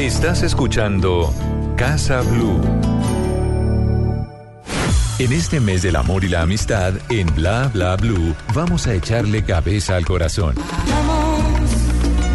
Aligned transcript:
Estás 0.00 0.42
escuchando 0.42 1.30
Casa 1.76 2.22
Blue. 2.22 2.58
En 5.18 5.30
este 5.30 5.60
mes 5.60 5.82
del 5.82 5.96
amor 5.96 6.24
y 6.24 6.28
la 6.30 6.40
amistad, 6.40 6.94
en 7.10 7.26
Bla 7.34 7.70
Bla 7.70 7.96
Blue, 7.96 8.34
vamos 8.54 8.86
a 8.86 8.94
echarle 8.94 9.44
cabeza 9.44 9.96
al 9.96 10.06
corazón. 10.06 10.54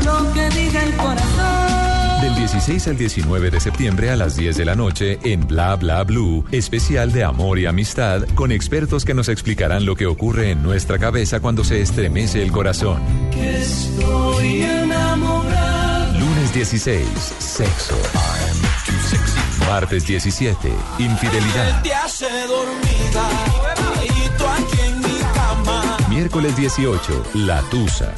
lo 0.06 0.34
que 0.34 0.48
diga 0.50 0.84
el 0.84 0.96
corazón. 0.96 2.22
Del 2.22 2.36
16 2.36 2.88
al 2.90 2.98
19 3.00 3.50
de 3.50 3.60
septiembre 3.60 4.12
a 4.12 4.16
las 4.16 4.38
10 4.38 4.58
de 4.58 4.66
la 4.66 4.76
noche 4.76 5.18
en 5.24 5.48
Bla 5.48 5.76
Bla 5.76 6.04
Blue, 6.04 6.46
especial 6.52 7.12
de 7.14 7.24
amor 7.24 7.58
y 7.58 7.66
amistad 7.66 8.28
con 8.36 8.52
expertos 8.52 9.06
que 9.06 9.16
nos 9.16 9.28
explicarán 9.28 9.88
lo 9.88 9.96
que 9.96 10.06
ocurre 10.06 10.52
en 10.52 10.62
nuestra 10.62 11.00
cabeza 11.00 11.40
cuando 11.40 11.64
se 11.64 11.82
estremece 11.82 12.44
el 12.44 12.52
corazón. 12.52 13.02
Que 13.32 13.58
estoy 13.58 14.62
enamorado. 14.62 15.55
Lunes 16.56 16.72
16, 16.72 17.06
sexo. 17.38 17.96
Martes 19.68 20.08
17, 20.08 20.72
infidelidad. 21.00 21.84
Miércoles 26.08 26.56
18, 26.56 27.24
la 27.34 27.62
tusa. 27.64 28.14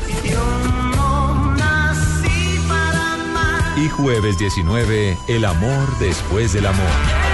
Y 3.76 3.90
jueves 3.90 4.38
19, 4.38 5.18
el 5.30 5.44
amor 5.44 5.98
después 5.98 6.54
del 6.54 6.68
amor. 6.68 7.27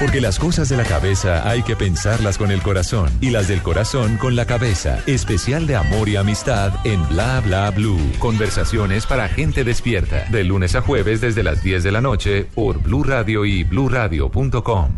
Porque 0.00 0.20
las 0.20 0.38
cosas 0.38 0.68
de 0.68 0.76
la 0.76 0.84
cabeza 0.84 1.48
hay 1.48 1.62
que 1.62 1.76
pensarlas 1.76 2.36
con 2.36 2.50
el 2.50 2.62
corazón 2.62 3.10
y 3.20 3.30
las 3.30 3.48
del 3.48 3.62
corazón 3.62 4.16
con 4.16 4.34
la 4.36 4.44
cabeza. 4.44 4.98
Especial 5.06 5.66
de 5.66 5.76
amor 5.76 6.08
y 6.08 6.16
amistad 6.16 6.72
en 6.84 7.06
Bla 7.08 7.40
Bla 7.40 7.70
Blue. 7.70 8.00
Conversaciones 8.18 9.06
para 9.06 9.28
gente 9.28 9.64
despierta. 9.64 10.24
De 10.30 10.44
lunes 10.44 10.74
a 10.74 10.80
jueves 10.80 11.20
desde 11.20 11.42
las 11.42 11.62
10 11.62 11.84
de 11.84 11.92
la 11.92 12.00
noche 12.00 12.44
por 12.54 12.82
Blue 12.82 13.04
Radio 13.04 13.44
y 13.44 13.64
bluradio.com. 13.64 14.90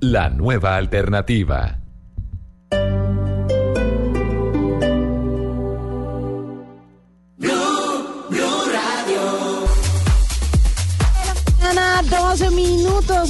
La 0.00 0.28
nueva 0.28 0.76
alternativa. 0.76 1.78
Mañana, 11.74 12.02
12 12.02 12.50
minutos, 12.50 12.73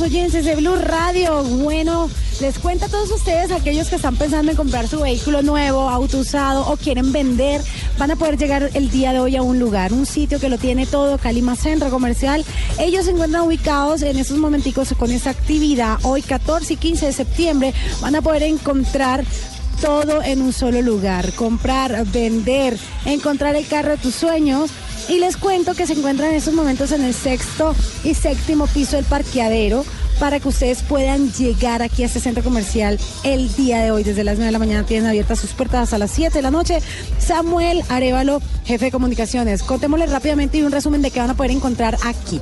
oyentes 0.00 0.44
de 0.44 0.56
Blue 0.56 0.76
Radio. 0.76 1.42
Bueno, 1.42 2.10
les 2.40 2.58
cuento 2.58 2.84
a 2.84 2.88
todos 2.88 3.10
ustedes, 3.10 3.50
aquellos 3.50 3.88
que 3.88 3.96
están 3.96 4.14
pensando 4.16 4.50
en 4.50 4.56
comprar 4.56 4.86
su 4.88 5.00
vehículo 5.00 5.40
nuevo, 5.40 5.88
auto 5.88 6.18
usado 6.18 6.70
o 6.70 6.76
quieren 6.76 7.12
vender, 7.12 7.62
van 7.98 8.10
a 8.10 8.16
poder 8.16 8.36
llegar 8.36 8.70
el 8.74 8.90
día 8.90 9.12
de 9.12 9.20
hoy 9.20 9.36
a 9.36 9.42
un 9.42 9.58
lugar, 9.58 9.94
un 9.94 10.04
sitio 10.04 10.38
que 10.38 10.50
lo 10.50 10.58
tiene 10.58 10.84
todo, 10.84 11.16
Calima 11.16 11.56
Centro 11.56 11.88
Comercial. 11.88 12.44
Ellos 12.78 13.06
se 13.06 13.12
encuentran 13.12 13.44
ubicados 13.44 14.02
en 14.02 14.18
estos 14.18 14.36
momenticos 14.36 14.92
con 14.98 15.10
esta 15.10 15.30
actividad. 15.30 15.98
Hoy, 16.02 16.20
14 16.20 16.74
y 16.74 16.76
15 16.76 17.06
de 17.06 17.12
septiembre, 17.12 17.74
van 18.02 18.16
a 18.16 18.22
poder 18.22 18.42
encontrar 18.42 19.24
todo 19.80 20.22
en 20.22 20.42
un 20.42 20.52
solo 20.52 20.82
lugar. 20.82 21.32
Comprar, 21.32 22.04
vender, 22.06 22.78
encontrar 23.06 23.56
el 23.56 23.66
carro 23.66 23.92
de 23.92 23.96
tus 23.96 24.14
sueños. 24.14 24.70
Y 25.08 25.18
les 25.18 25.36
cuento 25.36 25.74
que 25.74 25.86
se 25.86 25.92
encuentran 25.92 26.30
en 26.30 26.36
estos 26.36 26.54
momentos 26.54 26.90
en 26.92 27.04
el 27.04 27.12
sexto 27.12 27.74
y 28.04 28.14
séptimo 28.14 28.66
piso 28.66 28.96
del 28.96 29.04
parqueadero 29.04 29.84
para 30.18 30.40
que 30.40 30.48
ustedes 30.48 30.82
puedan 30.82 31.32
llegar 31.32 31.82
aquí 31.82 32.02
a 32.02 32.06
este 32.06 32.20
centro 32.20 32.42
comercial 32.42 32.98
el 33.22 33.54
día 33.54 33.82
de 33.82 33.90
hoy. 33.90 34.02
Desde 34.02 34.24
las 34.24 34.36
9 34.36 34.46
de 34.46 34.52
la 34.52 34.58
mañana 34.58 34.86
tienen 34.86 35.06
abiertas 35.06 35.40
sus 35.40 35.52
puertas 35.52 35.82
hasta 35.82 35.98
las 35.98 36.10
7 36.10 36.38
de 36.38 36.42
la 36.42 36.50
noche. 36.50 36.80
Samuel 37.18 37.82
Arevalo, 37.88 38.40
jefe 38.64 38.86
de 38.86 38.90
comunicaciones. 38.90 39.62
Contémosles 39.62 40.10
rápidamente 40.10 40.58
y 40.58 40.62
un 40.62 40.72
resumen 40.72 41.02
de 41.02 41.10
qué 41.10 41.20
van 41.20 41.30
a 41.30 41.34
poder 41.34 41.50
encontrar 41.50 41.98
aquí. 42.04 42.40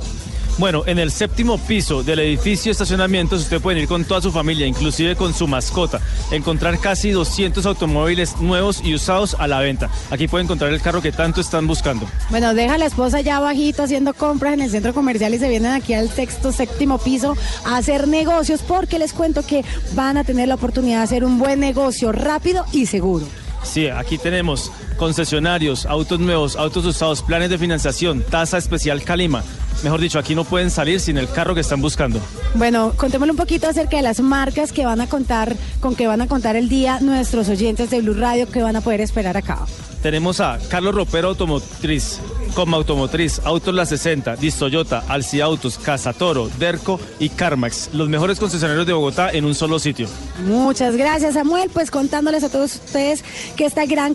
Bueno, 0.59 0.83
en 0.85 0.99
el 0.99 1.11
séptimo 1.11 1.57
piso 1.57 2.03
del 2.03 2.19
edificio 2.19 2.69
de 2.69 2.73
estacionamientos 2.73 3.41
usted 3.41 3.59
puede 3.59 3.81
ir 3.81 3.87
con 3.87 4.05
toda 4.05 4.21
su 4.21 4.31
familia, 4.31 4.67
inclusive 4.67 5.15
con 5.15 5.33
su 5.33 5.47
mascota. 5.47 5.99
Encontrar 6.31 6.79
casi 6.79 7.09
200 7.09 7.65
automóviles 7.65 8.37
nuevos 8.39 8.79
y 8.83 8.93
usados 8.93 9.35
a 9.39 9.47
la 9.47 9.59
venta. 9.59 9.89
Aquí 10.11 10.27
puede 10.27 10.43
encontrar 10.43 10.71
el 10.71 10.79
carro 10.79 11.01
que 11.01 11.11
tanto 11.11 11.41
están 11.41 11.65
buscando. 11.65 12.07
Bueno, 12.29 12.53
deja 12.53 12.75
a 12.75 12.77
la 12.77 12.85
esposa 12.85 13.21
ya 13.21 13.39
bajito 13.39 13.81
haciendo 13.81 14.13
compras 14.13 14.53
en 14.53 14.61
el 14.61 14.69
centro 14.69 14.93
comercial 14.93 15.33
y 15.33 15.39
se 15.39 15.49
vienen 15.49 15.71
aquí 15.71 15.95
al 15.95 16.09
sexto, 16.09 16.51
séptimo 16.51 16.99
piso 16.99 17.35
a 17.65 17.77
hacer 17.77 18.07
negocios 18.07 18.61
porque 18.61 18.99
les 18.99 19.11
cuento 19.11 19.41
que 19.43 19.65
van 19.95 20.17
a 20.17 20.23
tener 20.23 20.47
la 20.47 20.55
oportunidad 20.55 20.99
de 20.99 21.03
hacer 21.03 21.23
un 21.23 21.39
buen 21.39 21.59
negocio 21.59 22.11
rápido 22.11 22.63
y 22.71 22.85
seguro. 22.85 23.25
Sí, 23.63 23.87
aquí 23.87 24.17
tenemos 24.17 24.71
concesionarios, 25.03 25.85
autos 25.85 26.17
nuevos, 26.17 26.55
autos 26.55 26.85
usados, 26.85 27.21
planes 27.21 27.49
de 27.49 27.57
financiación, 27.57 28.23
tasa 28.23 28.57
especial 28.57 29.03
Calima. 29.03 29.43
Mejor 29.83 29.99
dicho, 29.99 30.17
aquí 30.17 30.33
no 30.33 30.45
pueden 30.45 30.71
salir 30.71 31.01
sin 31.01 31.17
el 31.17 31.29
carro 31.29 31.53
que 31.53 31.59
están 31.59 31.81
buscando. 31.81 32.21
Bueno, 32.55 32.93
contémosle 32.95 33.31
un 33.31 33.37
poquito 33.37 33.67
acerca 33.67 33.97
de 33.97 34.03
las 34.03 34.21
marcas 34.21 34.71
que 34.71 34.85
van 34.85 35.01
a 35.01 35.09
contar, 35.09 35.57
con 35.81 35.97
que 35.97 36.07
van 36.07 36.21
a 36.21 36.27
contar 36.27 36.55
el 36.55 36.69
día 36.69 37.01
nuestros 37.01 37.49
oyentes 37.49 37.89
de 37.89 37.99
Blue 37.99 38.13
Radio 38.13 38.47
que 38.49 38.63
van 38.63 38.77
a 38.77 38.81
poder 38.81 39.01
esperar 39.01 39.35
acá. 39.35 39.65
Tenemos 40.03 40.41
a 40.41 40.59
Carlos 40.69 40.93
Ropero 40.93 41.29
Automotriz, 41.29 42.19
Coma 42.53 42.75
Automotriz, 42.75 43.39
Autos 43.45 43.73
La 43.73 43.85
60, 43.85 44.35
Dis 44.35 44.55
Toyota, 44.55 45.01
Alci 45.07 45.39
Autos, 45.39 45.77
Casa 45.77 46.11
Toro, 46.11 46.49
Derco 46.59 46.99
y 47.19 47.29
Carmax. 47.29 47.91
Los 47.93 48.09
mejores 48.09 48.37
concesionarios 48.37 48.85
de 48.85 48.91
Bogotá 48.91 49.31
en 49.31 49.45
un 49.45 49.55
solo 49.55 49.79
sitio. 49.79 50.09
Muchas 50.45 50.97
gracias, 50.97 51.35
Samuel. 51.35 51.69
Pues 51.73 51.89
contándoles 51.89 52.43
a 52.43 52.49
todos 52.49 52.75
ustedes 52.75 53.23
que 53.55 53.65
esta 53.65 53.85
gran 53.85 54.13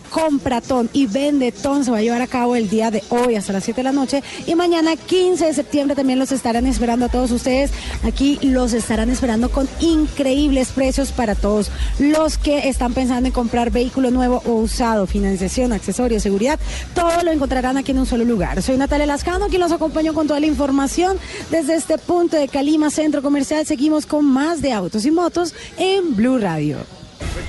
y 0.93 1.07
vendetón 1.07 1.85
se 1.85 1.91
va 1.91 1.99
a 1.99 2.03
llevar 2.03 2.23
a 2.23 2.27
cabo 2.27 2.57
el 2.57 2.69
día 2.69 2.91
de 2.91 3.03
hoy 3.09 3.35
hasta 3.35 3.53
las 3.53 3.65
7 3.65 3.81
de 3.81 3.85
la 3.85 3.93
noche 3.93 4.23
y 4.47 4.55
mañana 4.55 4.97
15 4.97 5.47
de 5.47 5.55
septiembre 5.55 5.97
también 5.97 6.19
los 6.19 6.33
estarán 6.33 6.67
esperando 6.67 7.07
a 7.07 7.09
todos 7.09 7.31
ustedes. 7.31 7.71
Aquí 8.05 8.39
los 8.43 8.73
estarán 8.73 9.11
esperando 9.11 9.51
con 9.51 9.69
increíbles 9.81 10.71
precios 10.71 11.13
para 11.13 11.35
todos 11.35 11.71
los 11.99 12.39
que 12.39 12.69
están 12.69 12.95
pensando 12.95 13.27
en 13.27 13.33
comprar 13.33 13.71
vehículo 13.71 14.11
nuevo 14.11 14.43
o 14.45 14.53
usado, 14.53 15.07
financiación, 15.07 15.73
accesorios, 15.73 16.23
seguridad. 16.23 16.59
Todo 16.95 17.23
lo 17.25 17.31
encontrarán 17.31 17.77
aquí 17.77 17.93
en 17.93 17.99
un 17.99 18.07
solo 18.07 18.25
lugar. 18.25 18.63
Soy 18.63 18.77
Natalia 18.77 19.07
Lascano, 19.07 19.49
quien 19.49 19.61
los 19.61 19.73
acompaño 19.73 20.15
con 20.15 20.27
toda 20.27 20.41
la 20.41 20.47
información 20.47 21.19
desde 21.51 21.75
este 21.75 21.99
punto 21.99 22.37
de 22.37 22.49
Calima 22.49 22.91
Centro 22.91 23.23
Comercial. 23.23 23.67
Seguimos 23.67 24.07
con 24.07 24.25
más 24.25 24.63
de 24.63 24.73
autos 24.73 25.05
y 25.05 25.11
motos 25.11 25.55
en 25.79 26.15
Blue 26.15 26.39
Radio. 26.39 26.79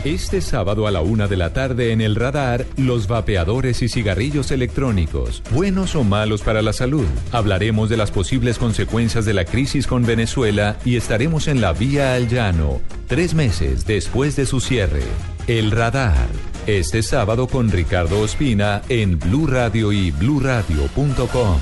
Este 0.03 0.41
sábado 0.41 0.87
a 0.87 0.91
la 0.91 1.01
una 1.01 1.27
de 1.27 1.35
la 1.35 1.51
tarde 1.51 1.91
en 1.91 2.01
el 2.01 2.15
radar, 2.15 2.65
los 2.77 3.07
vapeadores 3.07 3.81
y 3.81 3.89
cigarrillos 3.89 4.51
electrónicos, 4.51 5.43
buenos 5.51 5.95
o 5.95 6.03
malos 6.03 6.41
para 6.41 6.61
la 6.61 6.73
salud. 6.73 7.05
Hablaremos 7.31 7.89
de 7.89 7.97
las 7.97 8.11
posibles 8.11 8.57
consecuencias 8.57 9.25
de 9.25 9.33
la 9.33 9.45
crisis 9.45 9.87
con 9.87 10.05
Venezuela 10.05 10.77
y 10.85 10.95
estaremos 10.95 11.47
en 11.47 11.61
la 11.61 11.73
vía 11.73 12.13
al 12.13 12.29
llano, 12.29 12.81
tres 13.07 13.33
meses 13.33 13.85
después 13.85 14.35
de 14.35 14.45
su 14.45 14.59
cierre. 14.59 15.03
El 15.47 15.71
radar. 15.71 16.27
Este 16.67 17.01
sábado 17.01 17.47
con 17.47 17.71
Ricardo 17.71 18.21
Ospina 18.21 18.81
en 18.89 19.17
Blue 19.17 19.47
Radio 19.47 19.91
y 19.91 20.11
bluradio.com. 20.11 21.59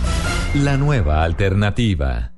La 0.64 0.78
nueva 0.78 1.24
alternativa. 1.24 2.37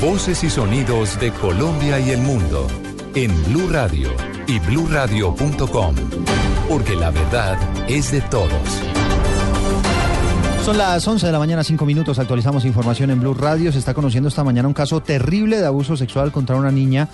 Voces 0.00 0.44
y 0.44 0.50
sonidos 0.50 1.18
de 1.18 1.32
Colombia 1.32 1.98
y 1.98 2.10
el 2.10 2.20
mundo 2.20 2.68
en 3.16 3.30
Blue 3.46 3.68
Radio 3.68 4.10
y 4.46 4.60
bluradio.com, 4.60 5.94
porque 6.68 6.94
la 6.94 7.10
verdad 7.10 7.58
es 7.88 8.12
de 8.12 8.20
todos. 8.20 8.52
Son 10.64 10.78
las 10.78 11.06
11 11.06 11.26
de 11.26 11.32
la 11.32 11.38
mañana, 11.40 11.64
5 11.64 11.84
minutos. 11.84 12.20
Actualizamos 12.20 12.64
información 12.64 13.10
en 13.10 13.20
Blue 13.20 13.34
Radio. 13.34 13.72
Se 13.72 13.78
está 13.78 13.92
conociendo 13.92 14.28
esta 14.28 14.44
mañana 14.44 14.68
un 14.68 14.74
caso 14.74 15.00
terrible 15.00 15.58
de 15.58 15.66
abuso 15.66 15.96
sexual 15.96 16.30
contra 16.30 16.54
una 16.54 16.70
niña 16.70 17.08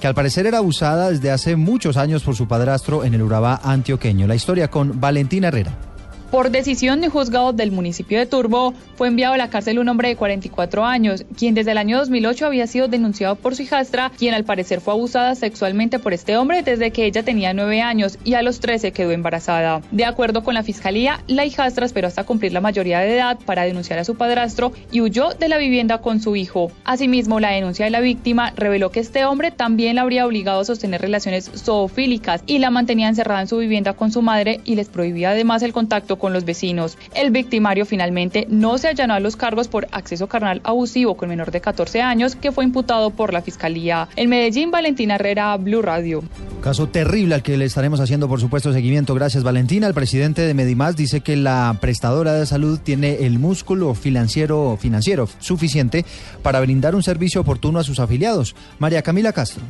que 0.00 0.08
al 0.08 0.14
parecer 0.14 0.46
era 0.46 0.58
abusada 0.58 1.10
desde 1.10 1.30
hace 1.30 1.54
muchos 1.54 1.96
años 1.96 2.24
por 2.24 2.34
su 2.34 2.48
padrastro 2.48 3.04
en 3.04 3.14
el 3.14 3.22
Urabá 3.22 3.60
antioqueño. 3.62 4.26
La 4.26 4.34
historia 4.34 4.68
con 4.68 5.00
Valentina 5.00 5.48
Herrera. 5.48 5.85
Por 6.30 6.50
decisión 6.50 7.00
de 7.00 7.08
juzgado 7.08 7.52
del 7.52 7.70
municipio 7.70 8.18
de 8.18 8.26
Turbo, 8.26 8.74
fue 8.96 9.06
enviado 9.08 9.34
a 9.34 9.36
la 9.36 9.48
cárcel 9.48 9.78
un 9.78 9.88
hombre 9.88 10.08
de 10.08 10.16
44 10.16 10.84
años, 10.84 11.24
quien 11.36 11.54
desde 11.54 11.70
el 11.70 11.78
año 11.78 11.98
2008 11.98 12.46
había 12.46 12.66
sido 12.66 12.88
denunciado 12.88 13.36
por 13.36 13.54
su 13.54 13.62
hijastra, 13.62 14.10
quien 14.18 14.34
al 14.34 14.44
parecer 14.44 14.80
fue 14.80 14.94
abusada 14.94 15.36
sexualmente 15.36 16.00
por 16.00 16.12
este 16.12 16.36
hombre 16.36 16.62
desde 16.62 16.90
que 16.90 17.06
ella 17.06 17.22
tenía 17.22 17.54
9 17.54 17.80
años 17.80 18.18
y 18.24 18.34
a 18.34 18.42
los 18.42 18.58
13 18.58 18.90
quedó 18.90 19.12
embarazada. 19.12 19.82
De 19.92 20.04
acuerdo 20.04 20.42
con 20.42 20.54
la 20.54 20.64
fiscalía, 20.64 21.22
la 21.28 21.44
hijastra 21.44 21.86
esperó 21.86 22.08
hasta 22.08 22.24
cumplir 22.24 22.52
la 22.52 22.60
mayoría 22.60 22.98
de 22.98 23.14
edad 23.14 23.38
para 23.46 23.62
denunciar 23.62 24.00
a 24.00 24.04
su 24.04 24.16
padrastro 24.16 24.72
y 24.90 25.02
huyó 25.02 25.28
de 25.30 25.48
la 25.48 25.58
vivienda 25.58 25.98
con 25.98 26.20
su 26.20 26.34
hijo. 26.34 26.72
Asimismo, 26.84 27.38
la 27.38 27.52
denuncia 27.52 27.84
de 27.84 27.92
la 27.92 28.00
víctima 28.00 28.52
reveló 28.56 28.90
que 28.90 29.00
este 29.00 29.24
hombre 29.24 29.52
también 29.52 29.94
la 29.94 30.02
habría 30.02 30.26
obligado 30.26 30.60
a 30.60 30.64
sostener 30.64 31.00
relaciones 31.00 31.50
zoofílicas 31.54 32.42
y 32.46 32.58
la 32.58 32.70
mantenía 32.70 33.08
encerrada 33.08 33.42
en 33.42 33.48
su 33.48 33.58
vivienda 33.58 33.92
con 33.92 34.10
su 34.10 34.22
madre 34.22 34.60
y 34.64 34.74
les 34.74 34.88
prohibía 34.88 35.30
además 35.30 35.62
el 35.62 35.72
contacto 35.72 36.15
con 36.18 36.32
los 36.32 36.44
vecinos. 36.44 36.98
El 37.14 37.30
victimario 37.30 37.86
finalmente 37.86 38.46
no 38.48 38.78
se 38.78 38.88
allanó 38.88 39.14
a 39.14 39.20
los 39.20 39.36
cargos 39.36 39.68
por 39.68 39.88
acceso 39.92 40.28
carnal 40.28 40.60
abusivo 40.64 41.16
con 41.16 41.28
menor 41.28 41.50
de 41.50 41.60
14 41.60 42.02
años 42.02 42.36
que 42.36 42.52
fue 42.52 42.64
imputado 42.64 43.10
por 43.10 43.32
la 43.32 43.42
fiscalía. 43.42 44.08
En 44.16 44.28
Medellín, 44.28 44.70
Valentina 44.70 45.16
Herrera, 45.16 45.56
Blue 45.56 45.82
Radio. 45.82 46.22
Caso 46.60 46.88
terrible 46.88 47.34
al 47.34 47.42
que 47.42 47.56
le 47.56 47.64
estaremos 47.64 48.00
haciendo, 48.00 48.28
por 48.28 48.40
supuesto, 48.40 48.72
seguimiento. 48.72 49.14
Gracias, 49.14 49.44
Valentina. 49.44 49.86
El 49.86 49.94
presidente 49.94 50.42
de 50.42 50.54
Medimás 50.54 50.96
dice 50.96 51.20
que 51.20 51.36
la 51.36 51.76
prestadora 51.80 52.32
de 52.32 52.46
salud 52.46 52.80
tiene 52.82 53.26
el 53.26 53.38
músculo 53.38 53.94
financiero, 53.94 54.76
financiero 54.80 55.28
suficiente 55.38 56.04
para 56.42 56.60
brindar 56.60 56.94
un 56.94 57.02
servicio 57.02 57.40
oportuno 57.40 57.78
a 57.78 57.84
sus 57.84 58.00
afiliados. 58.00 58.56
María 58.78 59.02
Camila 59.02 59.32
Castro. 59.32 59.62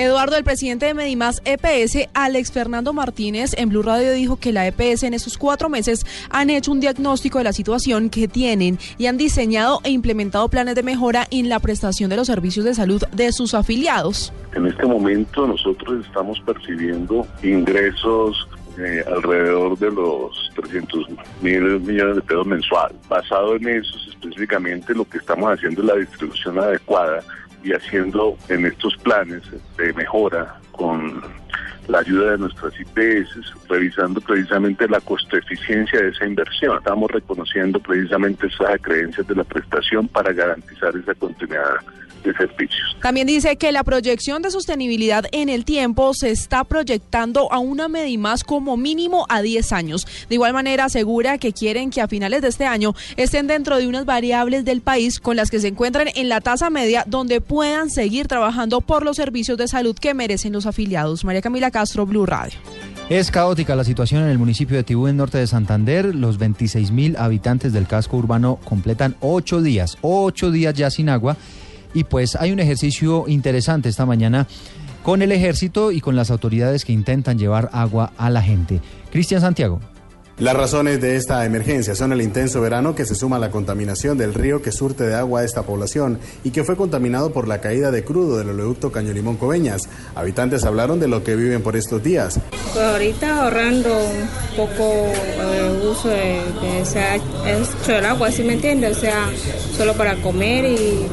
Eduardo, 0.00 0.38
el 0.38 0.44
presidente 0.44 0.86
de 0.86 0.94
Medimás 0.94 1.42
EPS, 1.44 2.08
Alex 2.14 2.52
Fernando 2.52 2.94
Martínez, 2.94 3.52
en 3.58 3.68
Blue 3.68 3.82
Radio 3.82 4.12
dijo 4.12 4.36
que 4.36 4.50
la 4.50 4.66
EPS 4.66 5.02
en 5.02 5.12
esos 5.12 5.36
cuatro 5.36 5.68
meses 5.68 6.06
han 6.30 6.48
hecho 6.48 6.72
un 6.72 6.80
diagnóstico 6.80 7.36
de 7.36 7.44
la 7.44 7.52
situación 7.52 8.08
que 8.08 8.26
tienen 8.26 8.78
y 8.96 9.04
han 9.08 9.18
diseñado 9.18 9.80
e 9.84 9.90
implementado 9.90 10.48
planes 10.48 10.74
de 10.74 10.82
mejora 10.82 11.26
en 11.30 11.50
la 11.50 11.58
prestación 11.58 12.08
de 12.08 12.16
los 12.16 12.28
servicios 12.28 12.64
de 12.64 12.72
salud 12.72 13.02
de 13.12 13.30
sus 13.30 13.52
afiliados. 13.52 14.32
En 14.54 14.66
este 14.66 14.86
momento 14.86 15.46
nosotros 15.46 16.06
estamos 16.06 16.40
percibiendo 16.46 17.26
ingresos 17.42 18.48
eh, 18.78 19.04
alrededor 19.06 19.78
de 19.78 19.90
los 19.90 20.50
300 20.54 21.08
mil 21.42 21.78
millones 21.80 22.16
de 22.16 22.22
pesos 22.22 22.46
mensual. 22.46 22.94
Basado 23.06 23.54
en 23.56 23.68
eso, 23.68 23.98
específicamente 24.08 24.94
lo 24.94 25.04
que 25.04 25.18
estamos 25.18 25.52
haciendo 25.52 25.82
es 25.82 25.88
la 25.88 25.96
distribución 25.96 26.58
adecuada 26.58 27.22
y 27.62 27.72
haciendo 27.72 28.36
en 28.48 28.66
estos 28.66 28.96
planes 28.98 29.42
de 29.76 29.92
mejora 29.92 30.58
con 30.72 31.22
la 31.88 31.98
ayuda 31.98 32.32
de 32.32 32.38
nuestras 32.38 32.72
IPS, 32.78 33.68
revisando 33.68 34.20
precisamente 34.20 34.88
la 34.88 35.00
costo 35.00 35.36
eficiencia 35.36 36.00
de 36.00 36.08
esa 36.08 36.24
inversión. 36.26 36.78
Estamos 36.78 37.10
reconociendo 37.10 37.80
precisamente 37.80 38.46
esas 38.46 38.80
creencias 38.80 39.26
de 39.26 39.34
la 39.34 39.44
prestación 39.44 40.06
para 40.08 40.32
garantizar 40.32 40.94
esa 40.96 41.14
continuidad 41.14 41.76
de 42.22 42.32
servicios. 42.34 42.96
También 43.02 43.26
dice 43.26 43.56
que 43.56 43.72
la 43.72 43.84
proyección 43.84 44.42
de 44.42 44.50
sostenibilidad 44.50 45.24
en 45.32 45.48
el 45.48 45.64
tiempo 45.64 46.12
se 46.14 46.30
está 46.30 46.64
proyectando 46.64 47.52
a 47.52 47.58
una 47.58 47.88
Medimás 47.88 48.44
como 48.44 48.76
mínimo 48.76 49.26
a 49.28 49.42
10 49.42 49.72
años. 49.72 50.06
De 50.28 50.34
igual 50.34 50.52
manera 50.52 50.84
asegura 50.84 51.38
que 51.38 51.52
quieren 51.52 51.90
que 51.90 52.00
a 52.00 52.08
finales 52.08 52.42
de 52.42 52.48
este 52.48 52.66
año 52.66 52.94
estén 53.16 53.46
dentro 53.46 53.78
de 53.78 53.86
unas 53.86 54.04
variables 54.04 54.64
del 54.64 54.80
país 54.80 55.20
con 55.20 55.36
las 55.36 55.50
que 55.50 55.60
se 55.60 55.68
encuentran 55.68 56.08
en 56.14 56.28
la 56.28 56.40
tasa 56.40 56.70
media 56.70 57.04
donde 57.06 57.40
puedan 57.40 57.90
seguir 57.90 58.28
trabajando 58.28 58.80
por 58.80 59.04
los 59.04 59.16
servicios 59.16 59.58
de 59.58 59.68
salud 59.68 59.96
que 59.96 60.14
merecen 60.14 60.52
los 60.52 60.66
afiliados. 60.66 61.24
María 61.24 61.42
Camila 61.42 61.70
Castro, 61.70 62.06
Blue 62.06 62.26
Radio. 62.26 62.58
Es 63.10 63.32
caótica 63.32 63.74
la 63.74 63.82
situación 63.82 64.22
en 64.22 64.30
el 64.30 64.38
municipio 64.38 64.76
de 64.76 64.84
Tibú, 64.84 65.08
en 65.08 65.16
norte 65.16 65.38
de 65.38 65.48
Santander. 65.48 66.14
Los 66.14 66.38
26 66.38 66.92
mil 66.92 67.16
habitantes 67.16 67.72
del 67.72 67.88
casco 67.88 68.16
urbano 68.16 68.60
completan 68.64 69.16
ocho 69.20 69.60
días, 69.60 69.98
ocho 70.00 70.52
días 70.52 70.74
ya 70.74 70.90
sin 70.90 71.08
agua. 71.08 71.36
Y 71.94 72.04
pues 72.04 72.36
hay 72.36 72.52
un 72.52 72.60
ejercicio 72.60 73.24
interesante 73.26 73.88
esta 73.88 74.06
mañana 74.06 74.46
con 75.02 75.22
el 75.22 75.32
ejército 75.32 75.92
y 75.92 76.00
con 76.00 76.16
las 76.16 76.30
autoridades 76.30 76.84
que 76.84 76.92
intentan 76.92 77.38
llevar 77.38 77.70
agua 77.72 78.12
a 78.16 78.30
la 78.30 78.42
gente. 78.42 78.80
Cristian 79.10 79.40
Santiago. 79.40 79.80
Las 80.40 80.56
razones 80.56 81.02
de 81.02 81.16
esta 81.16 81.44
emergencia 81.44 81.94
son 81.94 82.14
el 82.14 82.22
intenso 82.22 82.62
verano 82.62 82.94
que 82.94 83.04
se 83.04 83.14
suma 83.14 83.36
a 83.36 83.38
la 83.38 83.50
contaminación 83.50 84.16
del 84.16 84.32
río 84.32 84.62
que 84.62 84.72
surte 84.72 85.04
de 85.04 85.14
agua 85.14 85.40
a 85.40 85.44
esta 85.44 85.64
población 85.64 86.18
y 86.44 86.50
que 86.50 86.64
fue 86.64 86.76
contaminado 86.76 87.30
por 87.30 87.46
la 87.46 87.60
caída 87.60 87.90
de 87.90 88.04
crudo 88.04 88.38
del 88.38 88.48
oleoducto 88.48 88.90
Caño 88.90 89.12
Limón 89.12 89.36
Coveñas. 89.36 89.82
Habitantes 90.14 90.64
hablaron 90.64 90.98
de 90.98 91.08
lo 91.08 91.22
que 91.22 91.36
viven 91.36 91.60
por 91.62 91.76
estos 91.76 92.02
días. 92.02 92.40
Pues 92.72 92.82
ahorita 92.82 93.42
ahorrando 93.42 93.90
un 93.94 94.56
poco 94.56 95.12
eh, 95.12 95.90
uso 95.90 96.08
de, 96.08 96.40
de 96.62 96.86
sea, 96.86 97.16
hecho 97.16 97.98
el 97.98 98.06
agua, 98.06 98.30
¿sí 98.30 98.42
me 98.42 98.54
entiendes? 98.54 98.96
O 98.96 99.00
sea, 99.00 99.28
solo 99.76 99.92
para 99.92 100.14
comer 100.22 100.64
y 100.64 101.06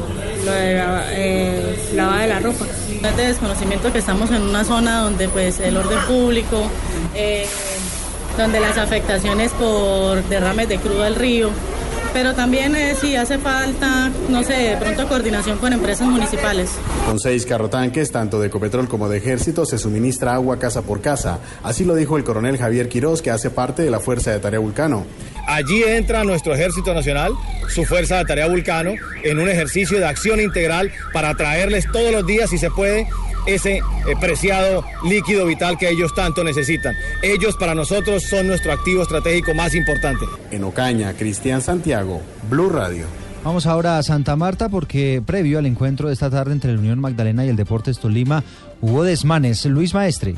lo 0.48 0.54
de 0.54 0.74
la, 0.74 1.04
eh, 1.12 1.76
de 1.90 1.96
la 1.96 2.40
ropa. 2.40 2.66
Es 3.02 3.16
de 3.16 3.26
desconocimiento 3.26 3.92
que 3.92 3.98
estamos 3.98 4.30
en 4.30 4.42
una 4.42 4.64
zona 4.64 5.00
donde 5.00 5.28
pues 5.28 5.60
el 5.60 5.76
orden 5.76 5.98
público, 6.06 6.62
eh, 7.14 7.46
donde 8.36 8.60
las 8.60 8.78
afectaciones 8.78 9.52
por 9.52 10.22
derrames 10.24 10.68
de 10.68 10.78
crudo 10.78 11.04
al 11.04 11.14
río, 11.14 11.50
pero 12.12 12.34
también 12.34 12.74
eh, 12.76 12.94
sí 13.00 13.16
hace 13.16 13.38
falta, 13.38 14.10
no 14.28 14.42
sé, 14.42 14.54
de 14.54 14.76
pronto 14.76 15.08
coordinación 15.08 15.58
con 15.58 15.72
empresas 15.72 16.06
municipales. 16.08 16.70
Con 17.06 17.18
seis 17.18 17.46
carrotanques, 17.46 18.10
tanto 18.10 18.40
de 18.40 18.48
Ecopetrol 18.48 18.88
como 18.88 19.08
de 19.08 19.18
Ejército, 19.18 19.64
se 19.66 19.78
suministra 19.78 20.34
agua 20.34 20.58
casa 20.58 20.82
por 20.82 21.00
casa. 21.00 21.38
Así 21.62 21.84
lo 21.84 21.94
dijo 21.94 22.16
el 22.16 22.24
coronel 22.24 22.58
Javier 22.58 22.88
Quirós, 22.88 23.22
que 23.22 23.30
hace 23.30 23.50
parte 23.50 23.82
de 23.82 23.90
la 23.90 24.00
Fuerza 24.00 24.32
de 24.32 24.38
Tarea 24.38 24.58
Vulcano. 24.58 25.06
Allí 25.46 25.82
entra 25.82 26.24
nuestro 26.24 26.54
Ejército 26.54 26.92
Nacional, 26.92 27.32
su 27.68 27.84
Fuerza 27.84 28.18
de 28.18 28.24
Tarea 28.24 28.48
Vulcano, 28.48 28.92
en 29.22 29.38
un 29.38 29.48
ejercicio 29.48 29.98
de 29.98 30.06
acción 30.06 30.40
integral 30.40 30.92
para 31.12 31.34
traerles 31.34 31.86
todos 31.90 32.12
los 32.12 32.26
días, 32.26 32.50
si 32.50 32.58
se 32.58 32.70
puede, 32.70 33.06
ese 33.46 33.78
eh, 33.78 33.82
preciado 34.20 34.84
líquido 35.04 35.46
vital 35.46 35.78
que 35.78 35.88
ellos 35.88 36.14
tanto 36.14 36.44
necesitan. 36.44 36.94
Ellos 37.22 37.56
para 37.56 37.74
nosotros 37.74 38.24
son 38.24 38.46
nuestro 38.46 38.72
activo 38.72 39.02
estratégico 39.02 39.54
más 39.54 39.74
importante. 39.74 40.24
En 40.50 40.64
Ocaña, 40.64 41.12
Cristian 41.14 41.60
Santiago, 41.60 42.20
Blue 42.48 42.68
Radio. 42.68 43.06
Vamos 43.44 43.66
ahora 43.66 43.98
a 43.98 44.02
Santa 44.02 44.36
Marta 44.36 44.68
porque 44.68 45.22
previo 45.24 45.58
al 45.58 45.66
encuentro 45.66 46.08
de 46.08 46.14
esta 46.14 46.28
tarde 46.28 46.52
entre 46.52 46.72
la 46.72 46.78
Unión 46.80 46.98
Magdalena 46.98 47.44
y 47.44 47.48
el 47.48 47.56
Deportes 47.56 47.98
Tolima 47.98 48.42
hubo 48.80 49.04
desmanes. 49.04 49.64
Luis 49.66 49.94
Maestre. 49.94 50.34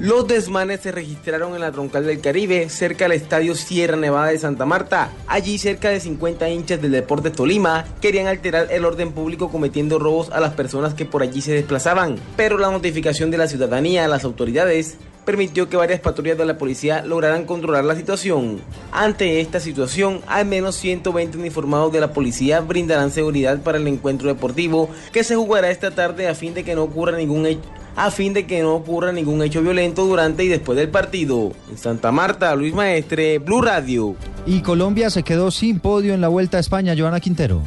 Los 0.00 0.28
desmanes 0.28 0.82
se 0.82 0.92
registraron 0.92 1.56
en 1.56 1.60
la 1.60 1.72
troncal 1.72 2.06
del 2.06 2.20
Caribe, 2.20 2.68
cerca 2.68 3.06
del 3.06 3.20
estadio 3.20 3.56
Sierra 3.56 3.96
Nevada 3.96 4.28
de 4.28 4.38
Santa 4.38 4.64
Marta. 4.64 5.10
Allí 5.26 5.58
cerca 5.58 5.88
de 5.88 5.98
50 5.98 6.48
hinchas 6.50 6.80
del 6.80 6.92
Deportes 6.92 7.32
Tolima 7.32 7.84
querían 8.00 8.28
alterar 8.28 8.68
el 8.70 8.84
orden 8.84 9.10
público 9.10 9.50
cometiendo 9.50 9.98
robos 9.98 10.30
a 10.30 10.38
las 10.38 10.54
personas 10.54 10.94
que 10.94 11.04
por 11.04 11.24
allí 11.24 11.40
se 11.40 11.52
desplazaban. 11.52 12.14
Pero 12.36 12.58
la 12.58 12.70
notificación 12.70 13.32
de 13.32 13.38
la 13.38 13.48
ciudadanía 13.48 14.04
a 14.04 14.08
las 14.08 14.22
autoridades 14.22 14.98
permitió 15.28 15.68
que 15.68 15.76
varias 15.76 16.00
patrullas 16.00 16.38
de 16.38 16.46
la 16.46 16.56
policía 16.56 17.04
lograran 17.04 17.44
controlar 17.44 17.84
la 17.84 17.94
situación. 17.94 18.62
Ante 18.92 19.42
esta 19.42 19.60
situación, 19.60 20.22
al 20.26 20.46
menos 20.46 20.76
120 20.76 21.36
uniformados 21.36 21.92
de 21.92 22.00
la 22.00 22.14
policía 22.14 22.62
brindarán 22.62 23.10
seguridad 23.10 23.60
para 23.60 23.76
el 23.76 23.86
encuentro 23.86 24.28
deportivo 24.28 24.88
que 25.12 25.24
se 25.24 25.36
jugará 25.36 25.70
esta 25.70 25.90
tarde 25.90 26.28
a 26.28 26.34
fin 26.34 26.54
de 26.54 26.64
que 26.64 26.74
no 26.74 26.84
ocurra 26.84 27.14
ningún 27.14 27.44
hecho 27.44 27.60
a 27.94 28.10
fin 28.10 28.32
de 28.32 28.46
que 28.46 28.62
no 28.62 28.76
ocurra 28.76 29.12
ningún 29.12 29.42
hecho 29.42 29.60
violento 29.60 30.06
durante 30.06 30.44
y 30.44 30.48
después 30.48 30.78
del 30.78 30.88
partido. 30.88 31.52
En 31.68 31.76
Santa 31.76 32.10
Marta, 32.10 32.54
Luis 32.54 32.72
Maestre, 32.72 33.38
Blue 33.38 33.60
Radio. 33.60 34.16
Y 34.46 34.62
Colombia 34.62 35.10
se 35.10 35.24
quedó 35.24 35.50
sin 35.50 35.78
podio 35.78 36.14
en 36.14 36.22
la 36.22 36.28
Vuelta 36.28 36.56
a 36.56 36.60
España, 36.60 36.94
Joana 36.96 37.20
Quintero. 37.20 37.60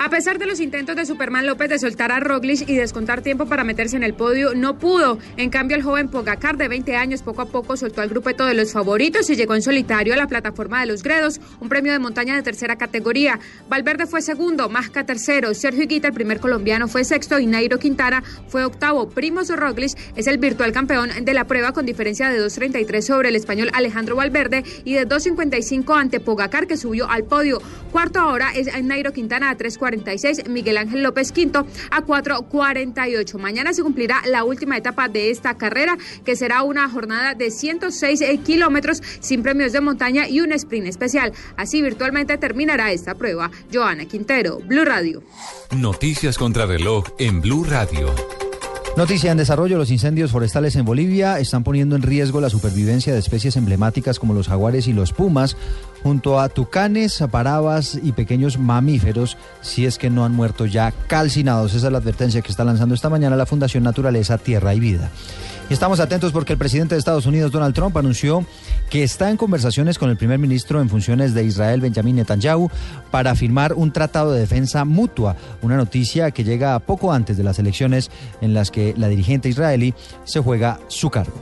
A 0.00 0.10
pesar 0.10 0.38
de 0.38 0.46
los 0.46 0.60
intentos 0.60 0.94
de 0.94 1.04
Superman 1.04 1.44
López 1.44 1.68
de 1.68 1.78
soltar 1.80 2.12
a 2.12 2.20
Roglic 2.20 2.68
y 2.68 2.76
descontar 2.76 3.20
tiempo 3.20 3.46
para 3.46 3.64
meterse 3.64 3.96
en 3.96 4.04
el 4.04 4.14
podio, 4.14 4.54
no 4.54 4.78
pudo. 4.78 5.18
En 5.36 5.50
cambio, 5.50 5.76
el 5.76 5.82
joven 5.82 6.08
Pogacar 6.08 6.56
de 6.56 6.68
20 6.68 6.94
años 6.94 7.22
poco 7.22 7.42
a 7.42 7.46
poco 7.46 7.76
soltó 7.76 8.00
al 8.00 8.08
grupeto 8.08 8.46
de 8.46 8.54
los 8.54 8.72
favoritos 8.72 9.28
y 9.28 9.34
llegó 9.34 9.56
en 9.56 9.62
solitario 9.62 10.14
a 10.14 10.16
la 10.16 10.28
plataforma 10.28 10.80
de 10.80 10.86
los 10.86 11.02
Gredos, 11.02 11.40
un 11.58 11.68
premio 11.68 11.90
de 11.90 11.98
montaña 11.98 12.36
de 12.36 12.42
tercera 12.42 12.76
categoría. 12.76 13.40
Valverde 13.68 14.06
fue 14.06 14.22
segundo, 14.22 14.68
Masca 14.68 15.04
tercero, 15.04 15.52
Sergio 15.52 15.82
Higuita, 15.82 16.06
el 16.06 16.14
primer 16.14 16.38
colombiano, 16.38 16.86
fue 16.86 17.02
sexto 17.02 17.40
y 17.40 17.46
Nairo 17.46 17.80
Quintana 17.80 18.22
fue 18.46 18.64
octavo. 18.64 19.08
Primos 19.08 19.48
Roglic 19.48 19.98
es 20.14 20.26
el 20.28 20.38
virtual 20.38 20.70
campeón 20.70 21.10
de 21.22 21.34
la 21.34 21.44
prueba 21.44 21.72
con 21.72 21.86
diferencia 21.86 22.30
de 22.30 22.40
2.33 22.40 23.00
sobre 23.00 23.30
el 23.30 23.36
español 23.36 23.68
Alejandro 23.74 24.14
Valverde 24.14 24.62
y 24.84 24.94
de 24.94 25.08
2.55 25.08 25.98
ante 25.98 26.20
Pogacar 26.20 26.68
que 26.68 26.76
subió 26.76 27.10
al 27.10 27.24
podio. 27.24 27.60
Cuarto 27.90 28.20
ahora 28.20 28.52
es 28.54 28.68
Nairo 28.84 29.12
Quintana 29.12 29.50
a 29.50 29.58
3.40 29.58 29.87
Miguel 30.48 30.76
Ángel 30.76 31.02
López 31.02 31.32
Quinto 31.32 31.66
a 31.90 32.02
4.48. 32.02 33.38
Mañana 33.38 33.72
se 33.72 33.82
cumplirá 33.82 34.22
la 34.26 34.44
última 34.44 34.76
etapa 34.76 35.08
de 35.08 35.30
esta 35.30 35.54
carrera, 35.54 35.96
que 36.24 36.36
será 36.36 36.62
una 36.62 36.88
jornada 36.88 37.34
de 37.34 37.50
106 37.50 38.22
kilómetros 38.44 39.02
sin 39.20 39.42
premios 39.42 39.72
de 39.72 39.80
montaña 39.80 40.28
y 40.28 40.40
un 40.40 40.52
sprint 40.52 40.86
especial. 40.86 41.32
Así 41.56 41.82
virtualmente 41.82 42.36
terminará 42.38 42.92
esta 42.92 43.14
prueba. 43.14 43.50
Joana 43.72 44.04
Quintero, 44.06 44.58
Blue 44.58 44.84
Radio. 44.84 45.22
Noticias 45.76 46.38
contra 46.38 46.66
reloj 46.66 47.04
en 47.18 47.40
Blue 47.40 47.64
Radio. 47.64 48.14
Noticia 48.96 49.30
en 49.30 49.38
desarrollo, 49.38 49.78
los 49.78 49.92
incendios 49.92 50.32
forestales 50.32 50.74
en 50.74 50.84
Bolivia 50.84 51.38
están 51.38 51.62
poniendo 51.62 51.94
en 51.94 52.02
riesgo 52.02 52.40
la 52.40 52.50
supervivencia 52.50 53.12
de 53.12 53.20
especies 53.20 53.56
emblemáticas 53.56 54.18
como 54.18 54.34
los 54.34 54.48
jaguares 54.48 54.88
y 54.88 54.92
los 54.92 55.12
pumas, 55.12 55.56
junto 56.02 56.40
a 56.40 56.48
tucanes, 56.48 57.22
parabas 57.30 57.98
y 58.02 58.12
pequeños 58.12 58.58
mamíferos, 58.58 59.36
si 59.60 59.86
es 59.86 59.98
que 59.98 60.10
no 60.10 60.24
han 60.24 60.34
muerto 60.34 60.66
ya 60.66 60.92
calcinados. 61.06 61.74
Esa 61.74 61.86
es 61.86 61.92
la 61.92 61.98
advertencia 61.98 62.42
que 62.42 62.50
está 62.50 62.64
lanzando 62.64 62.94
esta 62.94 63.08
mañana 63.08 63.36
la 63.36 63.46
Fundación 63.46 63.84
Naturaleza, 63.84 64.36
Tierra 64.36 64.74
y 64.74 64.80
Vida. 64.80 65.10
Estamos 65.70 66.00
atentos 66.00 66.32
porque 66.32 66.54
el 66.54 66.58
presidente 66.58 66.94
de 66.94 66.98
Estados 66.98 67.26
Unidos, 67.26 67.52
Donald 67.52 67.74
Trump, 67.74 67.94
anunció 67.98 68.44
que 68.88 69.02
está 69.02 69.30
en 69.30 69.36
conversaciones 69.36 69.98
con 69.98 70.08
el 70.08 70.16
primer 70.16 70.38
ministro 70.38 70.80
en 70.80 70.88
funciones 70.88 71.34
de 71.34 71.44
Israel, 71.44 71.82
Benjamin 71.82 72.16
Netanyahu, 72.16 72.70
para 73.10 73.34
firmar 73.34 73.74
un 73.74 73.92
tratado 73.92 74.32
de 74.32 74.40
defensa 74.40 74.86
mutua. 74.86 75.36
Una 75.60 75.76
noticia 75.76 76.30
que 76.30 76.42
llega 76.42 76.78
poco 76.78 77.12
antes 77.12 77.36
de 77.36 77.44
las 77.44 77.58
elecciones 77.58 78.10
en 78.40 78.54
las 78.54 78.70
que 78.70 78.94
la 78.96 79.08
dirigente 79.08 79.50
israelí 79.50 79.92
se 80.24 80.40
juega 80.40 80.80
su 80.88 81.10
cargo. 81.10 81.34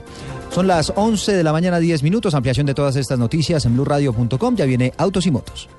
Son 0.53 0.67
las 0.67 0.91
11 0.93 1.33
de 1.33 1.43
la 1.43 1.53
mañana, 1.53 1.79
10 1.79 2.03
minutos. 2.03 2.33
Ampliación 2.33 2.65
de 2.65 2.73
todas 2.73 2.97
estas 2.97 3.17
noticias 3.17 3.65
en 3.65 3.75
blurradio.com. 3.75 4.55
Ya 4.55 4.65
viene 4.65 4.93
Autos 4.97 5.25
y 5.25 5.31
Motos. 5.31 5.69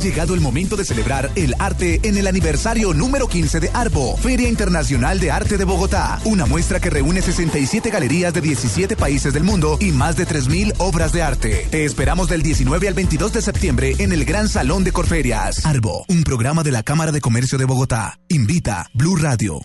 Llegado 0.00 0.32
el 0.32 0.40
momento 0.40 0.76
de 0.76 0.84
celebrar 0.86 1.30
el 1.36 1.54
arte 1.58 2.00
en 2.04 2.16
el 2.16 2.26
aniversario 2.26 2.94
número 2.94 3.28
15 3.28 3.60
de 3.60 3.70
ARBO, 3.74 4.16
Feria 4.16 4.48
Internacional 4.48 5.20
de 5.20 5.30
Arte 5.30 5.58
de 5.58 5.64
Bogotá. 5.64 6.18
Una 6.24 6.46
muestra 6.46 6.80
que 6.80 6.88
reúne 6.88 7.20
67 7.20 7.90
galerías 7.90 8.32
de 8.32 8.40
17 8.40 8.96
países 8.96 9.34
del 9.34 9.44
mundo 9.44 9.76
y 9.78 9.90
más 9.90 10.16
de 10.16 10.26
3.000 10.26 10.72
obras 10.78 11.12
de 11.12 11.22
arte. 11.22 11.68
Te 11.70 11.84
esperamos 11.84 12.30
del 12.30 12.42
19 12.42 12.88
al 12.88 12.94
22 12.94 13.34
de 13.34 13.42
septiembre 13.42 13.94
en 13.98 14.12
el 14.12 14.24
Gran 14.24 14.48
Salón 14.48 14.84
de 14.84 14.92
Corferias. 14.92 15.66
ARBO, 15.66 16.06
un 16.08 16.24
programa 16.24 16.62
de 16.62 16.72
la 16.72 16.82
Cámara 16.82 17.12
de 17.12 17.20
Comercio 17.20 17.58
de 17.58 17.66
Bogotá. 17.66 18.18
Invita 18.28 18.88
Blue 18.94 19.16
Radio. 19.16 19.60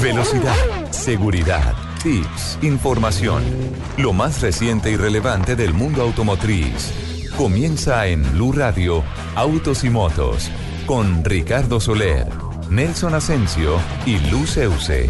Velocidad, 0.00 0.56
seguridad, 0.90 1.74
tips, 2.02 2.58
información. 2.62 3.42
Lo 3.98 4.14
más 4.14 4.40
reciente 4.40 4.90
y 4.90 4.96
relevante 4.96 5.54
del 5.54 5.74
mundo 5.74 6.00
automotriz. 6.00 7.09
Comienza 7.40 8.06
en 8.06 8.22
Blue 8.32 8.52
Radio, 8.52 9.02
Autos 9.34 9.82
y 9.84 9.88
Motos, 9.88 10.50
con 10.84 11.24
Ricardo 11.24 11.80
Soler, 11.80 12.28
Nelson 12.68 13.14
Asensio 13.14 13.78
y 14.04 14.18
Luz 14.30 14.58
Euse. 14.58 15.08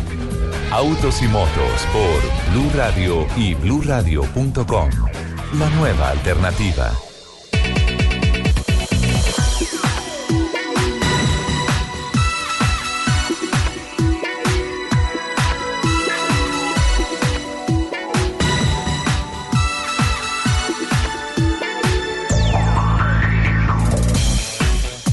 Autos 0.71 1.23
y 1.23 1.27
Motos 1.27 1.89
por 1.93 2.53
Blue 2.53 2.71
Radio 2.77 3.27
y 3.37 3.55
bluradio.com. 3.55 4.91
La 5.59 5.71
nueva 5.71 6.11
alternativa. 6.11 6.93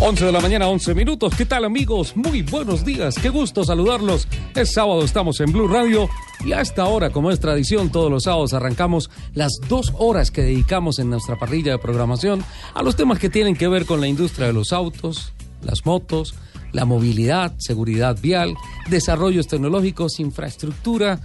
Once 0.08 0.24
de 0.24 0.32
la 0.32 0.40
mañana, 0.40 0.70
11 0.70 0.96
minutos. 0.96 1.36
¿Qué 1.36 1.46
tal 1.46 1.66
amigos? 1.66 2.16
Muy 2.16 2.42
buenos 2.42 2.86
días. 2.86 3.16
Qué 3.22 3.28
gusto 3.28 3.66
saludarlos. 3.66 4.26
Es 4.56 4.72
sábado, 4.72 5.04
estamos 5.04 5.42
en 5.42 5.52
Blue 5.52 5.68
Radio 5.68 6.10
y 6.46 6.54
a 6.54 6.62
esta 6.62 6.86
hora, 6.86 7.10
como 7.10 7.30
es 7.30 7.42
tradición, 7.42 7.92
todos 7.92 8.10
los 8.10 8.24
sábados 8.24 8.54
arrancamos 8.54 9.10
las 9.34 9.60
dos 9.68 9.92
horas 9.98 10.32
que 10.32 10.44
dedicamos 10.44 11.00
en 11.00 11.10
nuestra 11.10 11.38
parrilla 11.38 11.74
de 11.74 11.80
programación 11.80 12.42
a 12.74 12.84
los 12.84 12.96
temas 12.96 13.20
que 13.20 13.30
tienen 13.30 13.58
que 13.58 13.68
ver 13.68 13.86
con 13.86 14.00
la 14.00 14.08
industria 14.08 14.48
de 14.48 14.54
los 14.54 14.72
autos, 14.72 15.34
las 15.62 15.86
motos, 15.86 16.36
la 16.72 16.86
movilidad, 16.86 17.54
seguridad 17.58 18.18
vial, 18.22 18.56
desarrollos 18.90 19.48
tecnológicos, 19.48 20.22
infraestructura, 20.22 21.20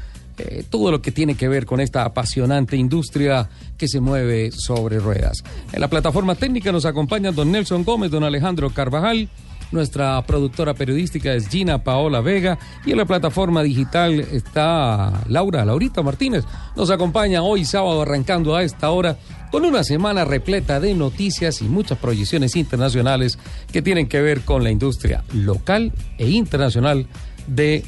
eh, 0.44 0.64
todo 0.68 0.90
lo 0.90 1.00
que 1.00 1.12
tiene 1.12 1.34
que 1.36 1.48
ver 1.48 1.66
con 1.66 1.80
esta 1.80 2.04
apasionante 2.04 2.76
industria 2.76 3.48
que 3.76 3.88
se 3.88 4.00
mueve 4.00 4.50
sobre 4.50 4.98
ruedas. 4.98 5.42
En 5.72 5.80
la 5.80 5.88
plataforma 5.88 6.34
técnica 6.34 6.72
nos 6.72 6.84
acompañan 6.84 7.34
don 7.34 7.52
Nelson 7.52 7.84
Gómez, 7.84 8.10
don 8.10 8.24
Alejandro 8.24 8.70
Carvajal. 8.70 9.28
Nuestra 9.70 10.20
productora 10.26 10.74
periodística 10.74 11.32
es 11.32 11.48
Gina 11.48 11.82
Paola 11.82 12.20
Vega 12.20 12.58
y 12.84 12.90
en 12.90 12.98
la 12.98 13.06
plataforma 13.06 13.62
digital 13.62 14.20
está 14.20 15.24
Laura, 15.28 15.64
Laurita 15.64 16.02
Martínez. 16.02 16.44
Nos 16.76 16.90
acompaña 16.90 17.42
hoy 17.42 17.64
sábado 17.64 18.02
arrancando 18.02 18.54
a 18.54 18.64
esta 18.64 18.90
hora 18.90 19.16
con 19.50 19.64
una 19.64 19.82
semana 19.82 20.26
repleta 20.26 20.78
de 20.78 20.94
noticias 20.94 21.62
y 21.62 21.64
muchas 21.64 21.98
proyecciones 21.98 22.54
internacionales 22.54 23.38
que 23.72 23.80
tienen 23.80 24.08
que 24.08 24.20
ver 24.20 24.42
con 24.42 24.62
la 24.62 24.70
industria 24.70 25.24
local 25.32 25.92
e 26.18 26.28
internacional 26.28 27.06
de 27.46 27.84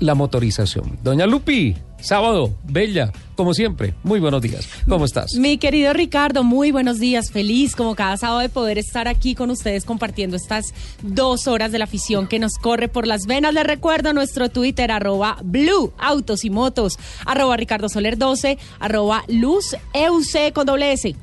la 0.00 0.14
motorización. 0.14 0.98
Doña 1.02 1.26
Lupi, 1.26 1.76
sábado, 2.00 2.50
bella, 2.64 3.12
como 3.36 3.54
siempre, 3.54 3.94
muy 4.02 4.18
buenos 4.18 4.42
días. 4.42 4.68
¿Cómo 4.88 5.04
estás? 5.04 5.34
Mi 5.34 5.58
querido 5.58 5.92
Ricardo, 5.92 6.42
muy 6.42 6.72
buenos 6.72 6.98
días. 6.98 7.30
Feliz 7.30 7.76
como 7.76 7.94
cada 7.94 8.16
sábado 8.16 8.40
de 8.40 8.48
poder 8.48 8.78
estar 8.78 9.06
aquí 9.06 9.34
con 9.34 9.50
ustedes 9.50 9.84
compartiendo 9.84 10.36
estas 10.36 10.74
dos 11.02 11.46
horas 11.46 11.70
de 11.70 11.78
la 11.78 11.84
afición 11.84 12.26
que 12.26 12.38
nos 12.38 12.54
corre 12.54 12.88
por 12.88 13.06
las 13.06 13.26
venas. 13.26 13.54
Les 13.54 13.64
recuerdo 13.64 14.12
nuestro 14.12 14.48
Twitter, 14.48 14.90
arroba 14.90 15.38
Blue 15.44 15.92
Autos 15.98 16.44
y 16.44 16.50
Motos, 16.50 16.98
arroba 17.26 17.56
Ricardo 17.56 17.88
Soler 17.88 18.18
12, 18.18 18.58
arroba 18.80 19.24
Luz 19.28 19.76
EUC 19.94 20.52
con 20.52 20.66
doble 20.66 20.92
S 20.92 21.14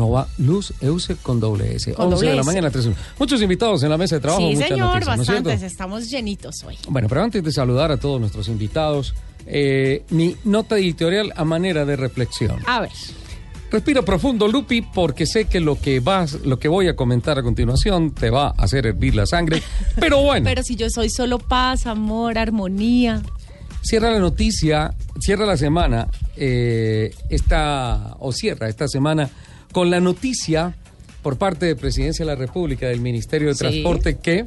arroba 0.00 0.26
Luz 0.38 0.72
Euse 0.80 1.16
con 1.16 1.38
doble 1.40 1.76
S. 1.76 1.92
Con 1.92 2.06
11 2.06 2.14
doble 2.16 2.28
de 2.30 2.34
la 2.36 2.40
S. 2.42 2.46
mañana, 2.46 2.70
tres. 2.70 2.88
Muchos 3.18 3.42
invitados 3.42 3.82
en 3.82 3.90
la 3.90 3.98
mesa 3.98 4.16
de 4.16 4.20
trabajo. 4.20 4.42
Sí, 4.42 4.54
muchas 4.54 4.68
señor, 4.68 4.86
noticias, 4.94 5.16
¿no 5.16 5.22
es 5.22 5.28
cierto? 5.28 5.44
bastantes. 5.50 5.72
Estamos 5.72 6.10
llenitos 6.10 6.62
hoy. 6.64 6.78
Bueno, 6.88 7.08
pero 7.08 7.22
antes 7.22 7.44
de 7.44 7.52
saludar 7.52 7.92
a 7.92 7.98
todos 7.98 8.18
nuestros 8.20 8.48
invitados, 8.48 9.14
eh, 9.46 10.04
mi 10.10 10.36
nota 10.44 10.78
editorial 10.78 11.32
a 11.36 11.44
manera 11.44 11.84
de 11.84 11.96
reflexión. 11.96 12.60
A 12.66 12.80
ver. 12.80 12.90
Respiro 13.70 14.04
profundo, 14.04 14.48
Lupi, 14.48 14.82
porque 14.82 15.26
sé 15.26 15.44
que 15.44 15.60
lo 15.60 15.76
que 15.80 16.00
vas, 16.00 16.32
lo 16.44 16.58
que 16.58 16.66
voy 16.66 16.88
a 16.88 16.96
comentar 16.96 17.38
a 17.38 17.42
continuación 17.42 18.12
te 18.12 18.28
va 18.30 18.48
a 18.48 18.64
hacer 18.64 18.86
hervir 18.86 19.14
la 19.14 19.26
sangre. 19.26 19.62
Pero 20.00 20.22
bueno, 20.22 20.44
Pero 20.44 20.62
si 20.64 20.74
yo 20.74 20.88
soy 20.90 21.08
solo 21.08 21.38
paz, 21.38 21.86
amor, 21.86 22.36
armonía. 22.36 23.22
cierra 23.82 24.10
la 24.10 24.18
noticia, 24.18 24.92
cierra 25.20 25.46
la 25.46 25.56
semana, 25.56 26.08
eh, 26.36 27.14
esta, 27.28 28.16
o 28.18 28.32
cierra 28.32 28.68
esta 28.68 28.88
semana 28.88 29.30
con 29.72 29.90
la 29.90 30.00
noticia 30.00 30.74
por 31.22 31.36
parte 31.38 31.66
de 31.66 31.76
Presidencia 31.76 32.24
de 32.24 32.30
la 32.32 32.36
República, 32.36 32.86
del 32.88 33.00
Ministerio 33.00 33.48
de 33.48 33.54
Sí. 33.54 33.60
Transporte, 33.60 34.18
que 34.18 34.46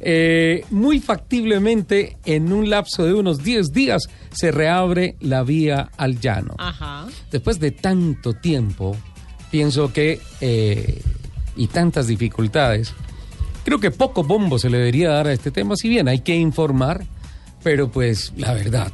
eh, 0.00 0.64
muy 0.70 0.98
factiblemente 1.00 2.16
en 2.24 2.52
un 2.52 2.68
lapso 2.68 3.04
de 3.04 3.14
unos 3.14 3.42
10 3.44 3.72
días 3.72 4.02
se 4.32 4.50
reabre 4.50 5.16
la 5.20 5.42
vía 5.44 5.90
al 5.96 6.18
llano. 6.20 6.54
Ajá. 6.58 7.06
Después 7.30 7.60
de 7.60 7.70
tanto 7.70 8.34
tiempo, 8.34 8.96
pienso 9.50 9.92
que, 9.92 10.20
eh, 10.40 11.00
y 11.56 11.68
tantas 11.68 12.08
dificultades, 12.08 12.92
creo 13.64 13.78
que 13.78 13.90
poco 13.92 14.24
bombo 14.24 14.58
se 14.58 14.70
le 14.70 14.78
debería 14.78 15.10
dar 15.10 15.28
a 15.28 15.32
este 15.32 15.50
tema, 15.52 15.76
si 15.76 15.88
bien 15.88 16.08
hay 16.08 16.18
que 16.20 16.34
informar, 16.36 17.04
pero 17.62 17.90
pues 17.90 18.32
la 18.36 18.52
verdad, 18.54 18.90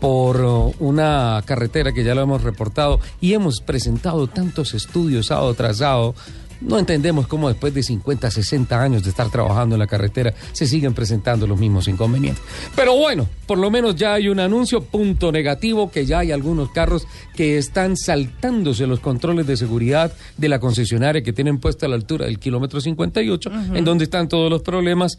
por 0.00 0.40
uh, 0.40 0.74
una 0.78 1.42
carretera 1.44 1.92
que 1.92 2.04
ya 2.04 2.14
lo 2.14 2.22
hemos 2.22 2.42
reportado 2.42 3.00
y 3.20 3.34
hemos 3.34 3.60
presentado 3.60 4.26
tantos 4.26 4.74
estudios 4.74 5.26
sábado 5.26 5.52
tras 5.54 5.78
sábado, 5.78 6.14
no 6.60 6.76
entendemos 6.78 7.28
cómo 7.28 7.48
después 7.48 7.72
de 7.72 7.84
50, 7.84 8.30
60 8.30 8.82
años 8.82 9.04
de 9.04 9.10
estar 9.10 9.30
trabajando 9.30 9.76
en 9.76 9.78
la 9.78 9.86
carretera 9.86 10.34
se 10.52 10.66
siguen 10.66 10.92
presentando 10.92 11.46
los 11.46 11.58
mismos 11.58 11.86
inconvenientes. 11.86 12.42
Pero 12.74 12.96
bueno, 12.96 13.28
por 13.46 13.58
lo 13.58 13.70
menos 13.70 13.94
ya 13.94 14.14
hay 14.14 14.28
un 14.28 14.40
anuncio, 14.40 14.82
punto 14.82 15.30
negativo, 15.30 15.90
que 15.90 16.04
ya 16.04 16.18
hay 16.20 16.32
algunos 16.32 16.70
carros 16.72 17.06
que 17.36 17.58
están 17.58 17.96
saltándose 17.96 18.88
los 18.88 18.98
controles 18.98 19.46
de 19.46 19.56
seguridad 19.56 20.12
de 20.36 20.48
la 20.48 20.58
concesionaria 20.58 21.22
que 21.22 21.32
tienen 21.32 21.58
puesta 21.58 21.86
a 21.86 21.88
la 21.88 21.94
altura 21.94 22.26
del 22.26 22.40
kilómetro 22.40 22.80
58, 22.80 23.50
Ujú. 23.50 23.76
en 23.76 23.84
donde 23.84 24.04
están 24.04 24.28
todos 24.28 24.50
los 24.50 24.62
problemas 24.62 25.18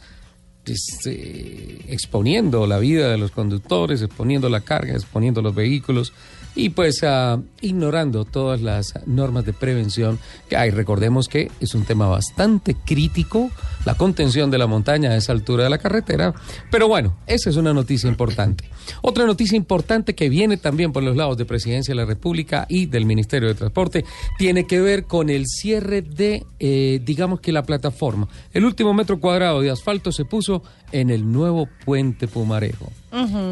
eh, 1.06 1.86
exponiendo 1.88 2.68
la 2.68 2.80
vida 2.80 3.10
de 3.10 3.18
los 3.18 3.32
conductores, 3.32 4.02
exponiendo 4.02 4.50
la 4.50 4.62
carga, 4.62 4.94
exponiendo 4.94 5.42
los 5.42 5.56
vehículos 5.56 6.14
y 6.60 6.70
pues 6.70 7.04
ah, 7.04 7.40
ignorando 7.62 8.26
todas 8.26 8.62
las 8.62 8.94
normas 9.06 9.46
de 9.46 9.54
prevención 9.54 10.20
que 10.50 10.58
hay. 10.58 10.72
Recordemos 10.72 11.30
que 11.30 11.50
es 11.62 11.74
un 11.74 11.86
tema 11.86 12.08
bastante 12.08 12.76
crítico 12.76 13.50
la 13.86 13.96
contención 13.96 14.52
de 14.52 14.58
la 14.58 14.68
montaña 14.68 15.12
a 15.12 15.16
esa 15.16 15.32
altura 15.32 15.64
de 15.64 15.70
la 15.70 15.78
carretera, 15.78 16.34
pero 16.70 16.90
bueno, 16.90 17.16
esa 17.28 17.50
es 17.50 17.56
una 17.56 17.74
noticia 17.74 18.10
importante. 18.10 18.70
Otra 19.02 19.26
noticia 19.26 19.56
importante 19.56 20.16
que 20.16 20.28
viene 20.28 20.58
también 20.58 20.92
por 20.92 21.02
los 21.02 21.16
lados 21.16 21.38
de 21.38 21.46
Presidencia 21.46 21.94
de 21.94 22.02
la 22.02 22.06
República 22.06 22.66
y 22.68 22.88
del 22.88 23.06
Ministerio 23.06 23.48
de 23.48 23.56
Transporte 23.56 24.04
tiene 24.38 24.68
que 24.68 24.82
ver 24.82 25.06
con 25.06 25.30
el 25.30 25.46
cierre 25.48 26.02
de, 26.02 26.46
eh, 26.60 27.00
digamos 27.06 27.40
que 27.40 27.54
la 27.54 27.64
plataforma. 27.64 28.28
El 28.54 28.66
último 28.66 28.94
metro 28.94 29.20
cuadrado 29.20 29.62
de 29.62 29.70
asfalto 29.70 30.12
se 30.12 30.26
puso 30.26 30.62
en 30.92 31.10
el 31.10 31.32
nuevo 31.32 31.70
puente 31.86 32.28
Pumarejo. 32.28 32.92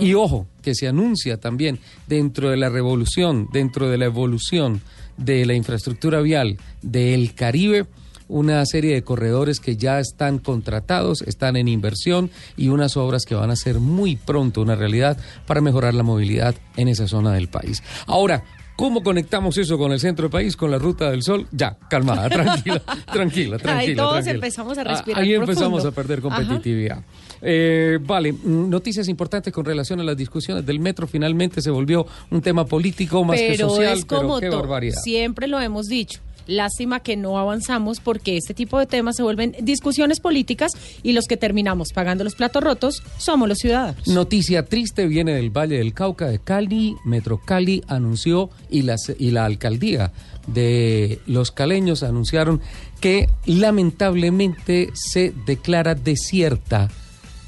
Y 0.02 0.14
ojo, 0.14 0.48
que 0.62 0.76
se 0.76 0.88
anuncia 0.88 1.38
también 1.38 1.80
dentro 2.08 2.50
de 2.50 2.58
la 2.58 2.70
revolución, 2.70 3.48
dentro 3.52 3.90
de 3.90 3.98
la 3.98 4.06
evolución 4.06 4.82
de 5.18 5.46
la 5.46 5.54
infraestructura 5.56 6.22
vial 6.22 6.58
del 6.82 7.34
Caribe, 7.34 7.86
una 8.30 8.66
serie 8.66 8.94
de 8.94 9.04
corredores 9.04 9.60
que 9.62 9.78
ya 9.78 10.00
están 10.00 10.38
contratados, 10.40 11.22
están 11.22 11.56
en 11.56 11.68
inversión 11.70 12.30
y 12.58 12.68
unas 12.68 12.98
obras 12.98 13.24
que 13.26 13.36
van 13.36 13.50
a 13.52 13.56
ser 13.56 13.80
muy 13.80 14.18
pronto 14.18 14.62
una 14.62 14.76
realidad 14.76 15.18
para 15.46 15.62
mejorar 15.62 15.94
la 15.94 16.04
movilidad 16.04 16.54
en 16.76 16.90
esa 16.90 17.08
zona 17.08 17.32
del 17.34 17.48
país. 17.48 17.82
Ahora, 18.06 18.44
¿Cómo 18.80 19.02
conectamos 19.02 19.58
eso 19.58 19.76
con 19.80 19.92
el 19.92 20.00
centro 20.00 20.26
del 20.26 20.32
país, 20.32 20.56
con 20.56 20.70
la 20.70 20.78
Ruta 20.78 21.10
del 21.10 21.24
Sol? 21.24 21.48
Ya, 21.52 21.76
calmada, 21.90 22.30
tranquila, 22.30 22.80
tranquila, 23.12 23.58
tranquila. 23.58 23.76
Ahí 23.80 23.96
todos 23.96 24.12
tranquila. 24.12 24.34
empezamos 24.36 24.78
a 24.78 24.82
Ah, 24.82 24.84
respirar 24.84 25.24
Ahí 25.24 25.34
empezamos 25.34 25.84
a 25.84 25.92
perder 25.92 26.20
Ajá. 26.20 27.04
Eh, 27.42 28.00
vale, 28.02 28.34
mm, 28.34 28.70
noticias 28.70 29.08
importantes 29.08 29.54
con 29.54 29.66
relación 29.66 30.00
a 30.00 30.04
las 30.04 30.18
discusiones 30.18 30.66
del 30.66 30.80
metro. 30.80 31.08
Finalmente 31.08 31.62
se 31.62 31.70
volvió 31.70 32.06
un 32.32 32.42
tema 32.42 32.66
político 32.66 33.24
más 33.24 33.40
que 33.40 33.58
social, 33.58 34.00
es 34.00 34.06
como 34.06 34.36
pero 34.36 34.40
qué 34.40 34.48
todo. 34.50 34.60
barbaridad. 34.62 35.00
Siempre 35.02 35.48
lo 35.48 35.60
hemos 35.60 35.88
dicho. 35.88 36.20
Lástima 36.48 37.02
que 37.02 37.18
no 37.18 37.38
avanzamos 37.38 38.00
porque 38.00 38.38
este 38.38 38.54
tipo 38.54 38.80
de 38.80 38.86
temas 38.86 39.18
se 39.18 39.24
vuelven 39.24 39.54
discusiones 39.62 40.22
políticas 40.22 40.72
y 41.04 41.12
los 41.12 41.26
que 41.26 41.36
terminamos 41.36 41.90
pagando 41.94 42.24
los 42.24 42.36
platos 42.36 42.64
rotos 42.64 43.04
somos 43.18 43.50
los 43.50 43.58
ciudadanos. 43.58 44.08
Noticia 44.08 44.64
triste 44.64 45.08
viene 45.08 45.34
del 45.34 45.50
Valle 45.50 45.78
del 45.78 45.94
Cauca 45.94 46.28
de 46.28 46.40
Cali. 46.40 46.96
Metro 47.04 47.42
Cali 47.44 47.84
anunció 47.88 48.50
y, 48.70 48.84
las, 48.84 49.12
y 49.20 49.32
la 49.32 49.44
alcaldía 49.44 50.14
de 50.48 51.20
los 51.28 51.52
caleños 51.52 52.04
anunciaron 52.04 52.62
que 53.02 53.28
lamentablemente 53.46 54.90
se 54.94 55.34
declara 55.46 55.96
desierta 55.96 56.90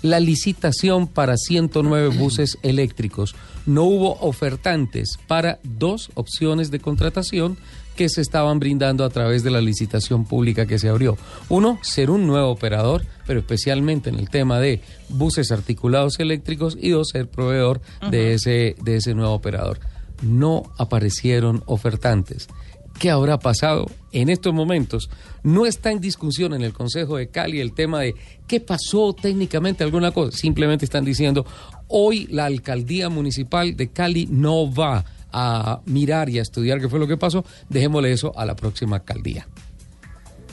la 0.01 0.19
licitación 0.19 1.07
para 1.07 1.37
109 1.37 2.09
buses 2.17 2.57
eléctricos. 2.63 3.35
No 3.65 3.83
hubo 3.83 4.19
ofertantes 4.21 5.17
para 5.27 5.59
dos 5.63 6.11
opciones 6.15 6.71
de 6.71 6.79
contratación 6.79 7.57
que 7.99 8.07
se 8.07 8.21
estaban 8.21 8.59
brindando 8.59 9.03
a 9.03 9.09
través 9.09 9.43
de 9.43 9.51
la 9.51 9.59
licitación 9.59 10.23
pública 10.23 10.65
que 10.65 10.79
se 10.79 10.87
abrió. 10.87 11.17
Uno, 11.49 11.79
ser 11.81 12.09
un 12.09 12.27
nuevo 12.27 12.47
operador, 12.49 13.05
pero 13.27 13.41
especialmente 13.41 14.09
en 14.09 14.15
el 14.15 14.29
tema 14.29 14.57
de 14.61 14.81
buses 15.09 15.51
articulados 15.51 16.17
eléctricos, 16.17 16.77
y 16.79 16.91
dos, 16.91 17.09
ser 17.09 17.27
proveedor 17.27 17.81
de, 18.09 18.33
ese, 18.33 18.77
de 18.81 18.95
ese 18.95 19.13
nuevo 19.15 19.33
operador. 19.33 19.81
No 20.21 20.71
aparecieron 20.77 21.61
ofertantes. 21.65 22.47
¿Qué 22.99 23.09
habrá 23.09 23.39
pasado 23.39 23.85
en 24.11 24.29
estos 24.29 24.53
momentos? 24.53 25.09
No 25.43 25.65
está 25.65 25.91
en 25.91 26.01
discusión 26.01 26.53
en 26.53 26.61
el 26.63 26.73
Consejo 26.73 27.15
de 27.17 27.29
Cali 27.29 27.59
el 27.61 27.73
tema 27.73 28.01
de 28.01 28.13
qué 28.47 28.59
pasó 28.59 29.13
técnicamente 29.13 29.83
alguna 29.83 30.11
cosa. 30.11 30.35
Simplemente 30.37 30.83
están 30.85 31.05
diciendo, 31.05 31.45
hoy 31.87 32.27
la 32.27 32.45
alcaldía 32.45 33.07
municipal 33.09 33.75
de 33.77 33.87
Cali 33.89 34.27
no 34.29 34.71
va 34.73 35.05
a 35.31 35.79
mirar 35.85 36.29
y 36.29 36.39
a 36.39 36.41
estudiar 36.41 36.81
qué 36.81 36.89
fue 36.89 36.99
lo 36.99 37.07
que 37.07 37.15
pasó. 37.15 37.45
Dejémosle 37.69 38.11
eso 38.11 38.37
a 38.37 38.45
la 38.45 38.55
próxima 38.55 38.97
alcaldía. 38.97 39.47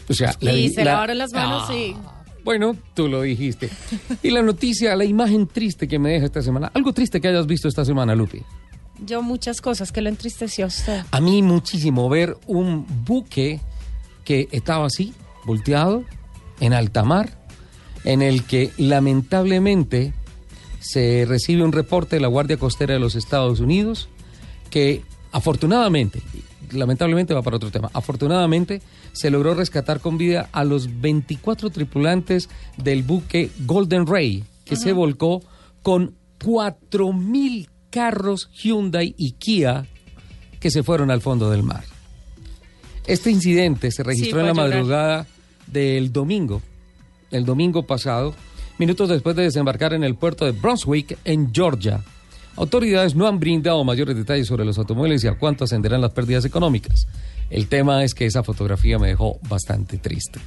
O 0.09 0.15
sea, 0.15 0.35
la- 0.41 0.53
y 0.53 0.69
se 0.69 0.85
la- 0.85 0.93
lavaron 0.93 1.19
las 1.19 1.33
manos 1.33 1.65
Ah, 1.69 1.75
y... 1.75 1.97
Bueno, 2.45 2.77
tú 2.95 3.09
lo 3.09 3.23
dijiste. 3.23 3.69
Y 4.23 4.31
la 4.31 4.41
noticia, 4.41 4.95
la 4.95 5.05
imagen 5.05 5.49
triste 5.49 5.89
que 5.89 5.99
me 5.99 6.11
deja 6.11 6.27
esta 6.27 6.43
semana. 6.43 6.71
Algo 6.75 6.93
triste 6.93 7.21
que 7.21 7.27
hayas 7.27 7.47
visto 7.49 7.67
esta 7.67 7.85
semana, 7.85 8.15
Lupi. 8.15 8.41
Yo 9.05 9.23
muchas 9.23 9.61
cosas 9.61 9.93
que 9.93 10.01
lo 10.01 10.09
entristeció 10.09 10.65
a 10.65 10.69
usted. 10.69 11.03
A 11.11 11.21
mí 11.21 11.43
muchísimo 11.43 12.09
ver 12.09 12.37
un 12.47 12.87
buque 13.05 13.61
que 14.25 14.49
estaba 14.53 14.87
así, 14.87 15.15
volteado, 15.45 16.05
en 16.61 16.73
alta 16.73 17.05
mar, 17.05 17.39
en 18.05 18.23
el 18.23 18.45
que 18.45 18.73
lamentablemente 18.79 20.13
se 20.81 21.25
recibe 21.27 21.63
un 21.63 21.73
reporte 21.73 22.17
de 22.17 22.21
la 22.21 22.29
Guardia 22.29 22.57
Costera 22.57 22.95
de 22.95 23.01
los 23.01 23.15
Estados 23.15 23.61
Unidos 23.61 24.09
que 24.71 25.03
afortunadamente, 25.33 26.23
lamentablemente 26.73 27.35
va 27.35 27.43
para 27.43 27.57
otro 27.57 27.71
tema, 27.71 27.91
afortunadamente 27.93 28.81
se 29.13 29.31
logró 29.31 29.55
rescatar 29.55 30.01
con 30.01 30.19
vida 30.19 30.49
a 30.53 30.65
los 30.65 31.01
24 31.01 31.71
tripulantes 31.71 32.49
del 32.77 33.03
buque 33.03 33.51
Golden 33.61 34.07
Ray, 34.07 34.45
que 34.65 34.77
se 34.77 34.93
volcó 34.93 35.43
con 35.83 36.15
4.000 36.41 37.69
carros 37.97 38.51
Hyundai 38.53 39.15
y 39.17 39.33
Kia 39.33 39.87
que 40.61 40.71
se 40.71 40.83
fueron 40.83 41.11
al 41.11 41.23
fondo 41.23 41.51
del 41.51 41.63
mar. 41.63 41.83
Este 43.07 43.31
incidente 43.31 43.91
se 43.91 44.03
registró 44.03 44.41
Sí, 44.41 44.41
en 44.41 44.47
la 44.49 44.53
madrugada 44.53 45.27
del 45.67 46.13
domingo, 46.13 46.61
el 47.31 47.47
domingo 47.47 47.87
pasado, 47.87 48.35
minutos 48.77 49.09
después 49.09 49.35
de 49.35 49.45
desembarcar 49.45 49.95
en 49.95 50.05
el 50.05 50.15
puerto 50.15 50.45
de 50.45 50.53
Brunswick, 50.53 51.17
en 51.25 51.55
Georgia. 51.55 52.05
Autoridades 52.57 53.15
no 53.15 53.27
han 53.27 53.41
brindado 53.41 53.83
mayores 53.83 54.15
detalles 54.15 54.47
sobre 54.47 54.67
los 54.67 54.77
automóviles 54.77 55.25
y 55.25 55.29
a 55.29 55.39
cuánto 55.39 55.65
ascenderán 55.65 56.03
las 56.03 56.13
pérdidas 56.13 56.45
económicas. 56.45 57.07
El 57.49 57.67
tema 57.67 58.05
es 58.05 58.13
que 58.13 58.27
esa 58.27 58.43
fotografía 58.43 58.99
me 58.99 59.09
dejó 59.09 59.39
bastante 59.49 59.97
triste. 59.97 60.39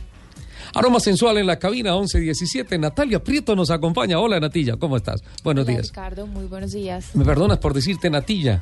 Aroma 0.74 1.00
sensual 1.00 1.38
en 1.38 1.48
la 1.48 1.58
cabina 1.58 1.92
1117. 1.94 2.78
Natalia 2.78 3.24
Prieto 3.24 3.56
nos 3.56 3.72
acompaña. 3.72 4.20
Hola 4.20 4.40
Natilla, 4.40 4.78
¿cómo 4.78 4.98
estás? 4.98 5.22
Buenos 5.44 5.66
Hola, 5.66 5.74
días. 5.74 5.88
Ricardo, 5.88 6.28
muy 6.28 6.46
buenos 6.46 6.72
días. 6.72 7.16
Me 7.16 7.26
perdonas 7.26 7.58
por 7.58 7.74
decirte 7.74 8.10
Natilla, 8.10 8.62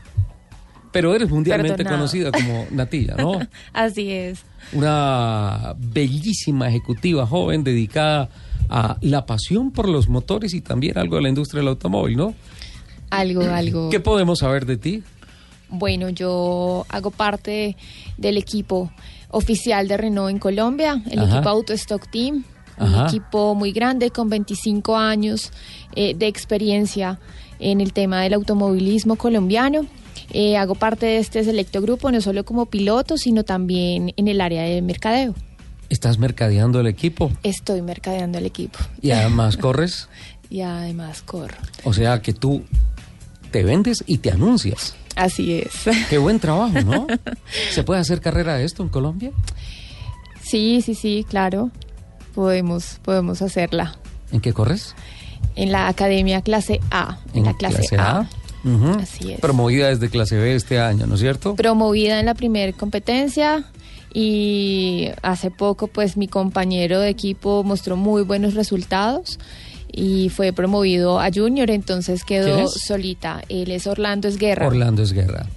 pero 0.91 1.13
eres 1.13 1.30
mundialmente 1.30 1.78
Perdonado. 1.78 1.98
conocida 1.98 2.32
como 2.32 2.65
Natilla, 2.72 3.15
¿no? 3.15 3.39
Así 3.74 4.12
es. 4.12 4.41
Una 4.74 5.76
bellísima 5.78 6.70
ejecutiva 6.70 7.26
joven 7.28 7.63
dedicada 7.63 8.30
a 8.70 8.98
la 9.02 9.26
pasión 9.26 9.72
por 9.72 9.88
los 9.88 10.08
motores 10.10 10.54
y 10.54 10.62
también 10.62 10.98
algo 10.98 11.17
de 11.17 11.24
la 11.24 11.30
industria 11.30 11.60
del 11.60 11.70
automóvil, 11.70 12.17
¿no? 12.17 12.34
Algo, 13.10 13.41
algo. 13.43 13.89
¿Qué 13.89 14.00
podemos 14.00 14.39
saber 14.39 14.65
de 14.65 14.78
ti? 14.78 15.04
Bueno, 15.70 16.10
yo 16.10 16.86
hago 16.89 17.12
parte 17.12 17.76
del 18.17 18.38
equipo 18.38 18.91
oficial 19.30 19.88
de 19.88 19.98
Renault 19.98 20.32
en 20.32 20.40
Colombia, 20.40 21.02
el 21.10 21.20
Ajá. 21.20 21.36
equipo 21.36 21.50
Auto 21.50 21.74
Stock 21.74 22.10
Team, 22.10 22.44
un 22.80 23.08
equipo 23.08 23.56
muy 23.56 23.72
grande 23.72 24.12
con 24.12 24.30
25 24.30 24.96
años 24.98 25.52
eh, 25.96 26.13
de 26.16 26.28
experiencia 26.28 27.20
en 27.60 27.82
el 27.82 27.92
tema 27.92 28.22
del 28.22 28.34
automovilismo 28.34 29.16
colombiano. 29.16 29.86
Eh, 30.32 30.58
hago 30.58 30.76
parte 30.76 31.06
de 31.06 31.18
este 31.18 31.44
selecto 31.44 31.82
grupo 31.82 32.12
no 32.12 32.22
solo 32.22 32.44
como 32.46 32.66
piloto, 32.68 33.18
sino 33.18 33.44
también 33.44 34.13
en 34.16 34.28
el 34.28 34.42
área 34.42 34.63
de 34.63 34.82
mercadeo. 34.82 35.34
Estás 35.90 36.18
mercadeando 36.18 36.82
el 36.82 36.88
equipo 36.88 37.32
Estoy 37.44 37.82
mercadeando 37.82 38.38
el 38.38 38.46
equipo 38.46 38.78
y 39.02 39.12
además 39.12 39.56
corres, 39.58 40.10
y 40.50 40.62
además 40.62 41.22
corro. 41.22 41.56
o 41.84 41.94
sea 41.94 42.22
que 42.22 42.34
tú 42.34 42.63
te 43.52 43.63
vendes 43.63 44.04
y 44.06 44.18
te 44.20 44.32
anuncias. 44.32 44.96
Así 45.18 45.56
es. 45.56 45.72
Qué 46.10 46.20
buen 46.20 46.40
trabajo, 46.40 46.80
¿no? 46.82 47.08
¿Se 47.72 47.84
puede 47.84 48.00
hacer 48.00 48.22
carrera 48.22 48.56
de 48.56 48.66
esto 48.66 48.84
en 48.84 48.90
Colombia? 48.90 49.32
Sí, 50.42 50.82
sí, 50.84 50.94
sí, 50.94 51.26
claro. 51.28 51.72
Podemos, 52.36 53.00
podemos 53.02 53.42
hacerla. 53.42 53.96
¿En 54.32 54.42
qué 54.42 54.54
corres? 54.54 54.94
En 55.56 55.72
la 55.72 55.88
academia 55.88 56.42
clase 56.42 56.80
A. 56.92 57.18
En, 57.34 57.46
la 57.46 57.56
clase, 57.56 57.98
A. 57.98 58.30
Ujú. 58.64 59.00
Así 59.00 59.34
es. 59.34 59.40
Promovida 59.40 59.88
desde 59.88 60.10
clase 60.10 60.38
B 60.38 60.54
este 60.54 60.80
año, 60.80 61.08
¿no 61.08 61.16
es 61.16 61.22
cierto? 61.22 61.56
Promovida 61.56 62.20
en 62.20 62.28
la 62.28 62.36
primera 62.36 62.72
competencia 62.74 63.66
y 64.14 65.10
hace 65.24 65.50
poco 65.50 65.88
pues 65.88 66.16
mi 66.16 66.28
compañero 66.28 67.00
de 67.00 67.10
equipo 67.10 67.64
mostró 67.64 67.96
muy 67.98 68.22
buenos 68.22 68.54
resultados 68.54 69.40
y 69.98 70.30
fue 70.30 70.54
promovido 70.54 71.20
a 71.20 71.32
junior, 71.34 71.72
entonces 71.72 72.24
¿Quién 72.24 72.44
quedó 72.44 72.66
es? 72.66 72.74
solita. 72.86 73.42
Él 73.50 73.72
es 73.72 73.88
Orlando 73.88 74.28
Esguerra. 74.28 74.68
Orlando 74.68 75.02
Esguerra. 75.02 75.48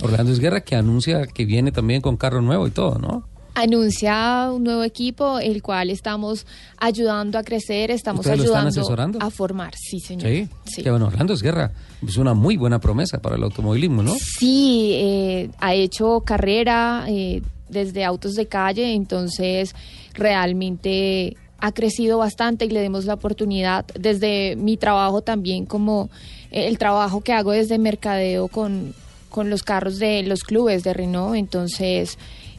Orlando 0.00 0.30
Esguerra 0.32 0.60
que 0.60 0.76
anuncia 0.76 1.26
que 1.26 1.44
viene 1.44 1.72
también 1.72 2.00
con 2.00 2.16
carro 2.16 2.40
nuevo 2.40 2.68
y 2.68 2.70
todo, 2.70 3.00
¿no? 3.00 3.26
Anuncia 3.54 4.50
un 4.52 4.62
nuevo 4.62 4.84
equipo, 4.84 5.40
el 5.40 5.62
cual 5.62 5.90
estamos 5.90 6.46
ayudando 6.76 7.38
a 7.38 7.42
crecer, 7.42 7.90
estamos 7.90 8.20
¿Ustedes 8.20 8.38
lo 8.38 8.44
están 8.44 8.66
ayudando 8.68 9.18
a 9.20 9.30
formar. 9.30 9.74
Sí, 9.76 9.98
señor. 9.98 10.28
Sí. 10.28 10.48
Sí. 10.66 10.82
Que 10.84 10.90
bueno, 10.90 11.06
Orlando 11.06 11.32
Esguerra 11.32 11.72
es 12.06 12.16
una 12.18 12.34
muy 12.34 12.56
buena 12.56 12.78
promesa 12.78 13.18
para 13.18 13.34
el 13.34 13.42
automovilismo, 13.42 14.02
¿no? 14.02 14.14
Sí, 14.14 14.92
eh, 14.94 15.50
ha 15.58 15.74
hecho 15.74 16.20
carrera 16.20 17.06
eh, 17.08 17.42
desde 17.68 18.04
autos 18.04 18.34
de 18.34 18.46
calle, 18.46 18.92
entonces 18.92 19.74
realmente 20.14 21.36
ha 21.58 21.72
crecido 21.72 22.18
bastante 22.18 22.66
y 22.66 22.70
le 22.70 22.80
demos 22.80 23.04
la 23.04 23.14
oportunidad 23.14 23.86
desde 23.98 24.56
mi 24.56 24.76
trabajo 24.76 25.22
también 25.22 25.66
como 25.66 26.10
eh, 26.50 26.66
el 26.68 26.78
trabajo 26.78 27.22
que 27.22 27.32
hago 27.32 27.52
desde 27.52 27.78
mercadeo 27.78 28.48
con, 28.48 28.94
con 29.30 29.50
los 29.50 29.62
carros 29.62 29.98
de 29.98 30.22
los 30.22 30.42
clubes 30.42 30.84
de 30.84 30.94
Renault, 30.94 31.36
entonces 31.36 32.18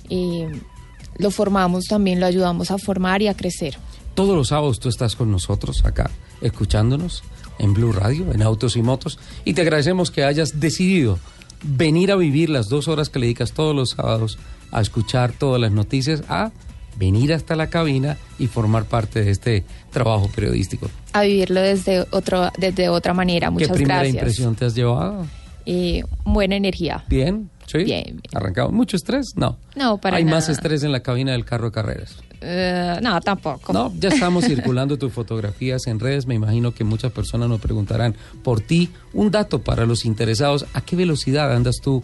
eh, 0.10 0.48
lo 1.18 1.32
formamos 1.32 1.86
también, 1.86 2.20
lo 2.20 2.26
ayudamos 2.26 2.72
a 2.72 2.78
formar 2.78 3.22
y 3.22 3.28
a 3.28 3.36
crecer. 3.36 3.78
Todos 4.16 4.36
los 4.36 4.48
sábados 4.48 4.80
tú 4.80 4.90
estás 4.90 5.16
con 5.16 5.32
nosotros 5.32 5.86
acá, 5.86 6.10
escuchándonos 6.42 7.24
en 7.60 7.74
Blue 7.74 7.92
Radio, 7.92 8.32
en 8.32 8.42
Autos 8.42 8.76
y 8.76 8.82
Motos, 8.82 9.20
y 9.46 9.54
te 9.54 9.62
agradecemos 9.62 10.12
que 10.12 10.24
hayas 10.24 10.60
decidido 10.60 11.20
venir 11.64 12.12
a 12.12 12.16
vivir 12.16 12.50
las 12.50 12.70
dos 12.70 12.88
horas 12.88 13.10
que 13.10 13.20
le 13.20 13.28
dedicas 13.28 13.52
todos 13.52 13.76
los 13.76 13.92
sábados 13.92 14.38
a 14.72 14.82
escuchar 14.82 15.32
todas 15.32 15.62
las 15.62 15.72
noticias, 15.72 16.24
a 16.30 16.52
venir 16.98 17.34
hasta 17.34 17.56
la 17.56 17.68
cabina 17.68 18.18
y 18.40 18.48
formar 18.48 18.86
parte 18.86 19.24
de 19.24 19.32
este 19.32 19.64
trabajo 19.92 20.30
periodístico. 20.34 20.90
A 21.14 21.22
vivirlo 21.22 21.62
desde, 21.62 22.06
otro, 22.12 22.52
desde 22.58 22.90
otra 22.90 23.14
manera. 23.14 23.50
Muchas 23.52 23.70
¿Qué 23.70 23.74
primera 23.76 24.00
gracias. 24.00 24.16
impresión 24.16 24.56
te 24.56 24.66
has 24.66 24.76
llevado? 24.76 25.26
Eh, 25.66 26.04
buena 26.24 26.56
energía. 26.56 27.04
Bien. 27.10 27.50
¿Sí? 27.66 27.80
Bien, 27.80 28.04
bien. 28.06 28.22
¿Arrancado? 28.34 28.72
¿Mucho 28.72 28.96
estrés? 28.96 29.34
No. 29.36 29.58
No, 29.76 29.98
para 29.98 30.16
Hay 30.18 30.24
más 30.24 30.48
estrés 30.48 30.84
en 30.84 30.94
la 30.94 31.02
cabina 31.02 31.34
del 31.34 31.44
carro 31.44 31.66
de 31.66 31.72
carreras. 31.74 32.16
Eh, 32.40 32.98
no, 33.02 33.20
tampoco. 33.20 33.74
No, 33.74 33.92
ya 34.00 34.08
estamos 34.10 34.46
circulando 34.48 34.98
tus 34.98 35.12
fotografías 35.12 35.86
en 35.88 36.00
redes. 36.00 36.28
Me 36.28 36.36
imagino 36.36 36.74
que 36.74 36.86
muchas 36.86 37.12
personas 37.12 37.50
nos 37.50 37.60
preguntarán 37.60 38.16
por 38.44 38.62
ti. 38.62 38.90
Un 39.14 39.32
dato 39.32 39.62
para 39.62 39.86
los 39.86 40.06
interesados: 40.06 40.66
¿a 40.74 40.80
qué 40.82 40.96
velocidad 40.96 41.54
andas 41.54 41.76
tú? 41.84 42.02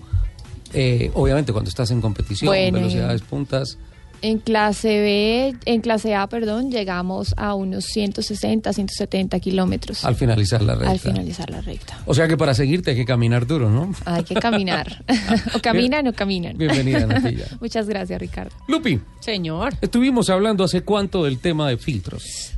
Eh, 0.74 1.12
obviamente, 1.14 1.54
cuando 1.54 1.70
estás 1.70 1.92
en 1.92 2.02
competición, 2.02 2.48
Bueno, 2.50 2.80
velocidades 2.80 3.22
puntas. 3.22 3.78
En 4.24 4.38
clase 4.38 5.02
B, 5.02 5.56
en 5.66 5.82
clase 5.82 6.16
A, 6.16 6.28
perdón, 6.28 6.72
llegamos 6.72 7.34
a 7.36 7.56
unos 7.56 7.84
160, 7.84 8.72
170 8.72 9.38
kilómetros 9.42 10.06
Al 10.06 10.16
finalizar 10.16 10.62
la 10.62 10.76
recta. 10.76 10.92
al 10.92 11.00
finalizar 11.00 11.50
la 11.50 11.60
recta. 11.60 12.00
O 12.06 12.14
sea 12.14 12.26
que 12.30 12.38
para 12.38 12.54
seguirte 12.54 12.92
hay 12.92 12.96
que 12.96 13.04
caminar 13.04 13.46
duro, 13.46 13.70
¿no? 13.70 13.94
Hay 14.06 14.24
que 14.24 14.36
caminar. 14.36 15.04
o 15.54 15.60
caminan 15.60 16.08
o 16.08 16.14
caminan. 16.14 16.58
Bienvenida, 16.58 17.06
Natilla. 17.06 17.48
Muchas 17.60 17.86
gracias, 17.90 18.18
Ricardo. 18.18 18.56
Lupi, 18.70 18.98
Señor. 19.20 19.74
estuvimos 19.82 20.30
hablando 20.30 20.64
hace 20.64 20.84
cuánto 20.84 21.26
del 21.26 21.40
tema 21.40 21.68
de 21.68 21.76
filtros. 21.76 22.54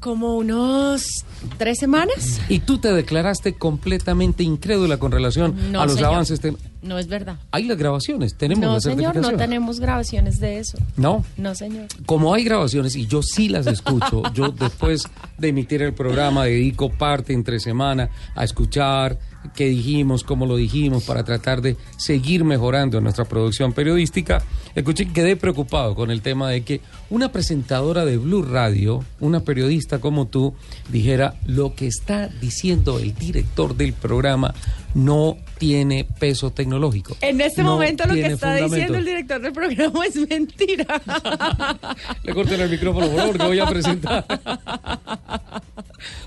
Como 0.00 0.36
unos 0.36 1.04
tres 1.58 1.78
semanas. 1.78 2.40
Y 2.48 2.60
tú 2.60 2.78
te 2.78 2.92
declaraste 2.92 3.52
completamente 3.54 4.42
incrédula 4.42 4.96
con 4.98 5.12
relación 5.12 5.72
No, 5.72 5.82
a 5.82 5.84
los 5.86 5.94
señor. 5.96 6.12
avances. 6.14 6.40
No 6.82 6.98
es 6.98 7.06
verdad. 7.08 7.36
Hay 7.50 7.64
las 7.64 7.76
grabaciones, 7.76 8.34
tenemos 8.36 8.64
no, 8.64 8.72
la 8.72 8.80
señor, 8.80 9.16
no 9.16 9.36
tenemos 9.36 9.78
grabaciones 9.80 10.40
de 10.40 10.58
eso. 10.58 10.78
No. 10.96 11.22
No, 11.36 11.54
señor. 11.54 11.86
Como 12.06 12.32
hay 12.32 12.44
grabaciones 12.44 12.96
y 12.96 13.06
yo 13.06 13.20
sí 13.22 13.50
las 13.50 13.66
escucho, 13.66 14.22
yo 14.34 14.48
después 14.48 15.02
de 15.36 15.48
emitir 15.48 15.82
el 15.82 15.92
programa 15.92 16.44
dedico 16.46 16.88
parte 16.90 17.34
entre 17.34 17.60
semana 17.60 18.08
a 18.34 18.44
escuchar 18.44 19.18
qué 19.54 19.66
dijimos, 19.66 20.24
cómo 20.24 20.46
lo 20.46 20.56
dijimos, 20.56 21.04
para 21.04 21.24
tratar 21.24 21.62
de 21.62 21.76
seguir 21.96 22.44
mejorando 22.44 23.00
nuestra 23.00 23.24
producción 23.24 23.72
periodística. 23.72 24.42
Escuché 24.74 25.06
que 25.06 25.12
quedé 25.12 25.36
preocupado 25.36 25.94
con 25.94 26.10
el 26.10 26.22
tema 26.22 26.48
de 26.48 26.62
que 26.62 26.80
una 27.08 27.32
presentadora 27.32 28.04
de 28.04 28.18
Blue 28.18 28.42
Radio, 28.42 29.04
una 29.18 29.40
periodista 29.40 29.98
como 29.98 30.26
tú, 30.26 30.54
dijera 30.90 31.34
lo 31.46 31.74
que 31.74 31.86
está 31.86 32.28
diciendo 32.28 32.98
el 32.98 33.14
director 33.14 33.76
del 33.76 33.92
programa 33.92 34.54
no 34.94 35.36
tiene 35.58 36.06
peso 36.18 36.50
tecnológico. 36.50 37.16
En 37.20 37.40
este 37.40 37.62
No 37.62 37.72
momento 37.74 38.06
lo 38.06 38.14
que 38.14 38.26
está 38.26 38.48
fundamento. 38.48 38.74
diciendo 38.74 38.98
el 38.98 39.04
director 39.04 39.40
del 39.40 39.52
programa 39.52 40.06
es 40.06 40.16
mentira. 40.16 40.84
Le 42.24 42.34
corten 42.34 42.60
el 42.60 42.70
micrófono, 42.70 43.08
por 43.08 43.16
favor, 43.18 43.38
que 43.38 43.44
voy 43.46 43.58
a 43.60 43.66
presentar. 43.66 44.24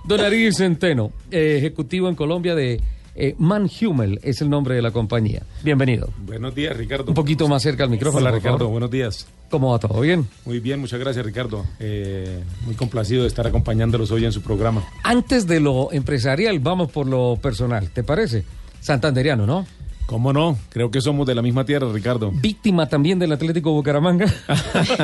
Don 0.06 0.20
Ariel 0.22 0.54
Centeno, 0.54 1.12
eh, 1.32 1.56
ejecutivo 1.58 2.10
en 2.10 2.16
Colombia 2.16 2.56
de 2.56 2.80
eh, 3.16 3.36
Manhumel, 3.38 4.20
es 4.24 4.42
el 4.42 4.50
nombre 4.50 4.76
de 4.76 4.82
la 4.82 4.92
compañía. 4.92 5.44
Bienvenido. 5.64 6.10
Buenos 6.26 6.56
días, 6.56 6.76
Ricardo. 6.76 7.06
Un 7.08 7.14
poquito 7.14 7.48
más 7.48 7.62
cerca 7.62 7.84
al 7.84 7.90
micrófono. 7.90 8.22
Hola, 8.22 8.32
por 8.32 8.40
Ricardo. 8.40 8.58
favor. 8.60 8.72
Buenos 8.72 8.92
días. 8.92 9.28
¿Cómo 9.50 9.72
va 9.72 9.80
todo? 9.80 10.00
¿Bien? 10.02 10.28
Muy 10.46 10.60
bien, 10.60 10.80
muchas 10.80 11.00
gracias, 11.00 11.24
Ricardo. 11.26 11.66
Eh, 11.80 12.44
muy 12.66 12.76
complacido 12.76 13.22
de 13.22 13.28
estar 13.28 13.46
acompañándolos 13.46 14.10
hoy 14.12 14.26
en 14.26 14.32
su 14.32 14.42
programa. 14.42 14.84
Antes 15.04 15.46
de 15.48 15.60
lo 15.60 15.92
empresarial, 15.92 16.60
vamos 16.60 16.92
por 16.92 17.06
lo 17.08 17.38
personal, 17.42 17.90
¿te 17.92 18.04
parece? 18.04 18.44
Santanderiano, 18.80 19.46
¿no? 19.46 19.66
¿Cómo 20.14 20.32
no? 20.32 20.60
Creo 20.70 20.92
que 20.92 21.02
somos 21.02 21.26
de 21.26 21.34
la 21.34 21.42
misma 21.42 21.66
tierra, 21.66 21.92
Ricardo. 21.92 22.30
Víctima 22.32 22.88
también 22.88 23.18
del 23.18 23.32
Atlético 23.32 23.72
Bucaramanga. 23.74 24.32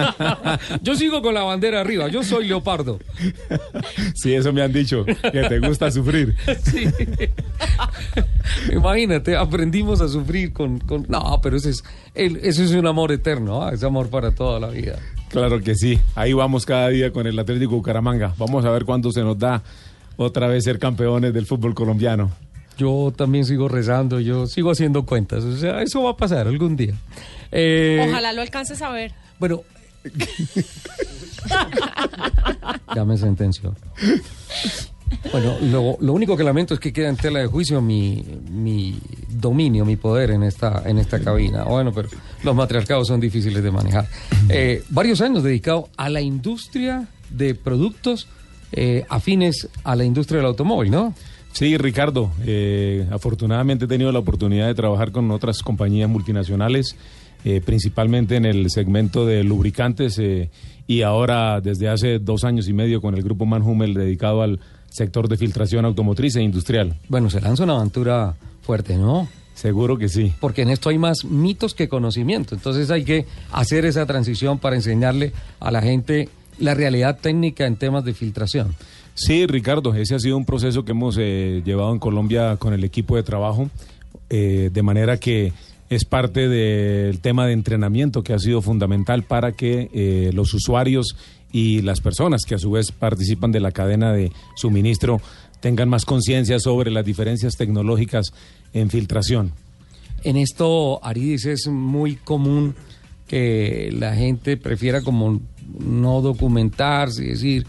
yo 0.84 0.94
sigo 0.94 1.24
con 1.24 1.34
la 1.34 1.42
bandera 1.42 1.82
arriba, 1.82 2.10
yo 2.10 2.22
soy 2.22 2.48
Leopardo. 2.48 3.00
Sí, 4.14 4.36
eso 4.36 4.54
me 4.54 4.62
han 4.62 4.72
dicho, 4.72 5.04
que 5.06 5.16
te 5.50 5.58
gusta 5.62 5.90
sufrir. 5.90 6.36
Sí. 6.64 6.84
Imagínate, 8.72 9.36
aprendimos 9.36 10.00
a 10.00 10.08
sufrir 10.10 10.54
con... 10.54 10.78
con- 10.78 11.08
No, 11.10 11.40
pero 11.42 11.58
ese 11.58 11.72
es, 11.72 11.84
el- 12.14 12.38
eso 12.44 12.64
es 12.64 12.70
un 12.74 12.86
amor 12.86 13.12
eterno, 13.12 13.64
¿ah? 13.64 13.72
es 13.74 13.84
amor 13.84 14.12
para 14.12 14.30
toda 14.36 14.60
la 14.60 14.68
vida. 14.68 15.00
Claro 15.30 15.60
que 15.60 15.74
sí. 15.74 16.00
Ahí 16.14 16.34
vamos 16.34 16.68
cada 16.68 16.90
día 16.90 17.12
con 17.12 17.26
el 17.26 17.40
Atlético 17.40 17.72
Bucaramanga. 17.78 18.36
Vamos 18.38 18.64
a 18.64 18.70
ver 18.70 18.86
cuándo 18.86 19.12
se 19.12 19.22
nos 19.24 19.40
da 19.40 19.64
otra 20.18 20.48
vez 20.48 20.66
ser 20.66 20.78
campeones 20.78 21.34
del 21.34 21.48
fútbol 21.48 21.74
colombiano. 21.74 22.30
Yo 22.80 23.12
también 23.14 23.44
sigo 23.44 23.68
rezando, 23.68 24.22
yo 24.22 24.48
sigo 24.48 24.72
haciendo 24.72 25.06
cuentas, 25.06 25.44
o 25.44 25.58
sea, 25.58 25.82
eso 25.82 26.02
va 26.04 26.12
a 26.12 26.18
pasar 26.18 26.48
algún 26.48 26.78
día. 26.78 26.94
Eh, 27.52 28.06
Ojalá 28.08 28.32
lo 28.32 28.42
alcances 28.42 28.82
a 28.82 28.90
ver. 28.90 29.12
Bueno, 29.38 29.64
ya 32.96 33.04
me 33.04 33.18
sentenció. 33.18 33.76
Bueno, 35.32 35.58
lo, 35.62 35.98
lo 36.00 36.14
único 36.14 36.38
que 36.38 36.44
lamento 36.44 36.74
es 36.74 36.80
que 36.80 36.94
queda 36.94 37.10
en 37.10 37.18
tela 37.18 37.40
de 37.40 37.48
juicio 37.48 37.82
mi, 37.82 38.24
mi 38.50 38.98
dominio, 39.30 39.84
mi 39.84 39.98
poder 39.98 40.32
en 40.32 40.44
esta, 40.44 40.84
en 40.86 41.00
esta 41.00 41.20
cabina. 41.20 41.66
Bueno, 41.66 41.92
pero 41.92 42.08
los 42.44 42.56
matriarcados 42.56 43.08
son 43.08 43.20
difíciles 43.20 43.62
de 43.62 43.72
manejar. 43.72 44.08
Eh, 44.48 44.84
varios 44.90 45.20
años 45.20 45.44
dedicado 45.44 45.90
a 45.98 46.08
la 46.10 46.22
industria 46.22 47.08
de 47.30 47.56
productos 47.56 48.28
eh, 48.72 49.04
afines 49.10 49.68
a 49.84 49.96
la 49.96 50.06
industria 50.06 50.38
del 50.38 50.48
automóvil, 50.48 50.92
¿no? 50.92 51.14
Sí, 51.52 51.78
Ricardo. 51.78 52.32
eh, 52.46 53.08
afortunadamente 53.12 53.86
he 53.86 53.88
tenido 53.88 54.12
la 54.12 54.20
oportunidad 54.20 54.68
de 54.68 54.76
trabajar 54.76 55.12
con 55.12 55.30
otras 55.32 55.62
compañías 55.62 56.10
multinacionales, 56.10 56.96
eh, 57.44 57.62
principalmente 57.66 58.36
en 58.36 58.46
el 58.46 58.70
segmento 58.70 59.26
de 59.26 59.44
lubricantes 59.44 60.20
eh, 60.20 60.50
y 60.88 61.02
ahora 61.02 61.62
desde 61.62 61.90
hace 61.90 62.20
dos 62.20 62.44
años 62.44 62.68
y 62.68 62.74
medio 62.74 63.02
con 63.02 63.16
el 63.16 63.24
grupo 63.24 63.46
Manhumel 63.46 63.94
dedicado 63.94 64.42
al 64.42 64.60
sector 64.90 65.28
de 65.28 65.38
filtración 65.38 65.86
automotriz 65.86 66.36
e 66.36 66.42
industrial. 66.42 66.96
Bueno, 67.08 67.30
se 67.30 67.42
lanza 67.42 67.64
una 67.64 67.78
aventura 67.78 68.36
fuerte, 68.62 68.98
¿no? 68.98 69.28
Seguro 69.54 69.98
que 69.98 70.08
sí. 70.08 70.34
Porque 70.40 70.62
en 70.62 70.70
esto 70.70 70.90
hay 70.90 70.98
más 70.98 71.26
mitos 71.26 71.74
que 71.74 71.90
conocimiento. 71.90 72.56
Entonces 72.56 72.90
hay 72.92 73.04
que 73.04 73.26
hacer 73.52 73.86
esa 73.86 74.06
transición 74.06 74.58
para 74.58 74.78
enseñarle 74.78 75.34
a 75.60 75.70
la 75.70 75.82
gente 75.82 76.30
la 76.60 76.74
realidad 76.74 77.20
técnica 77.20 77.66
en 77.68 77.76
temas 77.76 78.04
de 78.06 78.14
filtración. 78.14 78.76
Sí, 79.20 79.46
Ricardo, 79.48 79.94
ese 79.94 80.16
ha 80.16 80.20
sido 80.20 80.38
un 80.38 80.46
proceso 80.46 80.86
que 80.86 80.94
hemos 80.94 81.18
eh, 81.20 81.62
llevado 81.66 81.92
en 81.92 82.00
Colombia 82.00 82.56
con 82.56 82.74
el 82.74 82.86
equipo 82.86 83.18
de 83.18 83.24
trabajo, 83.24 83.70
eh, 84.30 84.70
de 84.72 84.82
manera 84.82 85.18
que 85.18 85.52
es 85.90 86.06
parte 86.06 86.48
del 86.48 87.20
tema 87.20 87.46
de 87.46 87.52
entrenamiento 87.52 88.24
que 88.24 88.32
ha 88.32 88.40
sido 88.40 88.62
fundamental 88.62 89.24
para 89.24 89.52
que 89.52 89.90
eh, 89.94 90.32
los 90.34 90.54
usuarios 90.54 91.18
y 91.52 91.82
las 91.82 92.00
personas 92.00 92.44
que 92.48 92.56
a 92.56 92.60
su 92.60 92.72
vez 92.72 92.94
participan 92.94 93.52
de 93.52 93.60
la 93.60 93.74
cadena 93.74 94.14
de 94.14 94.32
suministro 94.56 95.20
tengan 95.60 95.90
más 95.90 96.06
conciencia 96.06 96.58
sobre 96.58 96.90
las 96.90 97.04
diferencias 97.04 97.58
tecnológicas 97.58 98.32
en 98.72 98.90
filtración. 98.90 99.52
En 100.24 100.38
esto, 100.38 101.04
Aridis, 101.04 101.46
es 101.46 101.68
muy 101.68 102.16
común 102.16 102.74
que 103.28 103.90
la 103.92 104.16
gente 104.16 104.56
prefiera 104.56 105.02
como 105.02 105.42
no 105.78 106.22
documentarse, 106.22 107.24
es 107.24 107.42
decir, 107.42 107.68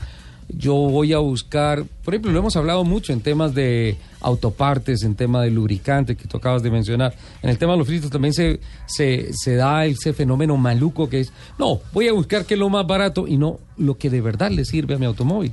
yo 0.56 0.74
voy 0.74 1.12
a 1.12 1.18
buscar, 1.18 1.84
por 2.04 2.14
ejemplo, 2.14 2.32
lo 2.32 2.38
hemos 2.38 2.56
hablado 2.56 2.84
mucho 2.84 3.12
en 3.12 3.20
temas 3.20 3.54
de 3.54 3.96
autopartes, 4.20 5.02
en 5.02 5.14
tema 5.14 5.42
de 5.42 5.50
lubricante 5.50 6.16
que 6.16 6.26
tú 6.26 6.36
acabas 6.36 6.62
de 6.62 6.70
mencionar. 6.70 7.14
En 7.42 7.50
el 7.50 7.58
tema 7.58 7.72
de 7.72 7.78
los 7.78 7.86
fritos 7.86 8.10
también 8.10 8.34
se, 8.34 8.60
se, 8.86 9.54
da 9.54 9.86
ese 9.86 10.12
fenómeno 10.12 10.56
maluco 10.56 11.08
que 11.08 11.20
es, 11.20 11.32
no, 11.58 11.80
voy 11.92 12.08
a 12.08 12.12
buscar 12.12 12.44
qué 12.44 12.54
es 12.54 12.60
lo 12.60 12.68
más 12.68 12.86
barato 12.86 13.26
y 13.26 13.36
no 13.36 13.58
lo 13.76 13.96
que 13.96 14.10
de 14.10 14.20
verdad 14.20 14.50
le 14.50 14.64
sirve 14.64 14.94
a 14.94 14.98
mi 14.98 15.06
automóvil. 15.06 15.52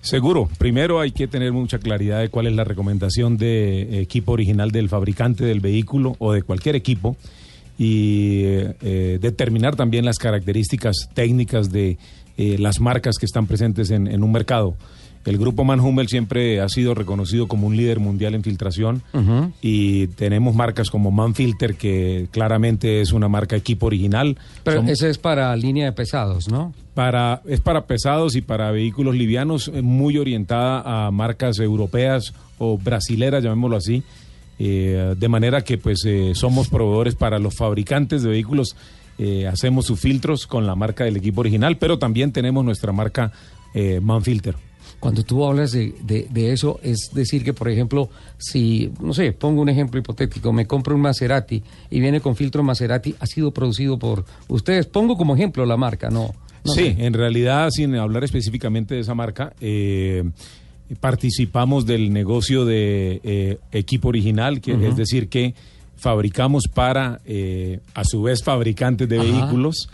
Seguro. 0.00 0.48
Primero 0.58 1.00
hay 1.00 1.12
que 1.12 1.28
tener 1.28 1.52
mucha 1.52 1.78
claridad 1.78 2.20
de 2.20 2.28
cuál 2.28 2.48
es 2.48 2.54
la 2.54 2.64
recomendación 2.64 3.36
de 3.36 4.00
equipo 4.00 4.32
original 4.32 4.72
del 4.72 4.88
fabricante 4.88 5.44
del 5.44 5.60
vehículo 5.60 6.16
o 6.18 6.32
de 6.32 6.42
cualquier 6.42 6.74
equipo 6.74 7.16
y 7.78 8.44
eh, 8.44 8.74
eh, 8.82 9.18
determinar 9.20 9.76
también 9.76 10.04
las 10.04 10.18
características 10.18 11.08
técnicas 11.14 11.70
de 11.70 11.98
eh, 12.36 12.56
las 12.58 12.80
marcas 12.80 13.16
que 13.18 13.26
están 13.26 13.46
presentes 13.46 13.90
en, 13.90 14.06
en 14.06 14.22
un 14.22 14.32
mercado. 14.32 14.74
El 15.24 15.38
grupo 15.38 15.62
Manhumel 15.62 16.08
siempre 16.08 16.60
ha 16.60 16.68
sido 16.68 16.96
reconocido 16.96 17.46
como 17.46 17.68
un 17.68 17.76
líder 17.76 18.00
mundial 18.00 18.34
en 18.34 18.42
filtración 18.42 19.02
y 19.60 20.08
tenemos 20.08 20.52
marcas 20.56 20.90
como 20.90 21.12
Manfilter 21.12 21.76
que 21.76 22.26
claramente 22.32 23.00
es 23.00 23.12
una 23.12 23.28
marca 23.28 23.54
equipo 23.54 23.86
original. 23.86 24.36
Pero 24.64 24.78
Son- 24.80 24.88
ese 24.88 25.10
es 25.10 25.18
para 25.18 25.54
línea 25.54 25.84
de 25.84 25.92
pesados, 25.92 26.48
¿no? 26.48 26.74
para, 26.94 27.40
es 27.46 27.60
para 27.60 27.86
pesados 27.86 28.34
y 28.34 28.40
para 28.42 28.72
vehículos 28.72 29.14
livianos, 29.14 29.70
eh, 29.72 29.80
muy 29.80 30.18
orientada 30.18 31.06
a 31.06 31.10
marcas 31.12 31.60
europeas 31.60 32.34
o 32.58 32.76
brasileras, 32.76 33.44
llamémoslo 33.44 33.76
así, 33.76 34.02
eh, 34.58 35.14
de 35.16 35.28
manera 35.28 35.62
que 35.62 35.78
pues 35.78 36.02
eh, 36.04 36.32
somos 36.34 36.68
proveedores 36.68 37.14
para 37.14 37.38
los 37.38 37.54
fabricantes 37.56 38.24
de 38.24 38.28
vehículos, 38.30 38.74
eh, 39.24 39.46
hacemos 39.46 39.86
sus 39.86 40.00
filtros 40.00 40.46
con 40.46 40.66
la 40.66 40.74
marca 40.74 41.04
del 41.04 41.16
equipo 41.16 41.40
original, 41.42 41.76
pero 41.78 41.98
también 41.98 42.32
tenemos 42.32 42.64
nuestra 42.64 42.92
marca 42.92 43.30
eh, 43.74 44.00
Manfilter. 44.02 44.54
Cuando 44.98 45.22
tú 45.24 45.44
hablas 45.44 45.72
de, 45.72 45.94
de- 46.02 46.26
de 46.30 46.52
eso, 46.52 46.78
es 46.82 47.10
decir 47.12 47.42
que, 47.44 47.52
por 47.52 47.68
ejemplo, 47.68 48.08
si, 48.38 48.90
no 49.00 49.12
sé, 49.12 49.32
pongo 49.32 49.60
un 49.62 49.68
ejemplo 49.68 49.98
hipotético, 49.98 50.52
me 50.52 50.66
compro 50.66 50.94
un 50.94 51.00
Maserati 51.00 51.62
y 51.90 52.00
viene 52.00 52.20
con 52.20 52.36
filtro 52.36 52.62
Maserati, 52.62 53.14
ha 53.18 53.26
sido 53.26 53.50
producido 53.50 53.98
por 53.98 54.24
ustedes. 54.48 54.86
Pongo 54.86 55.16
como 55.16 55.34
ejemplo 55.34 55.66
la 55.66 55.76
marca, 55.76 56.08
no. 56.08 56.32
no 56.64 56.72
sí, 56.72 56.94
sé. 56.94 56.96
en 57.04 57.14
realidad, 57.14 57.68
sin 57.70 57.96
hablar 57.96 58.22
específicamente 58.24 58.94
de 58.94 59.00
esa 59.00 59.14
marca, 59.14 59.52
eh, 59.60 60.22
participamos 61.00 61.84
del 61.86 62.12
negocio 62.12 62.64
de 62.64 63.20
eh, 63.24 63.58
equipo 63.72 64.08
original, 64.08 64.60
que 64.60 64.72
es 64.88 64.96
decir 64.96 65.28
que 65.28 65.54
fabricamos 66.02 66.64
para, 66.66 67.20
eh, 67.24 67.78
a 67.94 68.02
su 68.04 68.22
vez, 68.22 68.42
fabricantes 68.42 69.08
de 69.08 69.20
Ajá. 69.20 69.24
vehículos. 69.30 69.88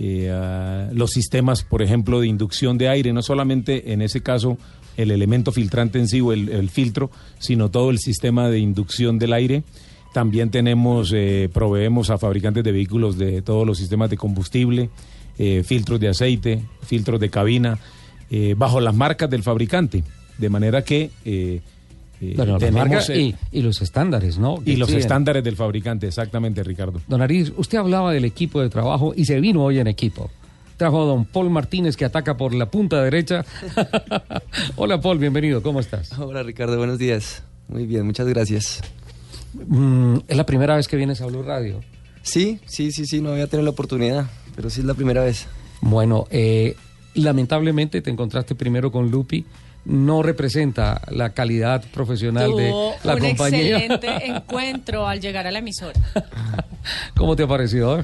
eh, 0.00 0.88
los 0.92 1.10
sistemas, 1.10 1.64
por 1.64 1.82
ejemplo, 1.82 2.20
de 2.20 2.28
inducción 2.28 2.78
de 2.78 2.88
aire, 2.88 3.12
no 3.12 3.20
solamente 3.20 3.92
en 3.92 4.00
ese 4.00 4.20
caso 4.22 4.56
el 4.96 5.10
elemento 5.10 5.50
filtrante 5.50 5.98
en 5.98 6.06
sí 6.06 6.20
o 6.20 6.32
el, 6.32 6.48
el 6.50 6.70
filtro, 6.70 7.10
sino 7.40 7.68
todo 7.68 7.90
el 7.90 7.98
sistema 7.98 8.48
de 8.48 8.60
inducción 8.60 9.18
del 9.18 9.32
aire. 9.32 9.64
También 10.14 10.50
tenemos, 10.50 11.12
eh, 11.12 11.50
proveemos 11.52 12.10
a 12.10 12.18
fabricantes 12.18 12.62
de 12.62 12.70
vehículos 12.70 13.18
de 13.18 13.42
todos 13.42 13.66
los 13.66 13.76
sistemas 13.78 14.08
de 14.10 14.16
combustible, 14.16 14.90
eh, 15.36 15.64
filtros 15.64 15.98
de 15.98 16.08
aceite, 16.08 16.62
filtros 16.82 17.18
de 17.18 17.30
cabina, 17.30 17.78
bajo 18.56 18.78
las 18.80 18.94
marcas 18.94 19.28
del 19.28 19.42
fabricante. 19.42 20.04
De 20.38 20.48
manera 20.48 20.82
que 20.82 21.10
Bueno, 22.20 22.54
la 22.54 22.58
tenemos, 22.58 22.88
marca 22.88 23.12
eh, 23.12 23.34
y, 23.52 23.58
y 23.58 23.62
los 23.62 23.80
estándares, 23.80 24.38
¿no? 24.38 24.58
y 24.64 24.76
los 24.76 24.90
estándares 24.90 25.44
del 25.44 25.56
fabricante, 25.56 26.08
exactamente, 26.08 26.64
Ricardo. 26.64 27.00
Don 27.06 27.22
Ariz, 27.22 27.52
usted 27.56 27.78
hablaba 27.78 28.12
del 28.12 28.24
equipo 28.24 28.60
de 28.60 28.68
trabajo 28.68 29.12
y 29.16 29.24
se 29.24 29.40
vino 29.40 29.62
hoy 29.62 29.78
en 29.78 29.86
equipo. 29.86 30.30
Trajo 30.76 31.02
a 31.02 31.06
don 31.06 31.24
Paul 31.24 31.50
Martínez 31.50 31.96
que 31.96 32.04
ataca 32.04 32.36
por 32.36 32.54
la 32.54 32.70
punta 32.70 33.02
derecha. 33.02 33.44
Hola 34.76 35.00
Paul, 35.00 35.18
bienvenido, 35.18 35.62
¿cómo 35.62 35.80
estás? 35.80 36.16
Hola 36.18 36.42
Ricardo, 36.42 36.76
buenos 36.78 36.98
días. 36.98 37.42
Muy 37.68 37.86
bien, 37.86 38.06
muchas 38.06 38.26
gracias. 38.26 38.80
Mm, 39.54 40.18
¿Es 40.26 40.36
la 40.36 40.46
primera 40.46 40.76
vez 40.76 40.88
que 40.88 40.96
vienes 40.96 41.20
a 41.20 41.26
Blue 41.26 41.42
Radio? 41.42 41.80
Sí, 42.22 42.60
sí, 42.66 42.92
sí, 42.92 43.06
sí, 43.06 43.20
no 43.20 43.30
había 43.30 43.46
tenido 43.46 43.64
la 43.64 43.70
oportunidad, 43.70 44.26
pero 44.54 44.70
sí 44.70 44.80
es 44.80 44.86
la 44.86 44.94
primera 44.94 45.22
vez. 45.22 45.46
Bueno, 45.80 46.26
eh, 46.30 46.76
lamentablemente 47.14 48.00
te 48.02 48.10
encontraste 48.10 48.54
primero 48.54 48.92
con 48.92 49.10
Lupi. 49.10 49.46
No 49.84 50.22
representa 50.22 51.00
la 51.10 51.30
calidad 51.30 51.82
profesional 51.92 52.54
de 52.54 52.70
la 53.04 53.14
un 53.14 53.20
compañía. 53.20 53.78
excelente 53.78 54.08
encuentro 54.26 55.06
al 55.06 55.20
llegar 55.20 55.46
a 55.46 55.50
la 55.50 55.60
emisora. 55.60 55.98
¿Cómo 57.16 57.36
te 57.36 57.44
ha 57.44 57.46
parecido? 57.46 58.02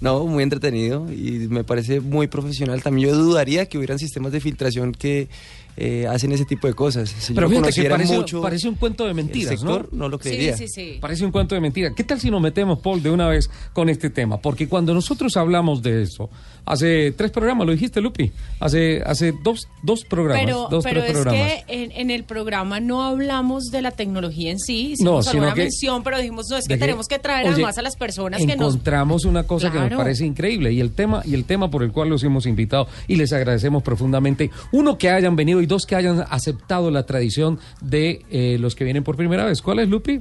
No, 0.00 0.26
muy 0.26 0.42
entretenido 0.42 1.10
y 1.10 1.48
me 1.48 1.64
parece 1.64 2.00
muy 2.00 2.26
profesional. 2.26 2.82
También 2.82 3.08
yo 3.08 3.16
dudaría 3.16 3.66
que 3.66 3.78
hubieran 3.78 3.98
sistemas 3.98 4.30
de 4.30 4.40
filtración 4.40 4.92
que 4.92 5.28
eh, 5.76 6.06
hacen 6.08 6.32
ese 6.32 6.44
tipo 6.44 6.66
de 6.66 6.74
cosas. 6.74 7.08
Si 7.10 7.34
Pero 7.34 7.46
yo 7.46 7.50
fíjate 7.50 7.68
que 7.68 7.72
conociera 7.74 7.96
parece, 7.96 8.16
mucho 8.16 8.42
parece 8.42 8.68
un 8.68 8.74
cuento 8.76 9.06
de 9.06 9.14
mentiras, 9.14 9.52
el 9.52 9.58
sector, 9.58 9.88
no, 9.92 10.08
lo 10.08 10.18
creería. 10.18 10.56
Parece 11.00 11.24
un 11.24 11.32
cuento 11.32 11.54
de 11.54 11.60
mentiras. 11.60 11.92
¿Qué 11.96 12.04
tal 12.04 12.20
si 12.20 12.30
nos 12.30 12.40
metemos, 12.40 12.78
Paul, 12.80 13.02
de 13.02 13.10
una 13.10 13.28
vez 13.28 13.50
con 13.72 13.88
este 13.88 14.10
tema? 14.10 14.38
Porque 14.38 14.68
cuando 14.68 14.94
nosotros 14.94 15.36
hablamos 15.36 15.82
de 15.82 16.02
eso, 16.02 16.30
hace 16.64 17.12
tres 17.12 17.30
programas, 17.30 17.66
lo 17.66 17.72
dijiste, 17.72 18.00
Lupi, 18.00 18.32
hace, 18.60 19.02
hace 19.04 19.32
dos, 19.42 19.68
dos 19.82 20.04
programas. 20.04 20.44
Pero, 20.44 20.68
dos, 20.70 20.82
pero 20.84 21.00
tres 21.00 21.10
es 21.16 21.22
programas. 21.22 21.64
que 21.66 21.82
en, 21.84 21.92
en 21.92 22.10
el 22.10 22.24
programa 22.24 22.80
no 22.80 23.02
hablamos 23.02 23.66
de 23.70 23.82
la 23.82 23.90
tecnología 23.90 24.50
en 24.50 24.58
sí, 24.58 24.94
No, 25.00 25.20
hicimos 25.20 25.24
sino 25.26 25.42
alguna 25.42 25.54
que- 25.54 25.62
mención, 25.62 26.02
pero 26.02 26.18
dijimos, 26.18 26.46
no, 26.50 26.56
es 26.56 26.66
que 26.66 26.76
tenemos 26.76 27.06
que 27.06 27.18
traer 27.18 27.46
oye, 27.46 27.54
además 27.54 27.78
a 27.78 27.82
las 27.82 27.96
personas 27.96 28.40
que 28.40 28.56
nos... 28.56 28.74
encontramos 28.74 29.24
una 29.24 29.42
cosa 29.44 29.70
que 29.70 29.78
nos 29.78 29.92
parece 29.92 30.24
increíble 30.24 30.72
y 30.72 30.80
el 30.80 30.92
tema 30.92 31.22
y 31.24 31.34
el 31.34 31.44
tema 31.44 31.70
por 31.70 31.82
el 31.82 31.92
cual 31.92 32.08
los 32.08 32.22
hemos 32.24 32.46
invitado 32.46 32.86
y 33.06 33.16
les 33.16 33.32
agradecemos 33.32 33.82
profundamente 33.82 34.50
uno 34.72 34.98
que 34.98 35.10
hayan 35.10 35.36
venido 35.36 35.60
y 35.66 35.68
dos 35.68 35.84
que 35.86 35.96
hayan 35.96 36.24
aceptado 36.30 36.90
la 36.90 37.04
tradición 37.04 37.58
de 37.80 38.24
eh, 38.30 38.56
los 38.60 38.74
que 38.74 38.84
vienen 38.84 39.02
por 39.04 39.16
primera 39.16 39.44
vez 39.44 39.60
¿cuál 39.60 39.80
es 39.80 39.88
Lupi? 39.88 40.20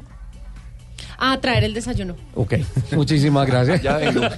Ah, 1.17 1.37
traer 1.39 1.63
el 1.63 1.73
desayuno. 1.73 2.15
Ok, 2.33 2.55
muchísimas 2.91 3.47
gracias 3.47 3.81
Ya 3.81 3.97
vengo. 3.97 4.21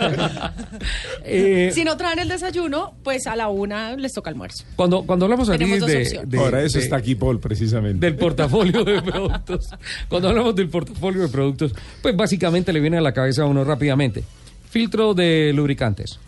Eh, 1.29 1.71
Si 1.73 1.83
no 1.83 1.97
traen 1.97 2.19
el 2.19 2.27
desayuno, 2.29 2.93
pues 3.03 3.27
a 3.27 3.35
la 3.35 3.49
una 3.49 3.95
les 3.95 4.13
toca 4.13 4.29
almuerzo. 4.29 4.63
cuando 4.75 5.03
cuando 5.03 5.25
hablamos 5.25 5.49
aquí 5.49 5.65
de, 5.65 6.37
Ahora 6.37 6.61
eso 6.63 6.77
de- 6.77 6.83
está 6.83 6.97
aquí, 6.97 7.15
Paul, 7.15 7.39
precisamente. 7.39 8.05
del 8.05 8.15
portafolio 8.15 8.83
de 8.83 9.01
productos. 9.01 9.69
Cuando 10.07 10.29
hablamos 10.29 10.55
del 10.55 10.69
portafolio 10.69 11.21
de 11.23 11.27
productos, 11.29 11.73
pues 12.01 12.15
básicamente 12.15 12.71
le 12.71 12.79
viene 12.79 12.97
a 12.97 13.01
la 13.01 13.11
cabeza 13.11 13.41
a 13.43 13.45
uno 13.45 13.63
rápidamente. 13.63 14.23
Filtro 14.69 15.13
de 15.13 15.51
lubricantes, 15.53 16.19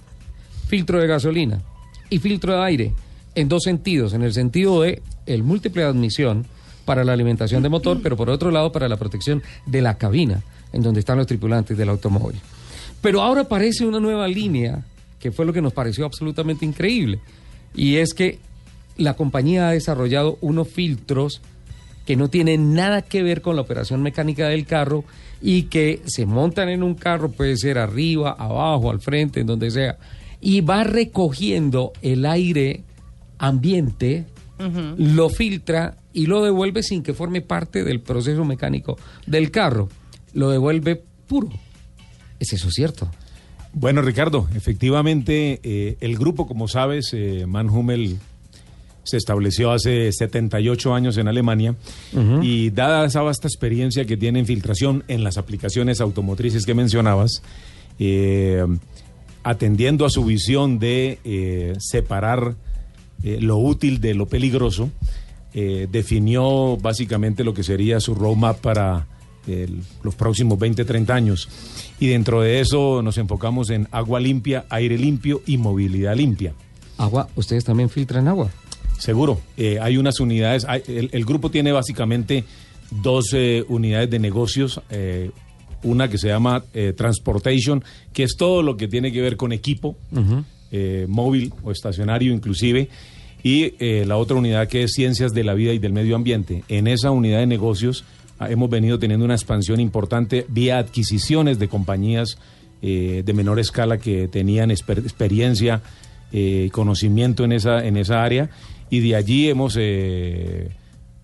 filtro 0.67 0.99
de 0.99 1.07
gasolina 1.07 1.61
y 2.09 2.19
filtro 2.19 2.53
de 2.57 2.63
aire 2.63 2.93
en 3.35 3.49
dos 3.49 3.63
sentidos, 3.63 4.13
en 4.13 4.23
el 4.23 4.33
sentido 4.33 4.81
de 4.81 5.01
el 5.25 5.43
múltiple 5.43 5.83
admisión 5.83 6.45
para 6.85 7.03
la 7.03 7.13
alimentación 7.13 7.61
de 7.61 7.69
motor, 7.69 7.99
pero 8.01 8.17
por 8.17 8.29
otro 8.29 8.51
lado 8.51 8.71
para 8.71 8.89
la 8.89 8.97
protección 8.97 9.43
de 9.65 9.81
la 9.81 9.97
cabina 9.97 10.41
en 10.73 10.81
donde 10.81 10.99
están 10.99 11.17
los 11.17 11.27
tripulantes 11.27 11.77
del 11.77 11.89
automóvil. 11.89 12.39
Pero 13.01 13.21
ahora 13.21 13.41
aparece 13.41 13.85
una 13.85 13.99
nueva 13.99 14.27
línea 14.27 14.83
que 15.19 15.31
fue 15.31 15.45
lo 15.45 15.53
que 15.53 15.61
nos 15.61 15.73
pareció 15.73 16.05
absolutamente 16.05 16.65
increíble 16.65 17.19
y 17.75 17.97
es 17.97 18.13
que 18.13 18.39
la 18.97 19.15
compañía 19.15 19.69
ha 19.69 19.71
desarrollado 19.71 20.37
unos 20.41 20.67
filtros 20.67 21.41
que 22.05 22.15
no 22.15 22.29
tienen 22.29 22.73
nada 22.73 23.03
que 23.03 23.23
ver 23.23 23.41
con 23.41 23.55
la 23.55 23.61
operación 23.61 24.01
mecánica 24.01 24.47
del 24.47 24.65
carro 24.65 25.03
y 25.41 25.63
que 25.63 26.01
se 26.05 26.25
montan 26.25 26.69
en 26.69 26.83
un 26.83 26.95
carro, 26.95 27.31
puede 27.31 27.55
ser 27.55 27.77
arriba, 27.77 28.31
abajo, 28.31 28.89
al 28.89 28.99
frente, 28.99 29.41
en 29.41 29.47
donde 29.47 29.71
sea, 29.71 29.97
y 30.41 30.61
va 30.61 30.83
recogiendo 30.83 31.93
el 32.01 32.25
aire 32.25 32.83
ambiente, 33.39 34.25
lo 34.97 35.29
filtra 35.29 35.97
y 36.13 36.25
lo 36.25 36.43
devuelve 36.43 36.83
sin 36.83 37.01
que 37.01 37.13
forme 37.13 37.41
parte 37.41 37.83
del 37.83 38.01
proceso 38.01 38.43
mecánico 38.45 38.97
del 39.25 39.51
carro. 39.51 39.89
Lo 40.33 40.49
devuelve 40.49 41.01
puro. 41.27 41.49
¿Es 42.39 42.53
eso 42.53 42.69
cierto? 42.69 43.09
Bueno, 43.73 44.01
Ricardo, 44.01 44.47
efectivamente, 44.55 45.59
eh, 45.63 45.97
el 46.01 46.17
grupo, 46.17 46.47
como 46.47 46.67
sabes, 46.67 47.11
eh, 47.13 47.45
Manhummel 47.47 48.19
se 49.09 49.17
estableció 49.17 49.71
hace 49.71 50.11
78 50.11 50.93
años 50.93 51.17
en 51.17 51.27
Alemania 51.27 51.75
y 52.43 52.69
dada 52.69 53.05
esa 53.05 53.21
vasta 53.21 53.47
experiencia 53.47 54.05
que 54.05 54.17
tiene 54.17 54.39
en 54.39 54.45
filtración 54.45 55.03
en 55.07 55.23
las 55.23 55.37
aplicaciones 55.37 55.99
automotrices 55.99 56.65
que 56.65 56.75
mencionabas, 56.75 57.41
eh, 57.97 58.63
atendiendo 59.43 60.05
a 60.05 60.09
su 60.09 60.23
visión 60.25 60.77
de 60.77 61.17
eh, 61.23 61.73
separar 61.79 62.55
eh, 63.23 63.39
lo 63.41 63.57
útil 63.57 63.99
de 64.01 64.13
lo 64.13 64.27
peligroso, 64.27 64.89
eh, 65.53 65.87
definió 65.91 66.77
básicamente 66.77 67.43
lo 67.43 67.53
que 67.53 67.63
sería 67.63 67.99
su 67.99 68.13
roadmap 68.15 68.59
para 68.59 69.07
el- 69.47 69.81
los 70.03 70.15
próximos 70.15 70.59
20, 70.59 70.85
30 70.85 71.15
años. 71.15 71.49
Y 71.99 72.07
dentro 72.07 72.41
de 72.41 72.59
eso 72.59 73.01
nos 73.01 73.17
enfocamos 73.17 73.69
en 73.71 73.87
agua 73.91 74.19
limpia, 74.19 74.65
aire 74.69 74.97
limpio 74.97 75.41
y 75.47 75.57
movilidad 75.57 76.15
limpia. 76.15 76.53
Agua, 76.97 77.29
¿ustedes 77.35 77.63
también 77.65 77.89
filtran 77.89 78.27
agua? 78.27 78.49
Seguro. 78.99 79.39
Eh, 79.57 79.79
hay 79.81 79.97
unas 79.97 80.19
unidades, 80.19 80.65
hay- 80.67 80.83
el, 80.87 81.09
el 81.13 81.25
grupo 81.25 81.49
tiene 81.49 81.71
básicamente 81.71 82.43
dos 82.91 83.31
eh, 83.33 83.63
unidades 83.69 84.09
de 84.09 84.19
negocios. 84.19 84.81
eh, 84.89 85.31
una 85.81 86.09
que 86.09 86.17
se 86.17 86.27
llama 86.27 86.65
eh, 86.73 86.91
Transportation, 86.91 87.81
que 88.11 88.23
es 88.23 88.35
todo 88.37 88.61
lo 88.61 88.75
que 88.75 88.89
tiene 88.89 89.13
que 89.13 89.21
ver 89.21 89.37
con 89.37 89.53
equipo, 89.53 89.95
eh, 90.71 91.05
móvil 91.07 91.53
o 91.63 91.71
estacionario 91.71 92.33
inclusive, 92.33 92.89
y 93.43 93.73
eh, 93.79 94.03
la 94.05 94.17
otra 94.17 94.35
unidad 94.37 94.67
que 94.67 94.83
es 94.83 94.91
Ciencias 94.93 95.33
de 95.33 95.43
la 95.43 95.53
Vida 95.53 95.73
y 95.73 95.79
del 95.79 95.93
Medio 95.93 96.15
Ambiente. 96.15 96.63
En 96.67 96.87
esa 96.87 97.11
unidad 97.11 97.39
de 97.39 97.47
negocios 97.47 98.03
ah, 98.37 98.49
hemos 98.49 98.69
venido 98.69 98.99
teniendo 98.99 99.25
una 99.25 99.35
expansión 99.35 99.79
importante 99.79 100.45
vía 100.49 100.77
adquisiciones 100.77 101.57
de 101.59 101.67
compañías 101.67 102.37
eh, 102.81 103.23
de 103.25 103.33
menor 103.33 103.59
escala 103.59 103.97
que 103.97 104.27
tenían 104.27 104.69
exper- 104.69 104.99
experiencia 104.99 105.81
conocimiento 106.71 107.43
en 107.43 107.53
esa, 107.53 107.83
en 107.83 107.97
esa 107.97 108.23
área, 108.23 108.51
y 108.91 108.99
de 108.99 109.15
allí 109.15 109.49
hemos... 109.49 109.77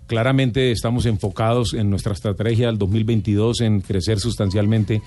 Claramente 0.07 0.71
estamos 0.71 1.07
enfocados 1.07 1.73
en 1.73 1.89
nuestra 1.89 2.13
estrategia 2.13 2.67
del 2.67 2.77
2022 2.77 3.61
en 3.61 3.81
crecer 3.81 4.19
sustancialmente 4.19 5.01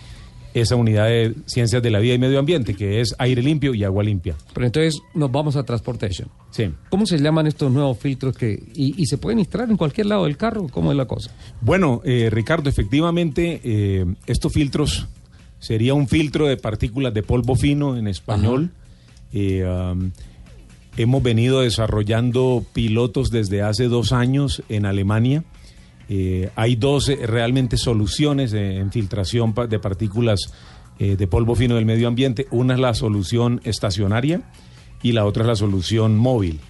esa 0.54 0.76
unidad 0.76 1.06
de 1.06 1.34
ciencias 1.46 1.82
de 1.82 1.90
la 1.90 1.98
vida 1.98 2.14
y 2.14 2.18
medio 2.18 2.38
ambiente, 2.38 2.74
que 2.74 3.00
es 3.00 3.14
aire 3.18 3.42
limpio 3.42 3.74
y 3.74 3.84
agua 3.84 4.02
limpia. 4.02 4.34
Pero 4.54 4.66
entonces 4.66 5.00
nos 5.14 5.30
vamos 5.30 5.56
a 5.56 5.62
Transportation. 5.64 6.28
Sí. 6.50 6.70
¿Cómo 6.90 7.06
se 7.06 7.18
llaman 7.18 7.46
estos 7.46 7.70
nuevos 7.70 7.98
filtros 7.98 8.36
que 8.36 8.62
y, 8.74 9.00
y 9.00 9.06
se 9.06 9.18
pueden 9.18 9.38
instalar 9.38 9.70
en 9.70 9.76
cualquier 9.76 10.06
lado 10.06 10.24
del 10.24 10.36
carro? 10.36 10.66
¿Cómo 10.70 10.90
es 10.90 10.96
la 10.96 11.06
cosa? 11.06 11.30
Bueno, 11.60 12.00
eh, 12.04 12.28
Ricardo, 12.30 12.68
efectivamente, 12.68 13.60
eh, 13.62 14.06
estos 14.26 14.52
filtros 14.52 15.06
sería 15.58 15.94
un 15.94 16.08
filtro 16.08 16.46
de 16.46 16.56
partículas 16.56 17.12
de 17.14 17.22
polvo 17.22 17.56
fino 17.56 17.96
en 17.96 18.08
español. 18.08 18.70
Eh, 19.32 19.64
um, 19.64 20.10
hemos 20.96 21.22
venido 21.22 21.60
desarrollando 21.60 22.64
pilotos 22.72 23.30
desde 23.30 23.62
hace 23.62 23.88
dos 23.88 24.12
años 24.12 24.62
en 24.68 24.86
Alemania. 24.86 25.44
Eh, 26.08 26.50
hay 26.56 26.76
dos 26.76 27.08
eh, 27.08 27.18
realmente 27.26 27.76
soluciones 27.76 28.54
en 28.54 28.90
filtración 28.90 29.54
de 29.68 29.78
partículas 29.78 30.52
eh, 30.98 31.16
de 31.16 31.26
polvo 31.26 31.54
fino 31.54 31.74
del 31.74 31.84
medio 31.84 32.08
ambiente. 32.08 32.46
Una 32.50 32.74
es 32.74 32.80
la 32.80 32.94
solución 32.94 33.60
estacionaria 33.64 34.42
y 35.02 35.12
la 35.12 35.26
otra 35.26 35.42
es 35.42 35.48
la 35.48 35.56
solución 35.56 36.16
móvil. 36.16 36.60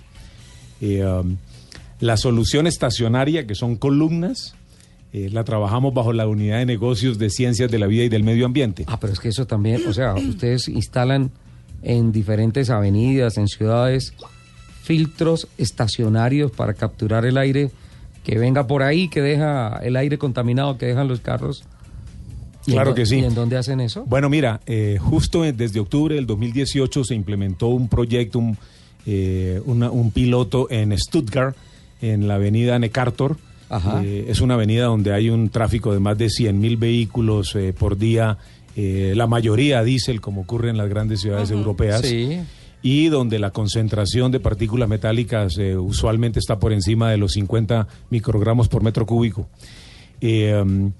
Um, 0.81 1.37
la 2.01 2.17
solución 2.17 2.67
estacionaria, 2.67 3.47
que 3.47 3.55
son 3.57 3.77
columnas, 3.77 4.55
la 5.13 5.43
trabajamos 5.43 5.95
bajo 5.95 6.13
la 6.13 6.29
unidad 6.29 6.59
de 6.59 6.67
negocios 6.67 7.19
de 7.19 7.31
ciencias 7.31 7.71
de 7.71 7.79
la 7.79 7.87
vida 7.87 8.05
y 8.05 8.09
del 8.09 8.23
medio 8.23 8.47
ambiente. 8.47 8.85
Ah, 8.87 9.01
pero 9.01 9.13
es 9.13 9.19
que 9.19 9.31
eso 9.31 9.47
también, 9.47 9.83
o 9.89 9.93
sea, 9.93 10.15
ustedes 10.15 10.69
instalan 10.69 11.33
en 11.83 12.13
diferentes 12.13 12.71
avenidas, 12.71 13.37
en 13.37 13.49
ciudades, 13.49 14.13
filtros 14.83 15.49
estacionarios 15.57 16.53
para 16.53 16.75
capturar 16.75 17.25
el 17.25 17.37
aire 17.37 17.73
que 18.29 18.39
venga 18.39 18.67
por 18.67 18.83
ahí, 18.83 19.09
que 19.09 19.23
deja 19.23 19.79
el 19.83 19.97
aire 19.97 20.19
contaminado 20.19 20.77
que 20.77 20.85
dejan 20.85 21.09
los 21.09 21.21
carros. 21.21 21.65
¿Y 22.67 22.73
en 22.73 22.75
Claro 22.77 22.95
que 22.95 23.07
sí. 23.07 23.17
¿Y 23.17 23.25
en 23.25 23.35
dónde 23.35 23.57
hacen 23.57 23.81
eso? 23.81 24.05
Bueno, 24.05 24.29
mira, 24.29 24.61
eh, 24.67 24.99
justo 25.01 25.43
desde 25.45 25.81
octubre 25.81 26.15
del 26.15 26.27
2018 26.27 27.05
se 27.05 27.15
implementó 27.15 27.69
un 27.69 27.89
proyecto, 27.89 28.39
un, 28.39 28.59
eh, 29.07 29.63
una- 29.65 29.91
un 29.91 30.11
piloto 30.11 30.71
en 30.71 30.97
Stuttgart, 30.99 31.57
en 32.03 32.29
la 32.29 32.35
avenida 32.35 32.79
Necartor. 32.79 33.39
Ajá. 33.71 34.03
Eh, 34.05 34.27
es 34.29 34.43
una 34.43 34.55
avenida 34.55 34.85
donde 34.85 35.15
hay 35.15 35.31
un 35.31 35.49
tráfico 35.49 35.95
de 35.95 35.99
más 36.01 36.19
de 36.19 36.29
100 36.29 36.61
mil 36.61 36.77
vehículos 36.77 37.55
eh, 37.57 37.73
por 37.73 37.97
día, 37.97 38.37
eh, 38.77 39.15
la 39.17 39.27
mayoría 39.27 39.83
diésel, 39.83 40.21
como 40.21 40.43
ocurre 40.43 40.69
en 40.69 40.77
las 40.77 40.91
grandes 40.91 41.23
ciudades 41.23 41.51
europeas. 41.51 42.03
Sí. 42.03 42.41
Y 42.83 43.09
donde 43.09 43.39
la 43.39 43.51
concentración 43.51 44.31
de 44.31 44.41
partículas 44.41 44.89
metálicas 44.89 45.59
eh, 45.59 45.77
usualmente 45.77 46.39
está 46.39 46.59
por 46.59 46.73
encima 46.73 47.11
de 47.11 47.17
los 47.17 47.33
50 47.33 47.89
microgramos 48.11 48.69
por 48.69 48.83
metro 48.83 49.05
cúbico. 49.05 49.49
Eh, 50.21 50.55
um, 50.61 50.93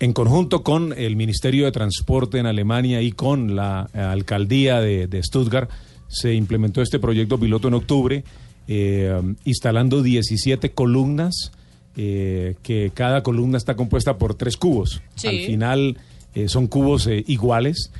en 0.00 0.12
conjunto 0.14 0.62
con 0.62 0.92
el 0.96 1.14
Ministerio 1.16 1.64
de 1.64 1.72
Transporte 1.72 2.38
en 2.38 2.46
Alemania 2.46 3.02
y 3.02 3.12
con 3.12 3.54
la 3.54 3.88
eh, 3.94 4.00
alcaldía 4.00 4.80
de, 4.80 5.06
de 5.06 5.22
Stuttgart, 5.22 5.70
se 6.08 6.34
implementó 6.34 6.82
este 6.82 6.98
proyecto 6.98 7.38
piloto 7.38 7.68
en 7.68 7.74
octubre, 7.74 8.24
eh, 8.68 9.16
um, 9.18 9.36
instalando 9.44 10.02
17 10.02 10.72
columnas, 10.72 11.52
eh, 11.96 12.56
que 12.62 12.90
cada 12.94 13.22
columna 13.22 13.58
está 13.58 13.76
compuesta 13.76 14.18
por 14.18 14.34
tres 14.34 14.56
cubos. 14.56 15.02
Sí. 15.14 15.28
Al 15.28 15.38
final 15.46 15.96
eh, 16.34 16.48
son 16.48 16.66
cubos 16.66 17.06
eh, 17.06 17.24
iguales. 17.26 17.90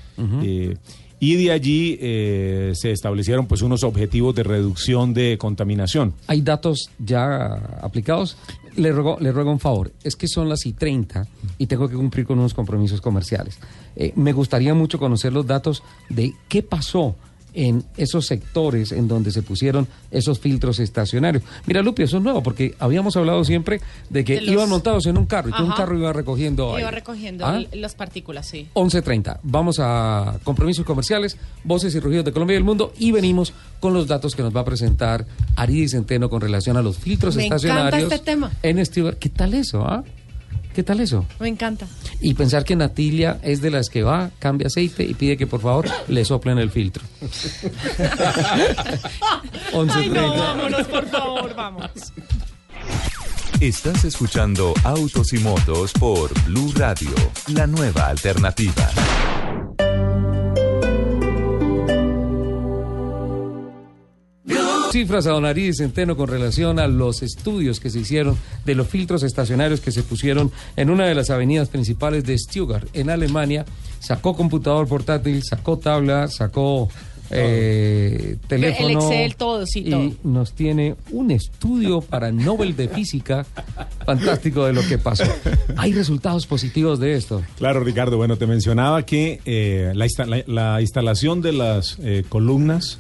eh, 0.43 0.77
y 1.23 1.37
de 1.37 1.53
allí 1.53 1.97
eh, 2.01 2.73
se 2.75 2.91
establecieron 2.91 3.47
pues 3.47 3.63
unos 3.63 3.85
objetivos 3.85 4.35
de 4.35 4.43
reducción 4.43 5.15
de 5.15 5.39
contaminación. 5.39 6.15
¿Hay 6.27 6.41
datos 6.41 6.91
ya 6.99 7.79
aplicados? 7.81 8.37
Le 8.75 8.91
ruego, 8.91 9.19
le 9.21 9.31
ruego 9.31 9.53
un 9.53 9.61
favor. 9.61 9.93
Es 10.03 10.17
que 10.17 10.27
son 10.27 10.49
las 10.49 10.67
y 10.67 10.73
30 10.73 11.29
y 11.59 11.69
tengo 11.69 11.89
que 11.89 11.95
cumplir 11.95 12.27
con 12.27 12.41
unos 12.41 12.55
compromisos 12.55 13.01
comerciales. 13.01 13.61
Eh, 13.95 14.13
me 14.17 14.33
gustaría 14.33 14.75
mucho 14.75 14.99
conocer 14.99 15.33
los 15.33 15.47
datos 15.47 15.85
de 16.09 16.35
qué 16.49 16.65
pasó 16.65 17.15
en 17.55 17.85
esos 17.97 18.27
sectores 18.27 18.93
en 18.93 19.09
donde 19.09 19.31
se 19.31 19.43
pusieron 19.43 19.87
esos 20.11 20.39
filtros 20.41 20.79
estacionarios. 20.79 21.43
Mira, 21.67 21.83
Lupi, 21.83 22.03
eso 22.03 22.17
es 22.19 22.23
nuevo 22.23 22.43
porque 22.43 22.75
habíamos 22.79 23.17
hablado 23.17 23.45
siempre 23.45 23.81
de 24.11 24.25
que 24.25 24.37
De 24.37 24.41
los- 24.43 24.53
iban 24.55 24.69
montados 24.69 25.07
en 25.07 25.19
un 25.19 25.27
carro 25.27 25.51
y 25.51 25.53
que 25.53 25.63
un 25.63 25.73
carro 25.73 25.97
iba 25.99 26.13
recogiendo 26.13 26.69
Iba 26.71 26.77
aire. 26.79 26.91
recogiendo 26.91 27.45
¿Ah? 27.47 27.61
las 27.73 27.95
partículas, 27.95 28.47
sí. 28.47 28.69
11.30. 28.75 29.41
Vamos 29.43 29.77
a 29.81 30.39
compromisos 30.45 30.85
comerciales, 30.85 31.37
voces 31.65 31.95
y 31.95 32.01
rugidos 32.01 32.25
de 32.25 32.33
Colombia 32.33 32.55
y 32.55 32.57
del 32.57 32.65
mundo 32.65 32.93
y 32.99 33.11
venimos 33.13 33.53
con 33.81 33.93
los 33.95 34.07
datos 34.07 34.35
que 34.35 34.43
nos 34.43 34.55
va 34.55 34.61
a 34.61 34.65
presentar 34.65 35.27
Aridi 35.57 35.89
Centeno 35.89 36.31
con 36.31 36.41
relación 36.41 36.77
a 36.77 36.83
los 36.83 36.97
filtros 36.99 37.37
Me 37.37 37.47
encanta 37.47 37.57
estacionarios. 37.67 38.13
este 38.13 38.25
tema. 38.25 38.51
En. 38.63 38.83
¿Qué 39.19 39.29
tal 39.29 39.55
eso? 39.55 39.85
ah? 39.87 40.03
¿Qué 40.75 40.83
tal 40.83 41.01
eso? 41.01 41.27
Me 41.39 41.49
encanta. 41.49 41.87
Y 42.21 42.35
pensar 42.35 42.65
que 42.65 42.75
Natilia 42.77 43.39
es 43.43 43.61
de 43.61 43.71
las 43.71 43.91
que 43.91 44.03
va, 44.03 44.31
cambia 44.39 44.69
aceite 44.69 45.05
y 45.05 45.13
pide 45.15 45.37
que 45.37 45.47
por 45.47 45.61
favor 45.61 45.87
le 46.09 46.25
soplen 46.25 46.59
el 46.59 46.71
filtro. 46.71 47.03
11.30. 49.73 49.93
Ay, 49.95 50.09
no, 50.09 50.35
vámonos, 50.37 50.87
por 50.87 51.07
favor, 51.09 51.55
vamos. 51.55 51.91
Estás 53.61 54.05
escuchando 54.05 54.75
Autos 54.83 55.33
y 55.35 55.39
Motos 55.39 55.93
por 55.93 56.33
Blue 56.45 56.73
Radio, 56.75 57.11
la 57.49 57.67
nueva 57.67 58.07
alternativa. 58.09 58.91
Cifras 64.93 65.27
a 65.27 65.31
Don 65.31 65.47
Ariz 65.47 65.79
Centeno 65.79 66.19
con 66.19 66.29
relación 66.29 66.79
a 66.79 66.87
los 66.87 67.23
estudios 67.23 67.81
que 67.81 67.89
se 67.89 68.01
hicieron 68.01 68.37
de 68.67 68.75
los 68.75 68.89
filtros 68.89 69.23
estacionarios 69.23 69.81
que 69.81 69.91
se 69.91 70.03
pusieron 70.03 70.53
en 70.77 70.91
una 70.91 71.07
de 71.07 71.15
las 71.15 71.31
avenidas 71.31 71.71
principales 71.71 72.25
de 72.25 72.37
Stuttgart, 72.37 72.87
en 72.93 73.09
Alemania. 73.09 73.65
Sacó 74.01 74.37
computador 74.37 74.87
portátil, 74.87 75.43
sacó 75.49 75.79
tabla, 75.79 76.29
sacó 76.29 76.91
eh, 77.33 78.37
teléfono. 78.47 78.89
El 78.89 78.95
Excel, 78.97 79.37
todo, 79.37 79.67
sí, 79.67 79.81
y 79.87 80.17
nos 80.27 80.53
tiene 80.53 80.95
un 81.11 81.31
estudio 81.31 82.01
para 82.01 82.31
Nobel 82.33 82.77
de 82.77 82.89
Física 82.89 83.47
fantástico 84.05 84.65
de 84.67 84.73
lo 84.73 84.83
que 84.87 84.99
pasó. 84.99 85.25
Hay 85.77 85.93
resultados 85.93 86.47
positivos 86.47 86.99
de 87.01 87.15
esto. 87.15 87.43
Claro, 87.59 87.81
Ricardo. 87.85 88.17
Bueno, 88.17 88.37
te 88.37 88.47
mencionaba 88.47 89.05
que 89.05 89.41
eh, 89.47 89.93
la, 89.95 90.07
insta- 90.07 90.27
la- 90.27 90.45
la 90.73 90.81
instalación 90.81 91.41
de 91.43 91.53
las 91.53 91.99
eh, 92.03 92.25
columnas 92.29 92.99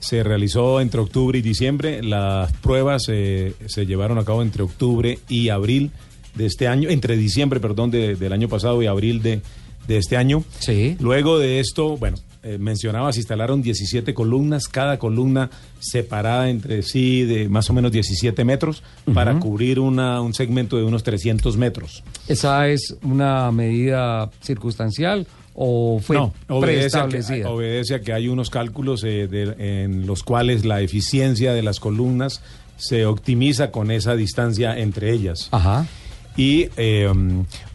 se 0.00 0.22
realizó 0.22 0.80
entre 0.80 1.00
octubre 1.00 1.38
y 1.38 1.42
diciembre. 1.42 2.02
Las 2.02 2.52
pruebas 2.54 3.04
eh, 3.08 3.54
se 3.66 3.86
llevaron 3.86 4.18
a 4.18 4.24
cabo 4.24 4.42
entre 4.42 4.62
octubre 4.62 5.18
y 5.28 5.48
abril 5.50 5.90
de 6.34 6.46
este 6.46 6.68
año, 6.68 6.88
entre 6.90 7.16
diciembre, 7.16 7.60
perdón, 7.60 7.90
de- 7.90 8.16
del 8.16 8.32
año 8.32 8.48
pasado 8.48 8.82
y 8.82 8.86
abril 8.86 9.22
de, 9.22 9.40
de 9.86 9.96
este 9.98 10.16
año. 10.16 10.44
Sí. 10.58 10.96
Luego 11.00 11.38
de 11.38 11.60
esto, 11.60 11.96
bueno, 11.96 12.16
eh, 12.42 12.58
mencionaba, 12.58 13.12
se 13.12 13.20
instalaron 13.20 13.62
17 13.62 14.14
columnas, 14.14 14.66
cada 14.68 14.98
columna 14.98 15.50
separada 15.78 16.48
entre 16.48 16.82
sí 16.82 17.24
de 17.24 17.48
más 17.48 17.68
o 17.70 17.72
menos 17.72 17.92
17 17.92 18.44
metros 18.44 18.82
para 19.12 19.38
cubrir 19.38 19.78
una, 19.80 20.20
un 20.20 20.32
segmento 20.34 20.76
de 20.76 20.84
unos 20.84 21.02
300 21.02 21.56
metros. 21.56 22.02
¿Esa 22.28 22.68
es 22.68 22.96
una 23.02 23.50
medida 23.52 24.30
circunstancial 24.42 25.26
o 25.54 26.00
fue 26.02 26.16
no, 26.16 26.32
obedece 26.48 26.98
a, 26.98 27.08
que, 27.08 27.44
obedece 27.44 27.94
a 27.96 28.00
que 28.00 28.12
hay 28.12 28.28
unos 28.28 28.50
cálculos 28.50 29.02
eh, 29.04 29.26
de- 29.26 29.82
en 29.84 30.06
los 30.06 30.22
cuales 30.22 30.64
la 30.64 30.80
eficiencia 30.80 31.52
de 31.52 31.62
las 31.62 31.80
columnas 31.80 32.40
se 32.76 33.04
optimiza 33.04 33.70
con 33.70 33.90
esa 33.90 34.14
distancia 34.16 34.78
entre 34.78 35.12
ellas. 35.12 35.48
Ajá. 35.50 35.86
Y 36.36 36.68
eh, 36.76 37.12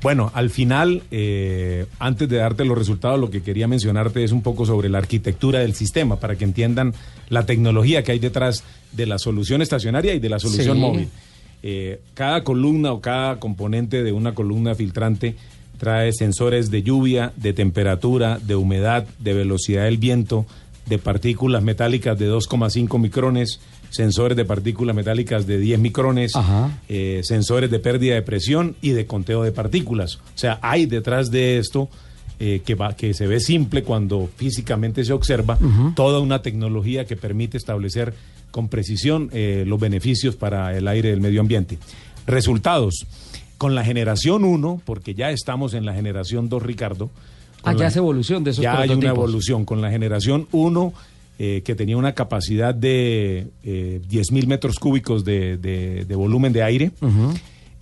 bueno, 0.01 0.31
al 0.33 0.49
final, 0.49 1.03
eh, 1.11 1.85
antes 1.99 2.27
de 2.29 2.37
darte 2.37 2.65
los 2.65 2.77
resultados, 2.77 3.19
lo 3.19 3.29
que 3.29 3.41
quería 3.43 3.67
mencionarte 3.67 4.23
es 4.23 4.31
un 4.31 4.41
poco 4.41 4.65
sobre 4.65 4.89
la 4.89 4.97
arquitectura 4.97 5.59
del 5.59 5.75
sistema, 5.75 6.19
para 6.19 6.35
que 6.35 6.45
entiendan 6.45 6.93
la 7.29 7.45
tecnología 7.45 8.03
que 8.03 8.13
hay 8.13 8.19
detrás 8.19 8.63
de 8.93 9.05
la 9.05 9.19
solución 9.19 9.61
estacionaria 9.61 10.13
y 10.13 10.19
de 10.19 10.29
la 10.29 10.39
solución 10.39 10.75
Sí. 10.75 10.81
móvil. 10.81 11.07
Eh, 11.63 11.99
cada 12.13 12.43
columna 12.43 12.91
o 12.93 13.01
cada 13.01 13.39
componente 13.39 14.03
de 14.03 14.11
una 14.11 14.33
columna 14.33 14.73
filtrante 14.75 15.35
trae 15.77 16.13
sensores 16.13 16.71
de 16.71 16.83
lluvia, 16.83 17.33
de 17.35 17.51
temperatura, 17.53 18.39
de 18.39 18.55
humedad, 18.55 19.05
de 19.19 19.33
velocidad 19.33 19.83
del 19.85 19.97
viento, 19.97 20.45
de 20.85 20.99
partículas 20.99 21.63
metálicas 21.63 22.17
de 22.17 22.29
2,5 22.29 22.99
micrones, 22.99 23.59
sensores 23.95 24.35
de 24.37 24.45
partículas 24.45 24.95
metálicas 24.95 25.47
de 25.47 25.57
10 25.57 25.79
micrones, 25.79 26.33
eh, 26.89 27.21
sensores 27.23 27.71
de 27.71 27.79
pérdida 27.79 28.15
de 28.15 28.21
presión 28.21 28.75
y 28.81 28.89
de 28.91 29.05
conteo 29.05 29.43
de 29.43 29.51
partículas. 29.51 30.15
O 30.17 30.37
sea, 30.37 30.59
hay 30.61 30.85
detrás 30.85 31.31
de 31.31 31.57
esto 31.57 31.89
eh, 32.39 32.61
que, 32.65 32.75
va, 32.75 32.95
que 32.95 33.13
se 33.13 33.27
ve 33.27 33.39
simple 33.39 33.83
cuando 33.83 34.29
físicamente 34.35 35.05
se 35.05 35.13
observa 35.13 35.57
toda 35.95 36.19
una 36.19 36.41
tecnología 36.41 37.05
que 37.05 37.15
permite 37.15 37.57
establecer 37.57 38.13
con 38.51 38.67
precisión 38.67 39.29
eh, 39.33 39.63
los 39.65 39.79
beneficios 39.79 40.35
para 40.35 40.75
el 40.77 40.87
aire 40.87 41.09
del 41.09 41.21
medio 41.21 41.39
ambiente. 41.41 41.77
Resultados. 42.27 43.05
Con 43.57 43.73
la 43.73 43.85
generación 43.85 44.43
1, 44.43 44.81
porque 44.83 45.13
ya 45.13 45.31
estamos 45.31 45.73
en 45.73 45.85
la 45.85 45.93
generación 45.93 46.49
2, 46.49 46.61
Ricardo. 46.61 47.09
Ah, 47.63 47.71
ya 47.71 47.79
la- 47.79 47.87
es 47.87 47.95
evolución 47.95 48.43
de 48.43 48.51
esos 48.51 48.61
Ya 48.63 48.77
hay 48.81 48.89
una 48.89 49.09
evolución. 49.09 49.63
Con 49.63 49.81
la 49.81 49.89
generación 49.89 50.47
1, 50.51 50.93
eh, 51.39 51.61
que 51.65 51.75
tenía 51.75 51.97
una 51.97 52.13
capacidad 52.13 52.73
de 52.73 53.47
eh, 53.63 54.01
10 54.07 54.31
mil 54.31 54.47
metros 54.47 54.79
cúbicos 54.79 55.25
de, 55.25 55.57
de- 55.57 56.05
de 56.05 56.15
volumen 56.15 56.53
de 56.53 56.63
aire, 56.63 56.91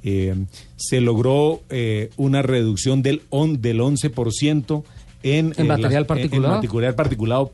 eh, 0.03 0.35
se 0.75 0.99
logró 1.01 1.61
eh, 1.69 2.09
una 2.17 2.41
reducción 2.41 3.01
del, 3.01 3.21
on, 3.29 3.61
del 3.61 3.79
11% 3.79 4.83
en, 5.23 5.53
¿En 5.57 5.67
material 5.67 6.01
en- 6.03 6.07
particulado? 6.07 6.55
En, 6.55 6.61
material 6.61 6.95
particulado 6.95 7.53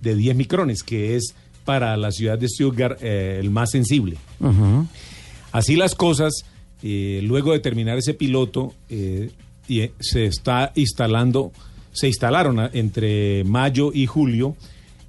de 0.00 0.14
10 0.16 0.36
micrones, 0.36 0.82
que 0.82 1.16
es 1.16 1.34
para 1.64 1.96
la 1.96 2.10
ciudad 2.12 2.38
de 2.38 2.48
Stuttgart 2.48 3.02
el 3.02 3.50
más 3.50 3.70
sensible. 3.70 4.16
Así 5.52 5.76
las 5.76 5.94
cosas, 5.94 6.32
luego 6.82 7.52
de 7.52 7.60
terminar 7.60 7.98
ese 7.98 8.14
piloto, 8.14 8.74
y, 9.68 9.90
se 9.98 10.26
está 10.26 10.72
instalando, 10.76 11.50
se 11.92 12.06
instalaron 12.08 12.60
a- 12.60 12.70
entre 12.72 13.42
mayo 13.44 13.90
y 13.92 14.06
julio 14.06 14.54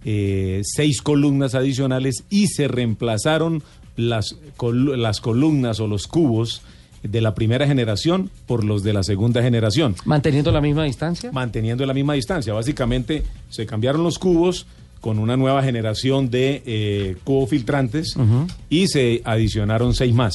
eh, 0.06 0.62
seis 0.64 1.02
columnas 1.02 1.56
adicionales 1.56 2.24
y 2.30 2.48
se 2.48 2.68
reemplazaron 2.68 3.64
las, 3.96 4.36
col- 4.56 5.02
las 5.02 5.20
columnas 5.22 5.80
o 5.80 5.88
los 5.88 6.08
cubos 6.08 6.62
de 7.04 7.22
la 7.22 7.36
primera 7.36 7.68
generación 7.68 8.30
por 8.48 8.64
los 8.64 8.84
de 8.84 8.94
la 8.94 9.04
segunda 9.04 9.42
generación. 9.42 9.96
¿Manteniendo 10.06 10.52
la 10.52 10.62
misma 10.62 10.84
distancia? 10.86 11.32
Manteniendo 11.32 11.86
la 11.86 11.94
misma 11.94 12.14
distancia. 12.14 12.54
Básicamente 12.54 13.24
se 13.50 13.66
cambiaron 13.66 14.04
los 14.04 14.18
cubos 14.20 14.66
con 15.00 15.19
una 15.19 15.38
nueva 15.38 15.62
generación 15.62 16.30
de 16.32 16.63
eh, 16.65 17.15
cubos 17.24 17.50
filtrantes 17.52 18.15
y 18.69 18.88
se 18.88 19.21
adicionaron 19.24 19.94
seis 19.94 20.13
más. 20.13 20.34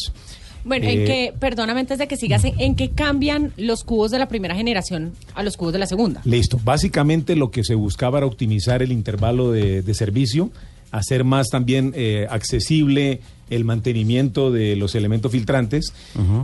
Bueno, 0.64 0.86
en 0.86 1.00
Eh, 1.00 1.04
que, 1.04 1.34
perdóname 1.38 1.80
antes 1.80 1.98
de 1.98 2.06
que 2.08 2.16
sigas, 2.16 2.44
¿en, 2.44 2.58
en 2.60 2.76
qué 2.76 2.90
cambian 2.90 3.52
los 3.56 3.82
cubos 3.84 4.10
de 4.10 4.18
la 4.18 4.28
primera 4.28 4.54
generación 4.54 5.12
a 5.34 5.42
los 5.42 5.56
cubos 5.56 5.72
de 5.72 5.78
la 5.80 5.86
segunda? 5.86 6.20
Listo. 6.24 6.60
Básicamente 6.64 7.34
lo 7.36 7.50
que 7.50 7.64
se 7.64 7.74
buscaba 7.74 8.18
era 8.18 8.26
optimizar 8.26 8.82
el 8.82 8.92
intervalo 8.92 9.50
de, 9.52 9.82
de 9.82 9.94
servicio 9.94 10.50
hacer 10.92 11.24
más 11.24 11.48
también 11.48 11.94
eh, 11.96 12.26
accesible 12.28 13.20
el 13.48 13.64
mantenimiento 13.64 14.50
de 14.50 14.76
los 14.76 14.94
elementos 14.94 15.32
filtrantes, 15.32 15.94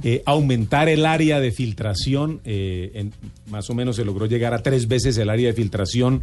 eh, 0.02 0.22
aumentar 0.24 0.88
el 0.88 1.04
área 1.04 1.38
de 1.38 1.52
filtración, 1.52 2.40
eh, 2.46 2.90
en- 2.94 3.12
más 3.50 3.68
o 3.68 3.74
menos 3.74 3.96
se 3.96 4.06
logró 4.06 4.24
llegar 4.24 4.54
a 4.54 4.62
tres 4.62 4.88
veces 4.88 5.18
el 5.18 5.28
área 5.28 5.48
de 5.48 5.52
filtración 5.52 6.22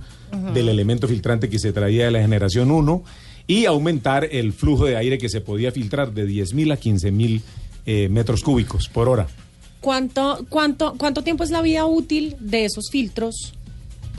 del 0.55 0.69
elemento 0.69 1.07
filtrante 1.07 1.49
que 1.49 1.59
se 1.59 1.71
traía 1.71 2.05
de 2.05 2.11
la 2.11 2.21
generación 2.21 2.71
1 2.71 3.03
y 3.47 3.65
aumentar 3.65 4.27
el 4.31 4.53
flujo 4.53 4.85
de 4.85 4.97
aire 4.97 5.19
que 5.19 5.29
se 5.29 5.39
podía 5.41 5.71
filtrar 5.71 6.11
de 6.11 6.27
10.000 6.27 6.71
a 6.73 6.77
15.000 6.79 7.41
eh, 7.85 8.09
metros 8.09 8.41
cúbicos 8.41 8.87
por 8.89 9.09
hora. 9.09 9.27
¿Cuánto, 9.81 10.45
cuánto, 10.49 10.95
¿Cuánto 10.97 11.23
tiempo 11.23 11.43
es 11.43 11.51
la 11.51 11.61
vida 11.61 11.85
útil 11.85 12.35
de 12.39 12.65
esos 12.65 12.89
filtros 12.89 13.53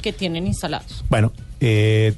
que 0.01 0.13
tienen 0.13 0.47
instalados? 0.47 1.05
Bueno, 1.09 1.33
eh, 1.61 2.15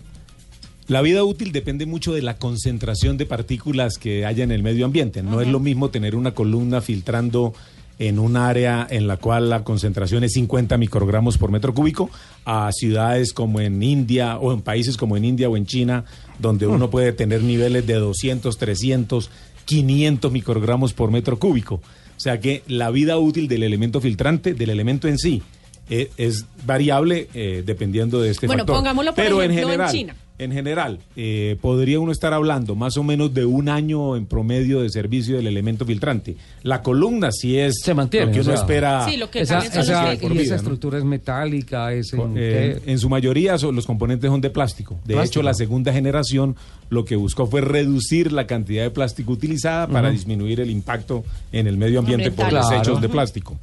la 0.87 1.03
vida 1.03 1.25
útil 1.25 1.53
depende 1.53 1.87
mucho 1.87 2.13
de 2.13 2.23
la 2.23 2.39
concentración 2.39 3.17
de 3.17 3.27
partículas 3.27 3.99
que 3.99 4.27
haya 4.27 4.45
en 4.45 4.53
el 4.53 4.63
medio 4.63 4.85
ambiente. 4.85 5.23
No 5.23 5.41
es 5.41 5.49
lo 5.49 5.61
mismo 5.61 5.91
tener 5.91 6.17
una 6.17 6.33
columna 6.33 6.81
filtrando 6.81 7.55
en 7.99 8.19
un 8.19 8.37
área 8.37 8.87
en 8.89 9.07
la 9.07 9.17
cual 9.17 9.51
la 9.51 9.65
concentración 9.65 10.25
es 10.25 10.33
50 10.33 10.79
microgramos 10.79 11.37
por 11.37 11.51
metro 11.51 11.75
cúbico 11.75 12.11
a 12.45 12.71
ciudades 12.73 13.33
como 13.33 13.61
en 13.61 13.83
India 13.83 14.39
o 14.39 14.53
en 14.53 14.63
países 14.63 14.97
como 14.97 15.17
en 15.17 15.25
India 15.25 15.49
o 15.49 15.57
en 15.57 15.67
China, 15.67 16.05
donde 16.39 16.67
uno 16.67 16.91
puede 16.91 17.13
tener 17.13 17.43
niveles 17.43 17.87
de 17.87 17.95
200, 17.95 18.57
300, 18.57 19.31
500 19.69 20.33
microgramos 20.33 20.95
por 20.95 21.11
metro 21.11 21.39
cúbico. 21.39 21.75
O 21.77 22.21
sea 22.21 22.41
que 22.41 22.63
la 22.67 22.91
vida 22.91 23.19
útil 23.19 23.49
del 23.49 23.63
elemento 23.63 24.01
filtrante, 24.01 24.55
del 24.55 24.71
elemento 24.71 25.09
en 25.09 25.19
sí, 25.19 25.43
eh, 25.91 26.11
es 26.17 26.47
variable 26.65 27.29
eh, 27.35 27.63
dependiendo 27.65 28.21
de 28.21 28.31
este 28.31 28.47
Bueno, 28.47 28.63
factor. 28.63 28.77
pongámoslo, 28.77 29.11
por 29.15 29.23
Pero 29.23 29.43
ejemplo, 29.43 29.45
en 29.45 29.51
en 29.51 29.67
general, 29.69 29.93
China. 29.93 30.17
En 30.39 30.53
general, 30.53 31.01
eh, 31.17 31.57
podría 31.61 31.99
uno 31.99 32.13
estar 32.13 32.33
hablando 32.33 32.75
más 32.77 32.97
o 32.97 33.03
menos 33.03 33.35
de 33.35 33.45
un 33.45 33.69
año 33.69 34.17
en 34.17 34.25
promedio 34.27 34.81
de 34.83 34.89
servicio 34.91 35.37
del 35.37 35.47
elemento 35.49 35.85
filtrante. 35.85 36.37
La 36.63 36.81
columna 36.83 37.31
sí 37.33 37.59
es 37.59 37.75
Se 37.83 37.93
mantiene. 37.95 38.27
lo 38.27 38.33
que 38.33 38.39
o 38.39 38.43
uno 38.43 38.53
sea, 38.53 38.61
espera. 38.61 39.07
esa, 39.11 39.59
esa- 39.59 39.81
esa- 39.81 40.21
por 40.21 40.31
y 40.31 40.35
vida, 40.35 40.43
esa 40.45 40.51
¿no? 40.55 40.57
estructura 40.59 40.99
es 40.99 41.05
metálica, 41.05 41.93
es 41.93 42.13
en, 42.13 42.35
Eh, 42.37 42.81
en 42.87 42.99
su 42.99 43.09
mayoría 43.09 43.59
son- 43.59 43.75
los 43.75 43.85
componentes 43.87 44.31
son 44.31 44.41
de 44.41 44.51
plástico. 44.51 44.95
De 45.05 45.15
Plástico. 45.15 45.41
hecho, 45.41 45.43
la 45.43 45.55
segunda 45.55 45.93
generación 45.93 46.55
lo 46.91 47.05
que 47.05 47.17
buscó 47.17 47.47
fue 47.47 47.61
reducir 47.61 48.33
la 48.33 48.47
cantidad 48.47 48.85
de 48.85 48.91
plástico 48.91 49.33
utilizada 49.33 49.87
para 49.89 50.11
disminuir 50.11 50.61
el 50.61 50.71
impacto 50.71 51.25
en 51.53 51.67
el 51.67 51.77
medio 51.77 51.99
ambiente 51.99 52.31
por 52.31 52.45
Ambiental. 52.47 52.71
desechos 52.71 52.87
Claro. 52.95 53.01
de 53.01 53.09
plástico. 53.09 53.59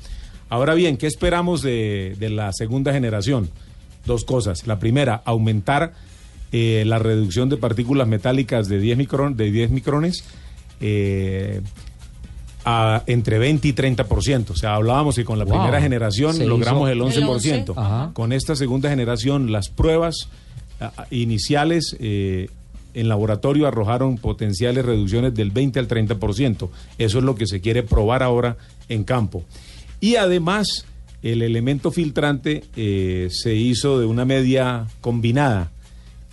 Ahora 0.50 0.74
bien, 0.76 0.98
¿qué 0.98 1.08
esperamos 1.08 1.62
de, 1.62 2.16
de 2.20 2.30
la 2.30 2.52
segunda 2.54 2.94
generación? 2.94 3.50
Dos 4.06 4.24
cosas. 4.26 4.68
La 4.68 4.78
primera, 4.78 5.24
aumentar 5.26 5.94
eh, 6.52 6.84
la 6.86 7.00
reducción 7.00 7.50
de 7.50 7.58
partículas 7.58 8.08
metálicas 8.08 8.68
de 8.68 8.80
10, 8.80 8.98
micron, 8.98 9.36
de 9.38 9.52
10 9.52 9.72
micrones 9.72 10.24
eh, 10.82 11.62
a 12.64 13.04
entre 13.08 13.38
20 13.40 13.68
y 13.68 13.74
30%. 13.74 14.50
O 14.52 14.56
sea, 14.56 14.76
hablábamos 14.76 15.16
que 15.16 15.26
con 15.26 15.38
la 15.40 15.46
Wow. 15.46 15.56
primera 15.56 15.82
generación 15.82 16.34
Se 16.36 16.46
logramos 16.46 16.90
el 16.90 17.00
11%. 17.02 17.18
el 17.18 17.24
11. 17.30 17.66
Ajá. 17.76 18.12
Con 18.14 18.34
esta 18.34 18.56
segunda 18.56 18.90
generación, 18.90 19.52
las 19.52 19.70
pruebas 19.70 20.30
iniciales 21.12 21.96
eh, 22.00 22.50
en 22.94 23.08
laboratorio 23.10 23.68
arrojaron 23.68 24.18
potenciales 24.18 24.86
reducciones 24.86 25.34
del 25.34 25.52
20 25.52 25.80
al 25.80 25.88
30%. 25.88 26.70
Eso 26.98 27.18
es 27.18 27.24
lo 27.24 27.36
que 27.36 27.48
se 27.48 27.62
quiere 27.62 27.84
probar 27.84 28.24
ahora 28.24 28.58
en 28.90 29.04
campo. 29.04 29.44
Y 30.00 30.16
además, 30.16 30.86
el 31.22 31.42
elemento 31.42 31.92
filtrante 31.92 32.64
eh, 32.76 33.28
se 33.32 33.56
hizo 33.56 34.00
de 34.00 34.06
una 34.06 34.26
media 34.26 34.88
combinada 35.02 35.72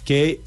que 0.05 0.41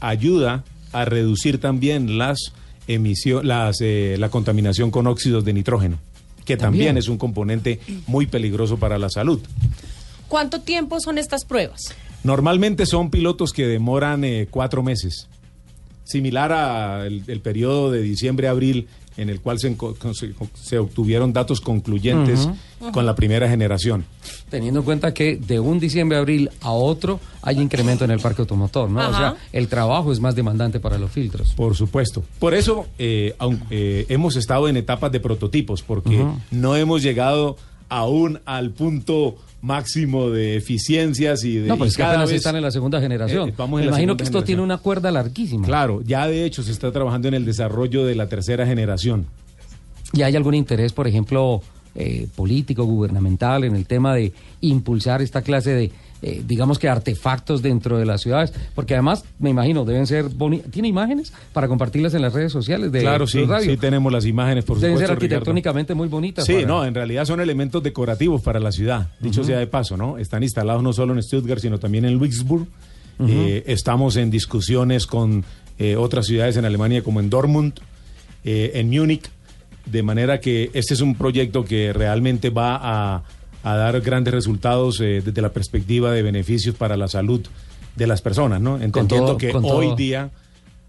ayuda 0.00 0.64
a 0.92 1.04
reducir 1.04 1.58
también 1.60 2.18
las 2.18 2.52
emisión, 2.86 3.46
las, 3.46 3.80
eh, 3.80 4.16
la 4.18 4.28
contaminación 4.28 4.90
con 4.90 5.06
óxidos 5.06 5.44
de 5.44 5.52
nitrógeno, 5.52 5.98
que 6.44 6.56
también. 6.56 6.86
También. 6.88 6.96
es 6.98 7.08
un 7.08 7.18
componente 7.18 7.80
muy 8.06 8.26
peligroso 8.26 8.78
para 8.78 8.98
la 8.98 9.10
salud. 9.10 9.40
¿Cuánto 10.28 10.60
tiempo 10.60 11.00
son 11.00 11.18
estas 11.18 11.44
pruebas? 11.44 11.94
Normalmente 12.22 12.86
son 12.86 13.10
pilotos 13.10 13.52
que 13.52 13.66
demoran 13.66 14.24
eh, 14.24 14.48
cuatro 14.50 14.82
meses, 14.82 15.28
similar 16.04 16.52
al 16.52 17.22
el 17.26 17.40
periodo 17.40 17.90
de 17.90 18.02
diciembre-abril 18.02 18.88
en 19.16 19.30
el 19.30 19.40
cual 19.40 19.58
se, 19.58 20.78
obtuvieron 20.78 21.32
datos 21.32 21.60
concluyentes 21.60 22.48
con 22.92 23.06
la 23.06 23.14
primera 23.14 23.48
generación. 23.48 24.04
Teniendo 24.50 24.80
en 24.80 24.84
cuenta 24.84 25.14
que 25.14 25.36
de 25.36 25.58
un 25.60 25.78
diciembre 25.80 26.18
abril 26.18 26.50
a 26.60 26.70
otro 26.72 27.20
hay 27.42 27.60
incremento 27.60 28.04
en 28.04 28.10
el 28.10 28.20
parque 28.20 28.42
automotor, 28.42 28.90
¿no? 28.90 29.08
O 29.08 29.12
sea, 29.16 29.36
el 29.52 29.68
trabajo 29.68 30.12
es 30.12 30.20
más 30.20 30.34
demandante 30.34 30.80
para 30.80 30.98
los 30.98 31.10
filtros. 31.10 31.54
Por 31.54 31.74
supuesto. 31.76 32.22
Por 32.38 32.54
eso 32.54 32.86
eh, 32.98 33.34
aun- 33.38 33.62
eh, 33.70 34.06
hemos 34.08 34.36
estado 34.36 34.68
en 34.68 34.76
etapas 34.76 35.10
de 35.12 35.20
prototipos, 35.20 35.82
porque 35.82 36.24
no 36.50 36.76
hemos 36.76 37.02
llegado 37.02 37.56
aún 37.88 38.40
al 38.44 38.70
punto 38.70 39.36
máximo 39.64 40.28
de 40.30 40.56
eficiencias 40.56 41.42
y 41.44 41.56
de 41.56 41.68
No, 41.68 41.74
pero 41.74 41.86
y 41.86 41.88
es 41.88 41.96
que 41.96 42.02
cada 42.02 42.12
apenas 42.14 42.30
vez- 42.30 42.36
están 42.36 42.56
en 42.56 42.62
la 42.62 42.70
segunda 42.70 43.00
generación. 43.00 43.48
Eh, 43.48 43.54
vamos 43.56 43.80
Me 43.80 43.86
imagino 43.86 44.16
que 44.16 44.22
esto 44.24 44.32
generación. 44.38 44.44
tiene 44.46 44.62
una 44.62 44.76
cuerda 44.78 45.10
larguísima. 45.10 45.66
Claro, 45.66 46.02
ya 46.04 46.26
de 46.26 46.44
hecho 46.44 46.62
se 46.62 46.70
está 46.72 46.92
trabajando 46.92 47.28
en 47.28 47.34
el 47.34 47.44
desarrollo 47.44 48.04
de 48.04 48.14
la 48.14 48.28
tercera 48.28 48.66
generación. 48.66 49.26
¿Y 50.12 50.22
hay 50.22 50.36
algún 50.36 50.54
interés, 50.54 50.92
por 50.92 51.08
ejemplo, 51.08 51.62
eh, 51.94 52.26
político, 52.36 52.84
gubernamental, 52.84 53.64
en 53.64 53.74
el 53.74 53.86
tema 53.86 54.14
de 54.14 54.32
impulsar 54.60 55.22
esta 55.22 55.42
clase 55.42 55.70
de, 55.70 55.90
eh, 56.24 56.42
digamos 56.46 56.78
que, 56.78 56.88
artefactos 56.88 57.60
dentro 57.62 57.98
de 57.98 58.06
las 58.06 58.22
ciudades? 58.22 58.52
Porque 58.74 58.94
además, 58.94 59.24
me 59.38 59.50
imagino, 59.50 59.84
deben 59.84 60.06
ser 60.06 60.24
bonitas. 60.30 60.70
¿Tiene 60.70 60.88
imágenes 60.88 61.32
para 61.52 61.68
compartirlas 61.68 62.14
en 62.14 62.22
las 62.22 62.32
redes 62.32 62.50
sociales 62.50 62.90
de 62.92 63.00
claro, 63.00 63.26
sí, 63.26 63.44
Radio? 63.44 63.70
sí 63.72 63.76
tenemos 63.76 64.10
las 64.12 64.24
imágenes, 64.26 64.64
por 64.64 64.78
Deben 64.78 64.96
ser 64.98 65.06
supuesto. 65.06 65.20
Ricardo. 65.20 65.34
arquitectónicamente 65.36 65.94
muy 65.94 66.08
bonitas. 66.08 66.44
Sí, 66.46 66.54
para- 66.54 66.66
no, 66.66 66.84
en 66.84 66.94
realidad 66.94 67.24
son 67.26 67.40
elementos 67.40 67.82
decorativos 67.82 68.40
para 68.42 68.58
la 68.58 68.72
ciudad, 68.72 69.08
dicho 69.20 69.44
sea 69.44 69.58
de 69.58 69.66
paso, 69.66 69.96
¿no? 69.96 70.18
Están 70.18 70.42
instalados 70.42 70.82
no 70.82 70.92
solo 70.92 71.12
en 71.12 71.22
Stuttgart, 71.22 71.60
sino 71.60 71.78
también 71.78 72.04
en 72.06 72.14
Luxemburg. 72.14 72.66
Ujú. 73.18 73.28
Eh, 73.30 73.62
estamos 73.66 74.16
en 74.16 74.30
discusiones 74.30 75.06
con 75.06 75.44
eh, 75.78 75.96
otras 75.96 76.26
ciudades 76.26 76.56
en 76.56 76.64
Alemania, 76.64 77.02
como 77.02 77.20
en 77.20 77.28
Dortmund, 77.30 77.74
en 78.44 78.90
Múnich, 78.90 79.30
de 79.86 80.02
manera 80.02 80.40
que 80.40 80.70
este 80.74 80.94
es 80.94 81.00
un 81.00 81.14
proyecto 81.14 81.64
que 81.64 81.92
realmente 81.92 82.50
va 82.50 82.78
a, 82.80 83.22
a 83.64 83.74
dar 83.76 84.00
grandes 84.02 84.32
resultados 84.32 85.00
eh, 85.00 85.20
desde 85.24 85.42
la 85.42 85.48
perspectiva 85.52 86.12
de 86.12 86.22
beneficios 86.22 86.76
para 86.76 86.96
la 86.96 87.08
salud 87.08 87.40
de 87.96 88.06
las 88.06 88.22
personas, 88.22 88.60
¿no? 88.60 88.80
Entendiendo 88.80 89.26
todo- 89.28 89.38
que 89.38 89.48
hoy 89.52 89.86
todo- 89.88 89.96
día 89.96 90.30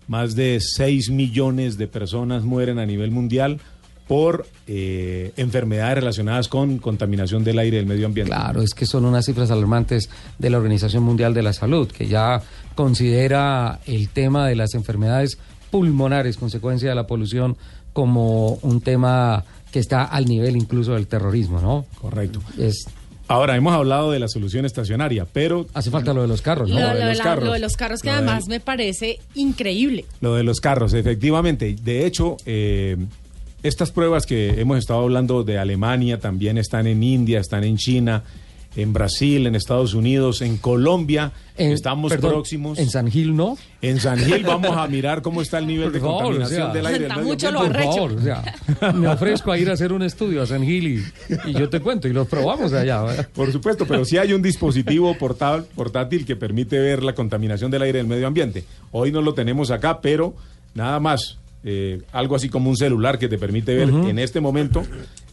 más 0.08 0.36
de 0.36 0.60
6 0.60 1.10
millones 1.10 1.78
de 1.80 1.88
personas 1.88 2.44
mueren 2.44 2.78
a 2.78 2.86
nivel 2.86 3.10
mundial 3.10 3.60
por 4.08 4.46
eh, 4.68 5.32
enfermedades 5.36 5.96
relacionadas 5.96 6.48
con 6.48 6.78
contaminación 6.78 7.44
del 7.44 7.58
aire 7.58 7.78
y 7.78 7.80
del 7.80 7.88
medio 7.88 8.06
ambiente. 8.06 8.32
Claro, 8.32 8.62
es 8.62 8.76
que 8.76 8.86
son 8.86 9.04
unas 9.06 9.26
cifras 9.26 9.50
alarmantes 9.50 10.10
de 10.38 10.50
la 10.52 10.58
Organización 10.58 11.02
Mundial 11.02 11.34
de 11.34 11.42
la 11.42 11.54
Salud, 11.54 11.88
que 11.92 12.06
ya 12.08 12.40
considera 12.76 13.80
el 13.88 14.10
tema 14.10 14.48
de 14.48 14.56
las 14.56 14.76
enfermedades 14.76 15.38
pulmonares, 15.72 16.38
consecuencia 16.38 16.90
de 16.90 16.96
la 16.96 17.08
polución, 17.08 17.58
como 17.94 18.60
un 18.62 18.82
tema 18.82 19.44
que 19.72 19.80
está 19.80 20.04
al 20.04 20.26
nivel 20.26 20.56
incluso 20.56 20.94
del 20.94 21.08
terrorismo, 21.08 21.60
¿no? 21.62 21.86
Correcto. 22.00 22.42
Es, 22.58 22.86
Ahora, 23.28 23.56
hemos 23.56 23.74
hablado 23.74 24.12
de 24.12 24.20
la 24.20 24.28
solución 24.28 24.66
estacionaria, 24.66 25.26
pero... 25.26 25.66
Hace 25.74 25.90
falta 25.90 26.14
lo 26.14 26.22
de 26.22 26.28
los 26.28 26.44
carros, 26.44 26.70
Lo, 26.70 26.76
¿no? 26.76 26.82
lo 26.82 26.88
Lo 26.90 26.94
de 26.94 27.00
de 27.02 27.10
los 27.10 27.18
la- 27.18 27.24
carros. 27.24 27.46
lo 27.46 27.54
de 27.54 27.60
los 27.60 27.74
carros 27.76 28.02
que 28.02 28.08
Lo 28.10 28.14
de- 28.14 28.18
además 28.20 28.48
me 28.48 28.60
parece 28.60 29.20
increíble. 29.34 30.06
Lo 30.22 30.36
de 30.36 30.44
los 30.44 30.60
carros, 30.60 30.94
efectivamente. 30.94 31.76
De 31.82 32.06
hecho, 32.06 32.38
eh, 32.46 32.98
estas 33.64 33.90
pruebas 33.92 34.28
que 34.28 34.62
hemos 34.62 34.78
estado 34.78 35.00
hablando 35.02 35.44
de 35.44 35.58
Alemania 35.58 36.20
también 36.20 36.60
están 36.60 36.86
en 36.86 37.02
India, 37.02 37.40
están 37.40 37.64
en 37.64 37.78
China, 37.78 38.22
en 38.76 38.92
Brasil, 38.94 39.48
en 39.48 39.56
Estados 39.56 39.94
Unidos, 39.94 40.42
en 40.42 40.58
Colombia. 40.58 41.32
En- 41.58 41.72
estamos 41.72 42.12
perdón, 42.12 42.32
próximos. 42.32 42.78
En 42.80 42.90
San 42.90 43.10
Gil, 43.10 43.36
¿no? 43.36 43.58
En 43.82 44.00
San 44.00 44.18
Gil 44.20 44.44
vamos 44.44 44.76
a 44.76 44.86
mirar 44.88 45.22
cómo 45.22 45.42
está 45.42 45.60
el 45.60 45.68
nivel 45.68 45.92
de 45.94 46.00
favor, 46.02 46.24
contaminación 46.24 46.62
o 46.62 46.66
sea, 46.66 46.74
del 46.74 46.86
aire. 46.86 47.08
del 47.08 47.24
mucho 47.24 47.52
lo 47.52 47.60
ambiente. 47.62 47.86
Por 47.86 47.94
favor, 47.96 48.12
o 48.14 48.22
sea, 48.22 48.92
me 48.94 49.08
ofrezco 49.08 49.52
a 49.52 49.58
ir 49.58 49.70
a 49.70 49.74
hacer 49.74 49.94
un 49.94 50.02
estudio 50.04 50.42
a 50.42 50.46
San 50.48 50.64
Gil 50.64 50.88
y, 50.88 51.50
y 51.50 51.54
yo 51.54 51.70
te 51.70 51.80
cuento 51.80 52.08
y 52.08 52.14
los 52.14 52.28
probamos 52.28 52.74
allá. 52.74 53.04
¿verdad? 53.04 53.30
Por 53.34 53.52
supuesto, 53.52 53.86
pero 53.88 54.04
sí 54.04 54.18
hay 54.18 54.34
un 54.34 54.42
dispositivo 54.42 55.16
portal- 55.18 55.66
portátil 55.76 56.26
que 56.26 56.36
permite 56.36 56.78
ver 56.80 57.04
la 57.04 57.14
contaminación 57.16 57.72
del 57.72 57.84
aire 57.84 58.00
del 58.00 58.08
medio 58.08 58.28
ambiente. 58.28 58.66
Hoy 58.92 59.12
no 59.12 59.22
lo 59.22 59.34
tenemos 59.34 59.72
acá, 59.72 60.02
pero 60.02 60.36
nada 60.74 61.00
más, 61.00 61.38
eh, 61.64 62.02
algo 62.12 62.36
así 62.36 62.50
como 62.50 62.70
un 62.70 62.76
celular 62.76 63.18
que 63.18 63.30
te 63.30 63.38
permite 63.38 63.74
ver 63.76 63.90
en 63.90 64.20
este 64.20 64.42
momento 64.42 64.84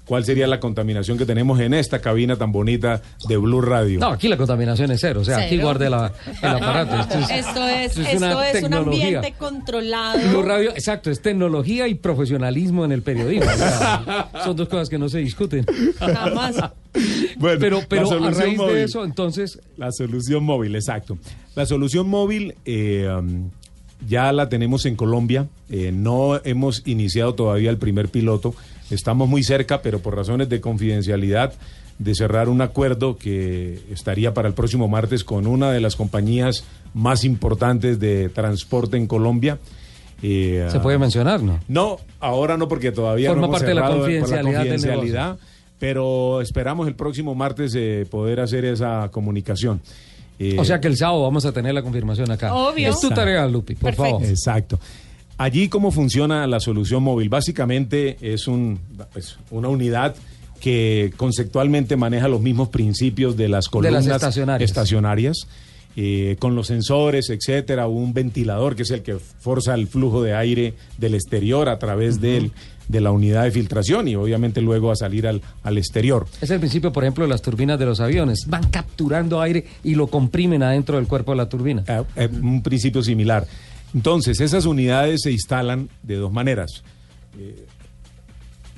cuál 0.06 0.24
sería 0.24 0.46
la 0.46 0.58
contaminación 0.60 1.16
que 1.16 1.24
tenemos 1.26 1.60
en 1.60 1.74
esta 1.74 2.00
cabina 2.00 2.36
tan 2.36 2.50
bonita 2.52 3.00
de 3.28 3.36
Blue 3.36 3.60
Radio. 3.60 4.00
No, 4.00 4.08
aquí 4.08 4.28
la 4.28 4.36
contaminación 4.36 4.90
es 4.90 5.00
cero, 5.00 5.20
o 5.20 5.24
sea, 5.24 5.38
aquí 5.38 5.58
guarde 5.58 5.88
la- 5.88 6.12
el 6.42 6.48
aparato. 6.48 6.96
Esto 6.96 7.18
es, 7.18 7.30
Esto 7.30 7.66
es, 7.68 7.86
esto 7.90 8.00
es 8.02 8.06
esto 8.08 8.16
una 8.18 8.48
es 8.48 8.54
un 8.56 8.60
tecnología. 8.62 9.04
ambiente 9.18 9.34
controlado. 9.38 10.18
Blue 10.30 10.42
Radio, 10.42 10.70
exacto, 10.70 11.10
es 11.10 11.22
tecnología 11.22 11.88
y 11.88 11.94
profesionalismo 11.94 12.84
en 12.84 12.92
el 12.92 13.02
periodismo. 13.02 13.50
o 13.50 13.56
sea, 13.56 14.30
son 14.44 14.56
dos 14.56 14.68
cosas 14.68 14.88
que 14.88 14.98
no 14.98 15.08
se 15.08 15.18
discuten. 15.18 15.64
Jamás. 15.98 16.56
Bueno, 17.38 17.58
pero 17.60 17.80
pero 17.88 18.10
a 18.24 18.30
raíz 18.30 18.58
móvil. 18.58 18.74
de 18.74 18.84
eso, 18.84 19.04
entonces, 19.04 19.58
La 19.76 19.90
solución 19.92 20.44
móvil, 20.44 20.74
exacto. 20.74 21.16
La 21.54 21.64
solución 21.64 22.08
móvil, 22.08 22.54
eh, 22.64 23.08
um, 23.18 23.50
ya 24.06 24.32
la 24.32 24.48
tenemos 24.48 24.84
en 24.84 24.96
Colombia. 24.96 25.46
Eh, 25.70 25.90
no 25.92 26.40
hemos 26.44 26.82
iniciado 26.86 27.34
todavía 27.34 27.70
el 27.70 27.78
primer 27.78 28.08
piloto. 28.08 28.54
Estamos 28.92 29.28
muy 29.28 29.42
cerca, 29.42 29.82
pero 29.82 30.00
por 30.00 30.14
razones 30.16 30.48
de 30.48 30.60
confidencialidad, 30.60 31.54
de 31.98 32.14
cerrar 32.14 32.48
un 32.48 32.60
acuerdo 32.60 33.16
que 33.16 33.80
estaría 33.90 34.34
para 34.34 34.48
el 34.48 34.54
próximo 34.54 34.88
martes 34.88 35.24
con 35.24 35.46
una 35.46 35.70
de 35.70 35.80
las 35.80 35.96
compañías 35.96 36.64
más 36.94 37.24
importantes 37.24 37.98
de 38.00 38.28
transporte 38.28 38.96
en 38.96 39.06
Colombia. 39.06 39.58
Eh, 40.22 40.66
Se 40.70 40.78
puede 40.80 40.98
mencionar, 40.98 41.42
¿no? 41.42 41.58
No, 41.68 41.98
ahora 42.20 42.56
no, 42.56 42.68
porque 42.68 42.92
todavía 42.92 43.28
Forma 43.30 43.40
no 43.42 43.46
hemos 43.46 43.58
parte 43.60 43.68
de 43.70 43.74
la 43.74 43.86
por 43.88 43.96
confidencialidad 43.98 44.60
del 44.60 44.68
confidencialidad, 44.70 45.38
pero 45.78 46.40
esperamos 46.40 46.86
el 46.86 46.94
próximo 46.94 47.34
martes 47.34 47.74
eh, 47.76 48.06
poder 48.10 48.40
hacer 48.40 48.64
esa 48.64 49.08
comunicación. 49.10 49.80
Eh, 50.38 50.56
O 50.58 50.64
sea 50.64 50.80
que 50.80 50.88
el 50.88 50.96
sábado 50.96 51.22
vamos 51.22 51.44
a 51.44 51.52
tener 51.52 51.74
la 51.74 51.82
confirmación 51.82 52.30
acá. 52.30 52.54
Obvio. 52.54 52.90
Es 52.90 53.00
tu 53.00 53.10
tarea, 53.10 53.46
Lupi, 53.46 53.74
por 53.74 53.94
favor. 53.94 54.22
Exacto. 54.24 54.78
Allí 55.42 55.68
cómo 55.68 55.90
funciona 55.90 56.46
la 56.46 56.60
solución 56.60 57.02
móvil. 57.02 57.28
Básicamente 57.28 58.16
es 58.20 58.46
un, 58.46 58.78
pues, 59.12 59.38
una 59.50 59.68
unidad 59.68 60.14
que 60.60 61.12
conceptualmente 61.16 61.96
maneja 61.96 62.28
los 62.28 62.40
mismos 62.40 62.68
principios 62.68 63.36
de 63.36 63.48
las 63.48 63.64
De 63.64 63.70
columnas 63.70 64.06
las 64.06 64.16
estacionarias. 64.16 64.70
estacionarias, 64.70 65.48
eh, 65.96 66.36
con 66.38 66.54
los 66.54 66.68
sensores, 66.68 67.28
etcétera, 67.30 67.88
un 67.88 68.14
ventilador 68.14 68.76
que 68.76 68.82
es 68.82 68.90
el 68.92 69.02
que 69.02 69.16
forza 69.18 69.74
el 69.74 69.88
flujo 69.88 70.22
de 70.22 70.34
aire 70.34 70.74
del 70.98 71.14
exterior 71.14 71.68
a 71.68 71.78
través 71.80 72.20
del- 72.20 72.52
de 72.88 73.00
la 73.00 73.10
unidad 73.10 73.42
de 73.44 73.50
filtración 73.50 74.06
y 74.06 74.14
obviamente 74.16 74.60
luego 74.60 74.90
a 74.92 74.96
salir 74.96 75.26
al, 75.26 75.40
al 75.64 75.78
exterior. 75.78 76.26
Es 76.40 76.50
el 76.50 76.60
principio, 76.60 76.92
por 76.92 77.02
ejemplo, 77.02 77.24
de 77.24 77.30
las 77.30 77.42
turbinas 77.42 77.78
de 77.80 77.86
los 77.86 77.98
aviones. 78.00 78.44
Van 78.46 78.68
capturando 78.70 79.40
aire 79.40 79.64
y 79.82 79.94
lo 79.96 80.06
comprimen 80.06 80.62
adentro 80.62 80.96
del 80.98 81.06
cuerpo 81.08 81.32
de 81.32 81.36
la 81.38 81.48
turbina. 81.48 81.82
Eh, 82.16 82.28
un 82.40 82.62
principio 82.62 83.02
similar. 83.02 83.46
Entonces, 83.94 84.40
esas 84.40 84.64
unidades 84.66 85.20
se 85.22 85.32
instalan 85.32 85.88
de 86.02 86.16
dos 86.16 86.32
maneras. 86.32 86.82
Eh, 87.38 87.66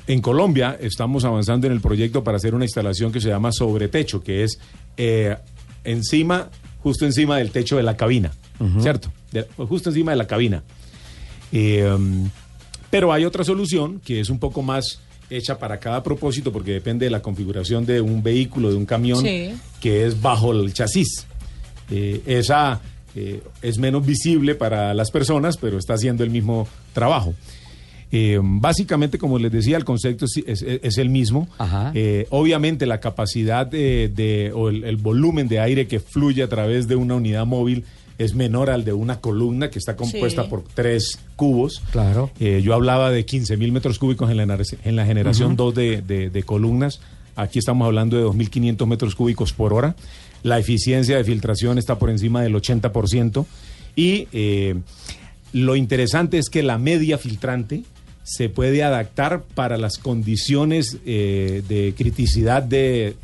en 0.06 0.20
Colombia 0.20 0.76
estamos 0.80 1.24
avanzando 1.24 1.66
en 1.66 1.72
el 1.72 1.80
proyecto 1.80 2.22
para 2.24 2.36
hacer 2.36 2.54
una 2.54 2.64
instalación 2.64 3.10
que 3.12 3.20
se 3.20 3.28
llama 3.28 3.52
sobretecho, 3.52 4.22
que 4.22 4.44
es 4.44 4.58
eh, 4.96 5.36
encima, 5.84 6.50
justo 6.82 7.06
encima 7.06 7.38
del 7.38 7.50
techo 7.50 7.76
de 7.76 7.82
la 7.84 7.96
cabina, 7.96 8.32
¿cierto? 8.80 9.10
De- 9.32 9.46
justo 9.66 9.88
encima 9.90 10.12
de 10.12 10.16
la 10.18 10.26
cabina. 10.26 10.62
Eh, 11.52 11.90
um, 11.90 12.28
pero 12.90 13.12
hay 13.12 13.24
otra 13.24 13.44
solución 13.44 14.00
que 14.00 14.20
es 14.20 14.28
un 14.30 14.38
poco 14.38 14.62
más 14.62 15.00
hecha 15.30 15.58
para 15.58 15.80
cada 15.80 16.02
propósito, 16.02 16.52
porque 16.52 16.72
depende 16.72 17.06
de 17.06 17.10
la 17.10 17.22
configuración 17.22 17.86
de 17.86 18.00
un 18.00 18.22
vehículo, 18.22 18.70
de 18.70 18.76
un 18.76 18.84
camión, 18.86 19.20
Sí. 19.22 19.54
que 19.80 20.04
es 20.06 20.20
bajo 20.20 20.52
el 20.52 20.72
chasis. 20.74 21.26
Eh, 21.90 22.22
esa 22.26 22.80
eh, 23.16 23.40
es 23.62 23.78
menos 23.78 24.04
visible 24.04 24.54
para 24.54 24.92
las 24.94 25.10
personas, 25.10 25.56
pero 25.56 25.78
está 25.78 25.94
haciendo 25.94 26.24
el 26.24 26.30
mismo 26.30 26.66
trabajo. 26.92 27.34
Eh, 28.12 28.38
básicamente, 28.40 29.18
como 29.18 29.38
les 29.40 29.50
decía, 29.50 29.76
el 29.76 29.84
concepto 29.84 30.26
es, 30.26 30.36
es- 30.46 30.62
es 30.62 30.98
el 30.98 31.10
mismo. 31.10 31.48
Eh, 31.94 32.26
obviamente, 32.30 32.86
la 32.86 33.00
capacidad 33.00 33.66
de, 33.66 34.08
de- 34.14 34.52
o 34.54 34.68
el, 34.68 34.84
el 34.84 34.96
volumen 34.96 35.48
de 35.48 35.58
aire 35.58 35.86
que 35.88 35.98
fluye 35.98 36.42
a 36.42 36.48
través 36.48 36.86
de 36.86 36.94
una 36.96 37.16
unidad 37.16 37.44
móvil 37.46 37.84
es 38.16 38.34
menor 38.36 38.70
al 38.70 38.84
de 38.84 38.92
una 38.92 39.20
columna 39.20 39.70
que 39.70 39.80
está 39.80 39.96
compuesta 39.96 40.44
Sí. 40.44 40.48
por 40.48 40.62
tres 40.62 41.18
cubos. 41.34 41.82
Claro. 41.90 42.30
Eh, 42.38 42.60
yo 42.62 42.72
hablaba 42.74 43.10
de 43.10 43.24
15 43.24 43.56
mil 43.56 43.72
metros 43.72 43.98
cúbicos 43.98 44.30
en 44.30 44.36
la, 44.36 44.44
en 44.84 44.94
la 44.96 45.04
generación 45.06 45.48
Ujú. 45.54 45.56
2 45.56 45.74
de, 45.74 46.02
de- 46.02 46.30
de 46.30 46.42
columnas. 46.44 47.00
Aquí 47.34 47.58
estamos 47.58 47.84
hablando 47.86 48.16
de 48.16 48.22
2.500 48.24 48.86
metros 48.86 49.16
cúbicos 49.16 49.52
por 49.52 49.72
hora. 49.72 49.96
La 50.44 50.58
eficiencia 50.58 51.16
de 51.16 51.24
filtración 51.24 51.78
está 51.78 51.98
por 51.98 52.10
encima 52.10 52.42
del 52.42 52.54
80%. 52.54 53.46
Y 53.96 54.28
eh, 54.32 54.76
lo 55.52 55.74
interesante 55.74 56.38
es 56.38 56.50
que 56.50 56.62
la 56.62 56.78
media 56.78 57.18
filtrante 57.18 57.82
se 58.24 58.50
puede 58.50 58.84
adaptar 58.84 59.42
para 59.42 59.78
las 59.78 59.96
condiciones 59.98 60.98
eh, 61.06 61.62
de 61.66 61.94
criticidad 61.96 62.62
del 62.62 63.16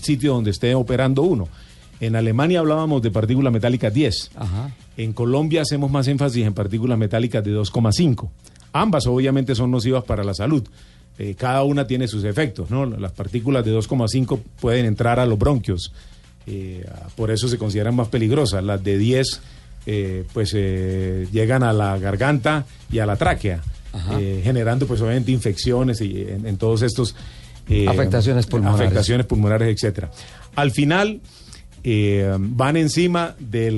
sitio 0.00 0.34
donde 0.34 0.50
esté 0.50 0.74
operando 0.74 1.22
uno. 1.22 1.48
En 2.00 2.16
Alemania 2.16 2.60
hablábamos 2.60 3.00
de 3.00 3.10
partículas 3.10 3.52
metálicas 3.52 3.92
10. 3.92 4.30
En 4.98 5.12
Colombia 5.14 5.62
hacemos 5.62 5.90
más 5.90 6.06
énfasis 6.06 6.46
en 6.46 6.52
partículas 6.52 6.98
metálicas 6.98 7.42
de 7.42 7.56
2,5. 7.56 8.28
Ambas 8.74 9.06
obviamente 9.06 9.54
son 9.54 9.70
nocivas 9.70 10.04
para 10.04 10.22
la 10.22 10.34
salud. 10.34 10.68
Eh, 11.18 11.34
cada 11.36 11.62
una 11.64 11.86
tiene 11.86 12.06
sus 12.06 12.24
efectos, 12.24 12.70
¿no? 12.70 12.84
Las 12.84 13.12
partículas 13.12 13.64
de 13.64 13.74
2,5 13.74 14.38
pueden 14.60 14.84
entrar 14.84 15.18
a 15.18 15.26
los 15.26 15.38
bronquios. 15.38 15.92
Eh, 16.50 16.84
por 17.16 17.30
eso 17.30 17.46
se 17.48 17.58
consideran 17.58 17.94
más 17.94 18.08
peligrosas. 18.08 18.64
Las 18.64 18.82
de 18.82 18.96
10 18.96 19.40
eh, 19.86 20.24
pues 20.32 20.52
eh, 20.54 21.26
llegan 21.32 21.62
a 21.62 21.72
la 21.72 21.98
garganta 21.98 22.64
y 22.90 22.98
a 23.00 23.06
la 23.06 23.16
tráquea, 23.16 23.60
eh, 24.18 24.40
generando 24.42 24.86
pues 24.86 25.00
obviamente 25.00 25.30
infecciones 25.32 26.00
y 26.00 26.22
en, 26.22 26.46
en 26.46 26.56
todos 26.56 26.82
estos 26.82 27.14
eh, 27.68 27.86
Afectaciones 27.86 28.46
pulmonares. 28.46 28.80
afectaciones 28.80 29.26
pulmonares, 29.26 29.68
etcétera. 29.74 30.10
Al 30.56 30.70
final 30.70 31.20
eh, 31.84 32.34
van 32.38 32.76
encima 32.78 33.34
de 33.38 33.70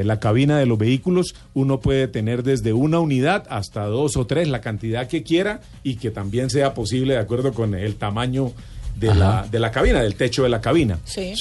la, 0.00 0.04
la 0.04 0.20
cabina 0.20 0.58
de 0.58 0.64
los 0.66 0.78
vehículos. 0.78 1.34
Uno 1.52 1.80
puede 1.80 2.08
tener 2.08 2.42
desde 2.42 2.72
una 2.72 2.98
unidad 2.98 3.44
hasta 3.50 3.84
dos 3.84 4.16
o 4.16 4.26
tres, 4.26 4.48
la 4.48 4.60
cantidad 4.62 5.06
que 5.06 5.22
quiera 5.22 5.60
y 5.82 5.96
que 5.96 6.10
también 6.10 6.48
sea 6.50 6.72
posible 6.74 7.12
de 7.14 7.20
acuerdo 7.20 7.52
con 7.52 7.74
el 7.74 7.96
tamaño 7.96 8.52
de, 8.98 9.14
la, 9.14 9.46
de 9.50 9.58
la 9.58 9.70
cabina, 9.70 10.00
del 10.02 10.14
techo 10.14 10.42
de 10.42 10.48
la 10.48 10.60
cabina. 10.62 10.98
Sí. 11.04 11.34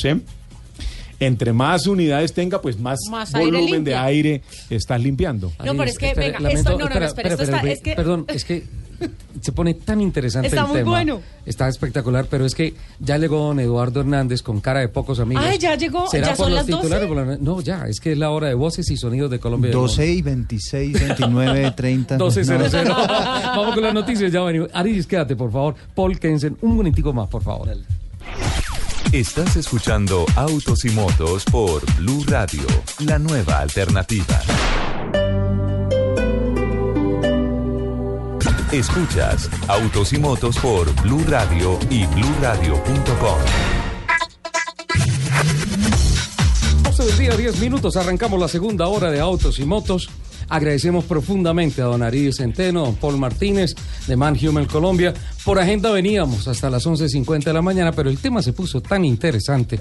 Entre 1.19 1.53
más 1.53 1.87
unidades 1.87 2.33
tenga, 2.33 2.61
pues 2.61 2.79
más, 2.79 2.99
Más 3.09 3.33
aire 3.35 3.51
volumen 3.51 3.83
de 3.83 3.95
aire 3.95 4.41
estás 4.69 5.01
limpiando. 5.01 5.51
No, 5.63 5.71
pero 5.73 5.83
es 5.85 5.97
que, 5.97 6.13
venga, 6.13 6.39
lamento- 6.39 6.57
esto, 6.59 6.71
no, 6.71 6.77
no, 6.89 6.99
no, 6.99 7.05
espera, 7.05 7.05
espera, 7.05 7.33
espera, 7.33 7.43
esto 7.43 7.55
está, 7.55 7.71
es 7.71 7.81
que... 7.81 7.95
Perdón, 7.95 8.25
es 8.27 8.43
que 8.45 8.63
se 9.41 9.51
pone 9.51 9.73
tan 9.75 9.99
interesante 10.01 10.47
Está 10.47 10.61
el 10.61 10.67
muy 10.67 10.77
tema. 10.77 10.91
bueno. 10.91 11.21
Está 11.45 11.67
espectacular, 11.67 12.27
pero 12.29 12.45
es 12.45 12.55
que 12.55 12.73
ya 12.99 13.17
llegó 13.17 13.39
don 13.39 13.59
Eduardo 13.59 13.99
Hernández 14.01 14.41
con 14.41 14.59
cara 14.61 14.79
de 14.79 14.87
pocos 14.89 15.19
amigos. 15.19 15.43
Ay, 15.45 15.57
ya 15.57 15.75
llegó, 15.75 16.07
¿Será 16.09 16.27
¿ya 16.29 16.35
por 16.35 16.45
son 16.45 16.49
los 16.55 16.57
las 16.59 16.67
12? 16.67 16.81
titulares? 16.81 17.07
Por 17.07 17.17
la- 17.27 17.37
No, 17.37 17.61
ya, 17.61 17.85
es 17.87 17.99
que 17.99 18.13
es 18.13 18.17
la 18.17 18.31
hora 18.31 18.47
de 18.47 18.53
voces 18.53 18.89
y 18.91 18.97
sonidos 18.97 19.29
de 19.31 19.39
Colombia. 19.39 19.67
y 19.69 19.71
del 19.71 19.81
12 19.81 20.11
y 20.13 20.21
26, 20.21 20.93
29, 21.07 21.71
30. 21.71 22.17
12.00. 22.17 22.83
No. 22.85 22.95
Vamos 23.07 23.73
con 23.75 23.83
las 23.83 23.93
noticias, 23.93 24.31
ya 24.31 24.41
venimos. 24.41 24.69
Aris, 24.73 25.05
quédate, 25.07 25.35
por 25.35 25.51
favor. 25.51 25.75
Paul 25.93 26.17
Kensen, 26.19 26.57
un 26.61 26.75
momentico 26.75 27.11
más, 27.13 27.27
por 27.29 27.43
favor. 27.43 27.69
Estás 29.15 29.55
escuchando 29.55 30.25
Autos 30.35 30.83
y 30.83 30.89
Motos 30.89 31.45
por 31.45 31.85
Blue 31.95 32.25
Radio, 32.27 32.63
la 32.99 33.17
nueva 33.17 33.59
alternativa. 33.59 34.41
Escuchas 38.73 39.49
Autos 39.69 40.11
y 40.11 40.17
Motos 40.17 40.57
por 40.57 40.93
Blue 41.01 41.23
Radio 41.29 41.79
y 41.89 42.05
bluradio.com. 42.07 43.39
12 46.83 47.05
del 47.05 47.17
día, 47.17 47.37
10 47.37 47.59
minutos. 47.61 47.95
Arrancamos 47.95 48.37
la 48.37 48.49
segunda 48.49 48.87
hora 48.87 49.11
de 49.11 49.21
Autos 49.21 49.59
y 49.59 49.65
Motos. 49.65 50.09
Agradecemos 50.49 51.05
profundamente 51.05 51.81
a 51.81 51.85
don 51.85 52.03
Ariel 52.03 52.33
Centeno, 52.33 52.85
don 52.85 52.95
Paul 52.95 53.17
Martínez, 53.17 53.75
de 54.07 54.15
Man 54.15 54.37
Human 54.41 54.65
Colombia. 54.65 55.13
Por 55.43 55.59
agenda 55.59 55.91
veníamos 55.91 56.47
hasta 56.47 56.69
las 56.69 56.85
11.50 56.85 57.43
de 57.43 57.53
la 57.53 57.61
mañana, 57.61 57.91
pero 57.91 58.09
el 58.09 58.17
tema 58.17 58.41
se 58.41 58.53
puso 58.53 58.81
tan 58.81 59.05
interesante 59.05 59.79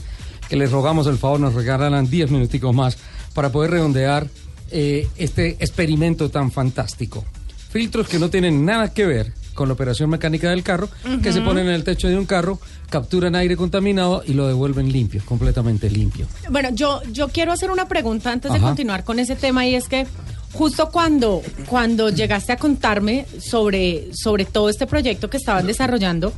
que 0.49 0.57
les 0.57 0.71
rogamos 0.71 1.07
el 1.07 1.19
favor 1.19 1.41
nos 1.41 1.55
regalaran 1.55 2.09
10 2.09 2.31
minuticos 2.31 2.75
más 2.75 2.99
para 3.33 3.51
poder 3.51 3.73
redondear 3.73 4.29
eh, 4.71 5.09
este 5.17 5.57
experimento 5.61 6.31
tan 6.31 6.51
fantástico. 6.51 7.25
Filtros 7.71 8.09
que 8.09 8.19
no 8.19 8.31
tienen 8.31 8.65
nada 8.65 8.93
que 8.93 9.05
ver 9.05 9.33
con 9.55 9.69
la 9.69 9.75
operación 9.75 10.11
mecánica 10.11 10.51
del 10.51 10.63
carro, 10.63 10.89
que 11.23 11.33
se 11.33 11.41
ponen 11.41 11.67
en 11.69 11.75
el 11.75 11.85
techo 11.85 12.09
de 12.09 12.19
un 12.19 12.27
carro, 12.27 12.59
capturan 12.91 13.35
aire 13.37 13.57
contaminado 13.57 14.23
y 14.27 14.35
lo 14.35 14.47
devuelven 14.49 14.93
limpio, 14.93 15.23
completamente 15.25 15.89
limpio. 15.89 16.27
Bueno, 16.51 16.71
yo, 16.73 17.01
yo 17.13 17.29
quiero 17.29 17.53
hacer 17.53 17.71
una 17.71 17.89
pregunta 17.89 18.33
antes 18.33 18.53
de 18.53 18.61
continuar 18.61 19.05
con 19.05 19.19
ese 19.19 19.37
tema 19.37 19.67
y 19.67 19.77
es 19.77 19.89
que 19.89 20.07
justo 20.55 20.91
cuando, 20.91 21.43
cuando 21.69 22.09
llegaste 22.09 22.53
a 22.53 22.57
contarme 22.57 23.27
sobre, 23.41 24.09
sobre 24.15 24.45
todo 24.45 24.69
este 24.69 24.87
proyecto 24.87 25.29
que 25.29 25.37
estaban 25.37 25.67
desarrollando, 25.67 26.33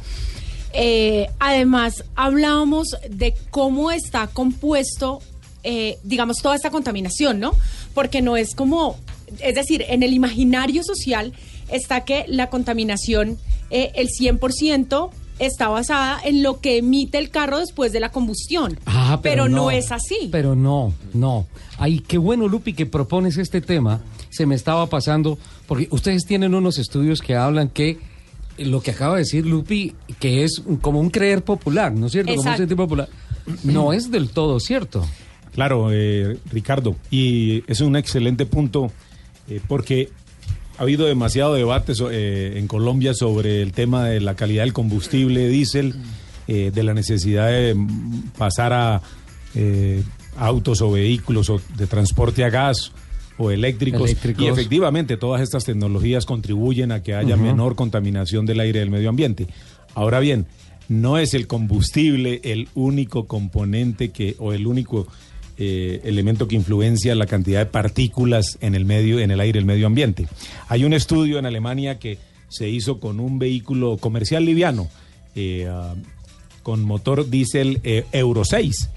eh, 0.73 1.29
además 1.39 2.05
hablábamos 2.15 2.97
de 3.09 3.35
cómo 3.51 3.91
está 3.91 4.27
compuesto, 4.27 5.21
eh, 5.63 5.99
digamos, 6.03 6.39
toda 6.43 6.55
esta 6.55 6.71
contaminación, 6.71 7.41
¿no? 7.41 7.53
Porque 7.95 8.21
no 8.21 8.37
es 8.37 8.55
como, 8.55 8.99
es 9.41 9.55
decir, 9.55 9.85
en 9.89 10.03
el 10.03 10.13
imaginario 10.13 10.83
social 10.83 11.33
está 11.69 12.05
que 12.05 12.25
la 12.29 12.51
contaminación, 12.51 13.39
eh, 13.71 13.93
el 13.95 14.09
100%, 14.09 15.11
está 15.39 15.69
basada 15.69 16.21
en 16.25 16.43
lo 16.43 16.61
que 16.61 16.79
emite 16.79 17.19
el 17.19 17.31
carro 17.31 17.59
después 17.59 17.93
de 17.93 18.01
la 18.01 18.11
combustión. 18.11 18.79
Ah, 18.87 19.21
pero 19.23 19.49
no 19.49 19.71
es 19.71 19.93
así. 19.93 20.29
Pero 20.33 20.55
no, 20.55 20.93
no. 21.13 21.47
Ay, 21.79 22.01
qué 22.01 22.19
bueno, 22.19 22.49
Lupi, 22.49 22.73
que 22.73 22.87
propones 22.87 23.37
este 23.37 23.61
tema. 23.61 24.01
Se 24.31 24.47
me 24.47 24.55
estaba 24.55 24.87
pasando, 24.87 25.39
porque 25.67 25.89
ustedes 25.91 26.25
tienen 26.25 26.55
unos 26.55 26.79
estudios 26.79 27.21
que 27.21 27.37
hablan 27.37 27.69
que 27.69 27.99
lo 28.59 28.81
que 28.81 28.91
acaba 28.91 29.15
de 29.15 29.21
decir 29.21 29.47
Lupi, 29.47 29.95
que 30.19 30.45
es 30.45 30.63
como 30.81 31.01
un 31.01 31.11
creer 31.11 31.43
popular, 31.43 31.93
¿no 31.93 32.07
es 32.07 32.13
cierto? 32.13 32.35
Como 32.35 32.51
un 32.51 32.57
sentir 32.57 32.77
popular. 32.77 33.09
No 33.65 33.93
es 33.93 34.11
del 34.11 34.31
todo 34.31 34.59
cierto. 34.61 35.07
Claro, 35.53 35.89
eh, 35.93 36.39
Ricardo, 36.51 36.97
y 37.11 37.65
es 37.67 37.81
un 37.81 37.97
excelente 37.97 38.45
punto 38.45 38.91
eh, 39.49 39.61
porque 39.67 40.11
ha 40.79 40.83
habido 40.83 41.07
demasiado 41.07 41.55
debate 41.55 41.95
so- 41.95 42.11
eh, 42.11 42.59
en 42.59 42.67
Colombia 42.69 43.15
sobre 43.15 43.63
el 43.63 43.73
tema 43.73 44.05
de 44.07 44.21
la 44.21 44.35
calidad 44.35 44.63
del 44.65 44.73
combustible 44.73 45.49
diésel, 45.49 45.95
eh, 46.49 46.71
de 46.75 46.83
la 46.83 46.95
necesidad 46.95 47.49
de 47.49 47.77
pasar 48.39 48.73
a 48.73 49.03
eh, 49.55 50.03
autos 50.37 50.83
o 50.83 50.91
vehículos 50.91 51.49
o 51.51 51.61
de 51.77 51.87
transporte 51.87 52.45
a 52.45 52.51
gas 52.51 52.93
o 53.39 53.51
eléctricos. 53.51 54.03
Eléctricos. 54.11 54.45
Y 54.45 54.49
efectivamente 54.49 55.17
todas 55.17 55.41
estas 55.43 55.65
tecnologías 55.65 56.27
contribuyen 56.27 56.93
a 56.93 57.03
que 57.03 57.15
haya 57.15 57.37
menor 57.37 57.75
contaminación 57.75 58.47
del 58.47 58.61
aire 58.61 58.79
y 58.79 58.81
del 58.81 58.91
medio 58.91 59.09
ambiente. 59.09 59.47
Ahora 59.95 60.21
bien, 60.21 60.47
no 60.89 61.19
es 61.19 61.35
el 61.35 61.47
combustible 61.47 62.41
el 62.45 62.69
único 62.75 63.27
componente 63.27 64.11
que 64.11 64.37
o 64.39 64.53
el 64.53 64.67
único 64.67 65.09
eh, 65.59 66.01
elemento 66.05 66.47
que 66.49 66.55
influencia 66.57 67.15
la 67.15 67.27
cantidad 67.27 67.61
de 67.61 67.67
partículas 67.67 68.59
en 68.61 68.75
el 68.75 68.85
medio 68.85 69.19
en 69.21 69.31
el 69.31 69.41
aire 69.41 69.59
y 69.59 69.61
el 69.61 69.67
medio 69.67 69.87
ambiente. 69.87 70.27
Hay 70.69 70.85
un 70.85 70.93
estudio 70.93 71.39
en 71.39 71.47
Alemania 71.47 71.99
que 71.99 72.19
se 72.49 72.69
hizo 72.69 73.01
con 73.01 73.21
un 73.21 73.39
vehículo 73.39 73.97
comercial 73.99 74.45
liviano 74.45 74.89
eh, 75.35 75.67
ah, 75.71 75.95
con 76.63 76.83
motor 76.83 77.29
diésel 77.31 77.81
eh, 77.85 78.05
Euro 78.13 78.45
6, 78.45 78.91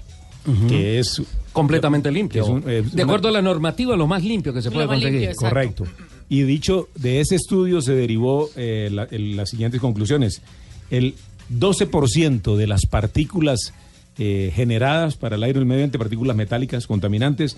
que 0.68 0.98
es 0.98 1.22
completamente 1.52 2.10
limpio. 2.10 2.42
es 2.42 2.48
un- 2.48 2.68
es 2.70 2.90
de 2.92 2.94
una- 2.94 3.04
acuerdo 3.04 3.28
a 3.28 3.32
la 3.32 3.42
normativa, 3.42 3.96
lo 3.96 4.06
más 4.06 4.22
limpio 4.24 4.52
que 4.52 4.62
se 4.62 4.70
puede 4.70 4.86
conseguir. 4.86 5.30
Correcto. 5.36 5.84
Y 6.28 6.42
dicho, 6.42 6.88
de 6.94 7.20
ese 7.20 7.34
estudio 7.36 7.80
se 7.80 7.92
derivó 7.94 8.48
eh, 8.56 8.88
la- 8.92 9.04
el- 9.10 9.36
las 9.36 9.50
siguientes 9.50 9.80
conclusiones. 9.80 10.42
El 10.90 11.14
12% 11.48 12.56
de 12.56 12.66
las 12.66 12.86
partículas 12.86 13.72
eh, 14.18 14.52
generadas 14.54 15.16
para 15.16 15.36
el 15.36 15.42
aire 15.42 15.58
y 15.58 15.62
el 15.62 15.66
medio 15.66 15.80
ambiente, 15.80 15.98
partículas 15.98 16.36
metálicas 16.36 16.86
contaminantes, 16.86 17.56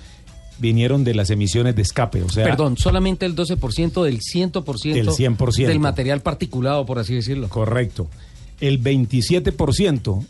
vinieron 0.59 1.03
de 1.03 1.15
las 1.15 1.31
emisiones 1.31 1.75
de 1.75 1.83
escape. 1.83 2.23
O 2.23 2.29
sea, 2.29 2.45
Perdón, 2.45 2.77
solamente 2.77 3.27
el 3.27 3.35
12% 3.35 4.03
del 4.05 4.21
100%, 4.21 4.93
Del 4.95 5.09
100%. 5.09 5.67
del 5.67 5.81
material 5.81 6.21
particulado, 6.21 6.87
por 6.87 6.99
así 6.99 7.15
decirlo. 7.15 7.49
Correcto. 7.49 8.09
El 8.61 8.81
27% 8.83 10.25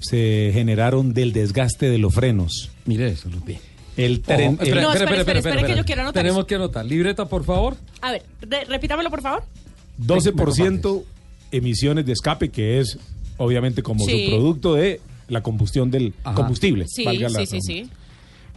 se 0.00 0.50
generaron 0.52 1.12
del 1.14 1.32
desgaste 1.32 1.90
de 1.90 1.98
los 1.98 2.14
frenos. 2.14 2.70
Mire 2.86 3.08
eso, 3.08 3.28
Lupi. 3.28 3.58
El, 3.96 4.22
tren- 4.22 4.52
espera, 4.52 4.80
el- 4.80 4.82
No, 4.82 4.92
espera, 4.92 4.92
espera, 4.92 5.20
espera, 5.20 5.38
espera, 5.38 5.38
espera, 5.56 5.66
que 5.66 5.76
yo 5.76 5.84
quiero 5.84 6.02
anotar 6.02 6.22
Tenemos 6.22 6.38
eso. 6.40 6.46
que 6.46 6.54
anotar. 6.54 6.86
Libreta, 6.86 7.26
por 7.26 7.44
favor. 7.44 7.76
A 8.00 8.12
ver, 8.12 8.22
re- 8.40 8.64
repítamelo, 8.64 9.10
por 9.10 9.20
favor. 9.20 9.44
12% 9.98 11.04
emisiones 11.50 12.06
de 12.06 12.12
escape, 12.12 12.50
que 12.50 12.78
es 12.80 12.98
obviamente 13.36 13.82
como 13.82 14.04
Sí. 14.04 14.26
subproducto 14.26 14.74
de 14.74 15.00
la 15.28 15.42
combustión 15.42 15.90
del 15.90 16.14
Ajá. 16.24 16.34
combustible. 16.36 16.86
Sí, 16.88 17.04
valga 17.04 17.28
la 17.28 17.40
sí, 17.40 17.46
sí, 17.46 17.52
redundancia. 17.58 17.84
sí. 17.86 17.90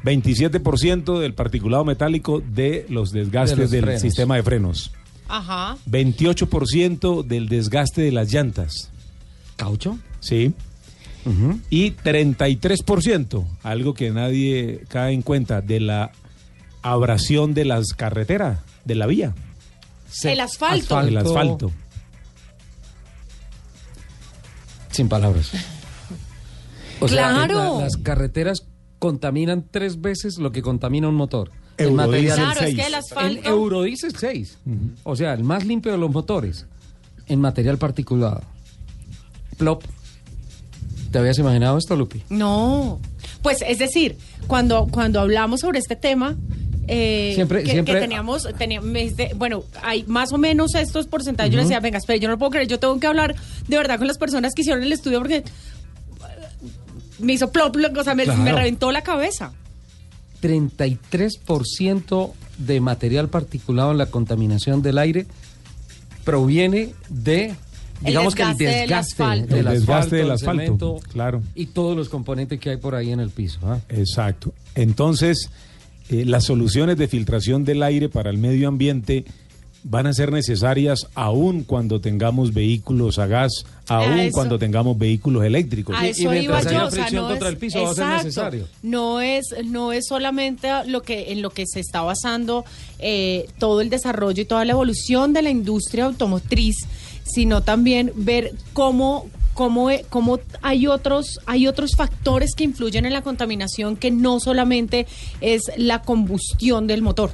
27% 0.03 1.20
del 1.20 1.34
particulado 1.34 1.84
metálico 1.86 2.41
de 2.41 2.86
los 2.89 3.11
desgastes 3.11 3.57
De 3.57 3.63
los 3.63 3.72
del 3.72 3.84
frenos. 3.86 4.01
sistema 4.01 4.36
de 4.36 4.43
frenos. 4.43 4.91
Ajá. 5.28 5.78
28% 5.89 7.24
del 7.24 7.49
desgaste 7.49 8.01
de 8.01 8.11
las 8.11 8.32
llantas. 8.32 8.91
¿Caucho? 9.55 9.97
Sí. 10.20 10.53
Y 11.72 11.91
33%, 11.93 13.47
algo 13.63 13.95
que 13.95 14.11
nadie 14.11 14.84
cae 14.89 15.11
en 15.13 15.24
cuenta, 15.24 15.61
de 15.61 15.80
la 15.80 16.11
abrasión 16.84 17.55
de 17.55 17.66
las 17.66 17.93
carreteras, 17.93 18.59
de 18.84 18.93
la 18.93 19.07
vía. 19.07 19.34
El 20.24 20.39
asfalto. 20.39 21.01
El 21.01 21.18
asfalto. 21.18 21.72
Sin 24.91 25.09
palabras. 25.09 25.51
O 26.99 27.07
sea, 27.07 27.29
Claro. 27.29 27.75
la- 27.77 27.83
las 27.83 27.97
carreteras 27.97 28.65
contaminan 28.99 29.65
tres 29.69 30.01
veces 30.01 30.37
lo 30.37 30.51
que 30.51 30.61
contamina 30.61 31.07
un 31.07 31.15
motor. 31.15 31.51
Material 31.91 32.37
Claro, 32.37 32.61
es 32.61 32.75
que 32.75 32.81
el 32.87 32.93
asfalto- 32.95 33.39
El 33.39 33.45
Eurodiesel 33.45 34.15
6. 34.15 34.57
O 35.03 35.15
sea, 35.15 35.33
el 35.33 35.43
más 35.43 35.65
limpio 35.65 35.91
de 35.91 35.97
los 35.97 36.09
motores. 36.09 36.65
En 37.27 37.41
material 37.41 37.77
particulado. 37.77 38.41
Plop. 39.57 39.83
¿Te 41.11 41.19
habías 41.19 41.37
imaginado 41.39 41.77
esto, 41.77 41.95
Lupi? 41.95 42.21
No. 42.29 42.99
Pues 43.41 43.57
es 43.67 43.77
decir, 43.79 44.17
cuando, 44.47 44.87
cuando 44.91 45.19
hablamos 45.19 45.61
sobre 45.61 45.79
este 45.79 45.95
tema, 45.95 46.35
eh, 46.87 47.31
Siempre- 47.35 47.63
que, 47.63 47.71
siempre- 47.71 47.95
que 47.95 47.99
teníamos, 48.01 48.47
teníamos 48.57 48.91
bueno, 49.37 49.63
hay 49.81 50.03
más 50.07 50.31
o 50.33 50.37
menos 50.37 50.75
estos 50.75 51.07
porcentajes. 51.07 51.51
Yo 51.51 51.57
le 51.57 51.63
Ujú. 51.63 51.69
decía, 51.69 51.79
venga, 51.79 51.97
espera, 51.97 52.17
yo 52.19 52.27
no 52.27 52.33
lo 52.33 52.37
puedo 52.37 52.51
creer, 52.51 52.67
yo 52.67 52.79
tengo 52.79 52.99
que 52.99 53.07
hablar 53.07 53.35
de 53.67 53.77
verdad 53.77 53.97
con 53.97 54.07
las 54.07 54.17
personas 54.17 54.53
que 54.53 54.61
hicieron 54.61 54.83
el 54.83 54.91
estudio 54.91 55.19
porque 55.19 55.43
me 57.20 57.34
hizo 57.34 57.51
plop, 57.51 57.74
plop, 57.74 57.97
o 57.97 58.03
sea, 58.03 58.16
me, 58.16 58.24
Claro. 58.24 58.41
me 58.41 58.51
reventó 58.51 58.91
la 58.91 59.01
cabeza. 59.03 59.51
33% 60.41 62.34
de 62.57 62.80
material 62.80 63.30
particulado 63.30 63.91
en 63.91 63.97
la 63.97 64.05
contaminación 64.07 64.82
del 64.82 64.97
aire 64.97 65.26
proviene 66.24 66.93
de, 67.09 67.55
digamos 68.01 68.36
que 68.36 68.43
el 68.43 68.49
desgaste 68.49 68.63
del 68.66 68.80
desgaste 68.82 69.13
asfalto. 69.13 69.55
El 69.55 69.66
desgaste 69.66 70.16
del 70.18 70.26
el 70.26 70.32
asfalto, 70.32 70.61
cemento 70.63 70.99
claro. 71.11 71.41
y 71.53 71.68
todos 71.68 71.95
los 71.95 72.09
componentes 72.09 72.59
que 72.59 72.72
hay 72.72 72.78
por 72.78 72.95
ahí 72.95 73.11
en 73.11 73.20
el 73.20 73.30
piso. 73.30 73.59
¿ah? 73.63 73.80
Exacto. 73.89 74.53
Entonces, 74.76 75.49
eh, 76.09 76.26
las 76.26 76.45
soluciones 76.45 76.97
de 76.97 77.07
filtración 77.07 77.63
del 77.66 77.84
aire 77.84 78.09
para 78.09 78.30
el 78.30 78.38
medio 78.38 78.68
ambiente 78.68 79.26
van 79.88 80.07
a 80.07 80.13
ser 80.13 80.31
necesarias 80.31 81.05
aún 81.13 81.63
cuando 81.63 82.01
tengamos 82.01 82.53
vehículos 82.55 83.19
a 83.19 83.27
gas, 83.27 83.51
aún 83.88 84.17
eso. 84.19 84.31
cuando 84.33 84.57
tengamos 84.57 84.97
vehículos 84.97 85.43
eléctricos. 85.45 85.95
A 85.95 86.03
Y- 86.03 86.07
y 86.07 86.09
eso 86.09 86.21
iba 86.23 86.31
mientras 86.31 86.65
haya 86.65 86.79
yo, 86.79 86.88
o 86.88 86.91
sea, 86.91 87.01
fricción 87.03 87.21
no 87.23 87.29
contra 87.29 87.47
es- 87.49 87.53
el 87.53 87.59
piso 87.59 87.83
va 87.83 87.91
a 87.91 87.93
ser 87.93 88.03
exacto. 88.03 88.23
necesario. 88.23 88.67
No 88.81 89.21
es, 89.21 89.45
no 89.65 89.93
es 89.93 90.07
solamente 90.07 90.69
lo 90.88 91.03
que 91.03 91.31
en 91.31 91.43
lo 91.43 91.51
que 91.51 91.65
se 91.67 91.79
está 91.79 92.01
basando 92.01 92.65
eh, 92.97 93.45
todo 93.59 93.81
el 93.81 93.91
desarrollo 93.91 94.41
y 94.41 94.45
toda 94.45 94.65
la 94.65 94.71
evolución 94.71 95.33
de 95.33 95.43
la 95.43 95.51
industria 95.51 96.05
automotriz, 96.05 96.75
sino 97.23 97.61
también 97.61 98.11
ver 98.15 98.53
cómo 98.73 99.27
cómo, 99.53 99.89
e- 99.91 100.03
cómo 100.09 100.39
hay 100.63 100.88
otros 100.88 101.39
hay 101.45 101.67
otros 101.67 101.91
factores 101.95 102.55
que 102.55 102.63
influyen 102.65 103.05
en 103.05 103.13
la 103.13 103.21
contaminación 103.21 103.95
que 103.97 104.09
no 104.11 104.39
solamente 104.41 105.05
es 105.41 105.61
la 105.77 106.01
combustión 106.01 106.88
del 106.88 107.01
motor. 107.03 107.31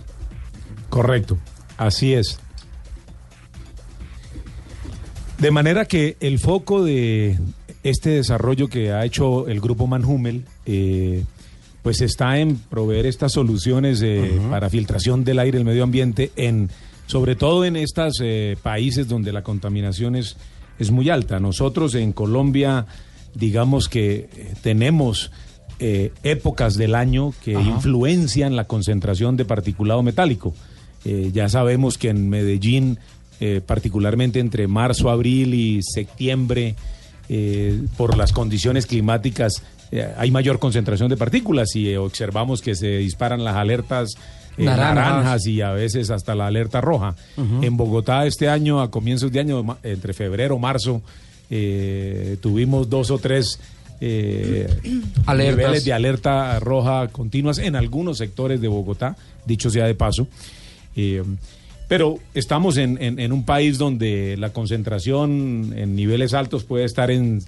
Correcto, 0.89 1.37
así 1.85 2.13
es. 2.13 2.39
De 5.37 5.51
manera 5.51 5.85
que 5.85 6.17
el 6.19 6.39
foco 6.39 6.83
de 6.83 7.39
este 7.83 8.11
desarrollo 8.11 8.67
que 8.67 8.91
ha 8.91 9.05
hecho 9.05 9.47
el 9.47 9.59
grupo 9.59 9.87
Manhumel, 9.87 10.45
eh, 10.65 11.23
pues 11.81 12.01
está 12.01 12.37
en 12.37 12.57
proveer 12.57 13.07
estas 13.07 13.31
soluciones 13.31 14.01
eh, 14.03 14.39
para 14.51 14.69
filtración 14.69 15.23
del 15.23 15.39
aire 15.39 15.57
el 15.57 15.65
medio 15.65 15.83
ambiente, 15.83 16.31
en, 16.35 16.69
sobre 17.07 17.35
todo 17.35 17.65
en 17.65 17.75
estos 17.75 18.21
países 18.61 19.07
donde 19.07 19.33
la 19.33 19.41
contaminación 19.41 20.15
es, 20.15 20.37
es 20.81 20.91
muy 20.91 21.09
alta. 21.09 21.39
Nosotros 21.39 21.95
en 21.95 22.11
Colombia, 22.11 22.85
digamos 23.33 23.87
que 23.87 24.29
eh, 24.35 24.53
tenemos 24.61 25.31
eh, 25.79 26.11
épocas 26.23 26.75
del 26.75 26.95
año 26.95 27.33
que 27.43 27.53
influencian 27.53 28.55
la 28.55 28.65
concentración 28.65 29.37
de 29.37 29.45
particulado 29.45 30.03
metálico. 30.03 30.53
Eh, 31.05 31.31
ya 31.33 31.49
sabemos 31.49 31.97
que 31.97 32.09
en 32.09 32.29
Medellín, 32.29 32.99
eh, 33.39 33.61
particularmente 33.65 34.39
entre 34.39 34.67
marzo, 34.67 35.09
abril 35.09 35.53
y 35.53 35.81
septiembre, 35.83 36.75
eh, 37.29 37.81
por 37.97 38.17
las 38.17 38.33
condiciones 38.33 38.85
climáticas, 38.85 39.63
hay 40.17 40.31
mayor 40.31 40.57
concentración 40.59 41.09
de 41.09 41.17
partículas 41.17 41.75
y 41.75 41.93
observamos 41.97 42.61
que 42.61 42.75
se 42.75 42.99
disparan 42.99 43.43
las 43.43 43.57
alertas 43.57 44.15
eh, 44.57 44.65
Naranjas. 44.65 44.95
naranjas 44.95 45.47
y 45.47 45.61
a 45.61 45.71
veces 45.71 46.09
hasta 46.09 46.35
la 46.35 46.47
alerta 46.47 46.81
roja. 46.81 47.15
En 47.37 47.77
Bogotá 47.77 48.25
este 48.25 48.49
año, 48.49 48.81
a 48.81 48.91
comienzos 48.91 49.31
de 49.31 49.39
año, 49.39 49.77
entre 49.83 50.13
febrero 50.13 50.55
y 50.57 50.59
marzo, 50.59 51.01
eh, 51.49 52.37
tuvimos 52.41 52.89
dos 52.89 53.11
o 53.11 53.17
tres 53.17 53.59
eh, 54.01 54.67
niveles 55.37 55.85
de 55.85 55.93
alerta 55.93 56.59
roja 56.59 57.07
continuas 57.07 57.59
en 57.59 57.75
algunos 57.75 58.17
sectores 58.17 58.59
de 58.59 58.67
Bogotá, 58.67 59.15
dicho 59.45 59.69
sea 59.69 59.85
de 59.85 59.95
paso. 59.95 60.27
Eh, 60.95 61.23
pero 61.87 62.19
estamos 62.33 62.77
en, 62.77 63.01
en- 63.01 63.19
en 63.19 63.31
un 63.33 63.43
país 63.43 63.77
donde 63.77 64.35
la 64.37 64.51
concentración 64.53 65.73
en 65.75 65.95
niveles 65.95 66.33
altos 66.33 66.63
puede 66.63 66.85
estar 66.85 67.11
en 67.11 67.41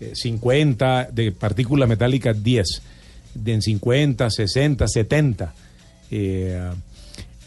eh, 0.00 0.12
50, 0.14 1.08
de 1.12 1.32
partículas 1.32 1.88
metálicas 1.88 2.42
10, 2.42 2.66
de 3.34 3.52
en 3.54 3.62
50, 3.62 4.30
60, 4.30 4.88
70. 4.88 5.54
Eh, 6.10 6.60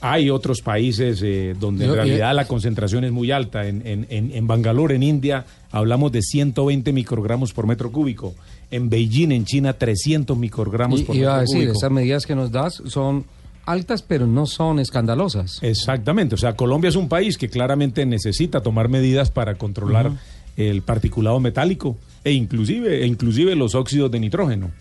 hay 0.02 0.30
otros 0.30 0.62
países 0.62 1.22
eh, 1.24 1.56
donde 1.60 1.86
en 1.86 1.90
Yo- 1.92 1.96
realidad 1.96 2.36
la 2.36 2.46
concentración 2.46 3.04
es 3.06 3.12
muy 3.12 3.32
alta. 3.32 3.68
En, 3.68 3.82
en, 3.88 4.06
en, 4.10 4.32
en 4.32 4.48
Bangalore, 4.48 4.96
en 4.96 5.04
India, 5.04 5.46
hablamos 5.72 6.12
de 6.12 6.22
120 6.22 6.92
microgramos 6.94 7.54
por 7.54 7.66
metro 7.68 7.92
cúbico. 7.92 8.36
En 8.70 8.90
Beijing, 8.90 9.32
en 9.32 9.46
China, 9.46 9.74
300 9.74 10.38
microgramos 10.38 11.00
Y- 11.02 11.04
por 11.04 11.16
iba 11.16 11.36
a 11.36 11.40
metro 11.40 11.42
decir, 11.54 11.58
cúbico. 11.68 11.78
esas 11.80 11.92
medidas 11.92 12.26
que 12.26 12.36
nos 12.36 12.52
das 12.52 12.82
son 12.88 13.26
altas, 13.66 14.02
pero 14.02 14.28
no 14.28 14.46
son 14.46 14.80
escandalosas. 14.80 15.60
Exactamente, 15.62 16.36
o 16.36 16.38
sea, 16.38 16.56
Colombia 16.56 16.90
es 16.90 16.96
un 16.96 17.10
país 17.10 17.38
que 17.38 17.50
claramente 17.50 18.06
necesita 18.06 18.62
tomar 18.62 18.90
medidas 18.90 19.32
para 19.32 19.56
controlar 19.56 20.12
el 20.58 20.82
particulado 20.82 21.40
metálico 21.40 21.98
e 22.24 22.32
inclusive, 22.32 23.04
e 23.04 23.08
inclusive 23.08 23.56
los 23.56 23.76
óxidos 23.76 24.12
de 24.12 24.20
nitrógeno. 24.20 24.72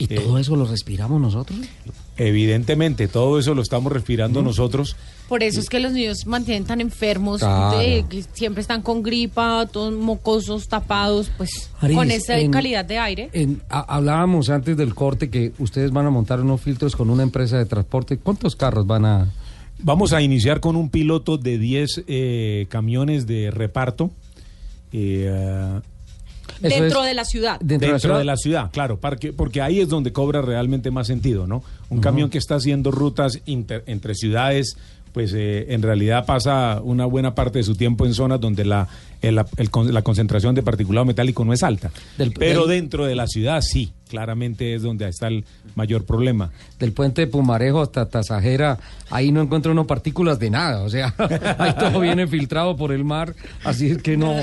¿Y 0.00 0.06
todo 0.08 0.38
eso 0.38 0.56
lo 0.56 0.64
respiramos 0.64 1.20
nosotros? 1.20 1.58
Evidentemente, 2.16 3.06
todo 3.06 3.38
eso 3.38 3.54
lo 3.54 3.62
estamos 3.62 3.92
respirando 3.92 4.42
nosotros. 4.42 4.96
Por 5.28 5.42
eso 5.42 5.60
es 5.60 5.68
que 5.68 5.78
los 5.78 5.92
niños 5.92 6.26
mantienen 6.26 6.64
tan 6.64 6.80
enfermos, 6.80 7.40
Claro. 7.40 7.78
de- 7.78 8.04
que 8.08 8.24
siempre 8.32 8.60
están 8.62 8.82
con 8.82 9.02
gripa, 9.02 9.66
todos 9.70 9.92
mocosos, 9.92 10.68
tapados, 10.68 11.30
pues 11.36 11.70
Aris, 11.80 11.96
con 11.96 12.10
esa 12.10 12.38
en- 12.38 12.50
calidad 12.50 12.84
de 12.84 12.98
aire. 12.98 13.30
En- 13.32 13.62
hablábamos 13.68 14.50
antes 14.50 14.76
del 14.76 14.94
corte 14.94 15.30
que 15.30 15.52
ustedes 15.58 15.92
van 15.92 16.06
a 16.06 16.10
montar 16.10 16.40
unos 16.40 16.60
filtros 16.60 16.96
con 16.96 17.10
una 17.10 17.22
empresa 17.22 17.58
de 17.58 17.66
transporte. 17.66 18.16
¿Cuántos 18.18 18.56
carros 18.56 18.86
van 18.86 19.04
a...? 19.04 19.30
Vamos 19.82 20.12
a 20.12 20.20
iniciar 20.20 20.60
con 20.60 20.76
un 20.76 20.90
piloto 20.90 21.38
de 21.38 21.56
10 21.58 22.02
eh, 22.06 22.66
camiones 22.68 23.26
de 23.26 23.50
reparto. 23.50 24.10
eh, 24.92 25.80
Dentro 26.60 27.02
de 27.02 27.14
la 27.14 27.24
ciudad. 27.24 27.58
Dentro, 27.60 27.88
de, 28.18 28.24
la 28.24 28.36
ciudad, 28.36 28.70
claro, 28.72 28.98
porque, 29.00 29.32
porque 29.32 29.60
ahí 29.62 29.80
es 29.80 29.88
donde 29.88 30.12
cobra 30.12 30.42
realmente 30.42 30.90
más 30.90 31.06
sentido, 31.06 31.46
¿no? 31.46 31.62
Un 31.88 32.00
camión 32.00 32.30
que 32.30 32.38
está 32.38 32.56
haciendo 32.56 32.90
rutas 32.90 33.40
inter- 33.46 33.84
entre 33.86 34.14
ciudades, 34.14 34.76
pues 35.12 35.32
eh, 35.34 35.66
en 35.74 35.82
realidad 35.82 36.24
pasa 36.24 36.80
una 36.82 37.04
buena 37.04 37.34
parte 37.34 37.58
de 37.58 37.64
su 37.64 37.74
tiempo 37.74 38.06
en 38.06 38.14
zonas 38.14 38.40
donde 38.40 38.64
la, 38.64 38.86
el- 39.22 39.40
el 39.56 39.70
con- 39.70 39.92
la 39.92 40.02
concentración 40.02 40.54
de 40.54 40.62
particulado 40.62 41.04
metálico 41.04 41.44
no 41.44 41.52
es 41.52 41.62
alta. 41.62 41.90
Del- 42.16 42.32
Pero 42.32 42.66
del- 42.66 42.78
dentro 42.80 43.06
de 43.06 43.16
la 43.16 43.26
ciudad 43.26 43.60
sí, 43.60 43.92
claramente 44.10 44.74
es 44.74 44.82
donde 44.82 45.08
está 45.08 45.28
el 45.28 45.44
mayor 45.76 46.04
problema. 46.04 46.50
Del 46.78 46.92
puente 46.92 47.22
de 47.22 47.26
Pumarejo 47.28 47.80
hasta 47.80 48.06
Tasajera, 48.06 48.78
ahí 49.10 49.30
no 49.32 49.40
encuentra 49.40 49.72
uno 49.72 49.86
partículas 49.86 50.38
de 50.38 50.50
nada, 50.50 50.82
o 50.82 50.90
sea, 50.90 51.14
ahí 51.58 51.72
todo 51.78 52.00
viene 52.00 52.26
filtrado 52.26 52.76
por 52.76 52.92
el 52.92 53.04
mar, 53.04 53.34
así 53.64 53.86
es 53.90 53.98
que 54.02 54.16
no, 54.16 54.34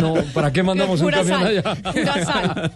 no, 0.00 0.14
¿para 0.32 0.52
qué 0.52 0.62
mandamos 0.62 1.00
un 1.00 1.10
camión 1.10 1.40
sal, 1.40 1.46
allá? 1.46 1.74
pura 1.92 2.24
sal. 2.24 2.72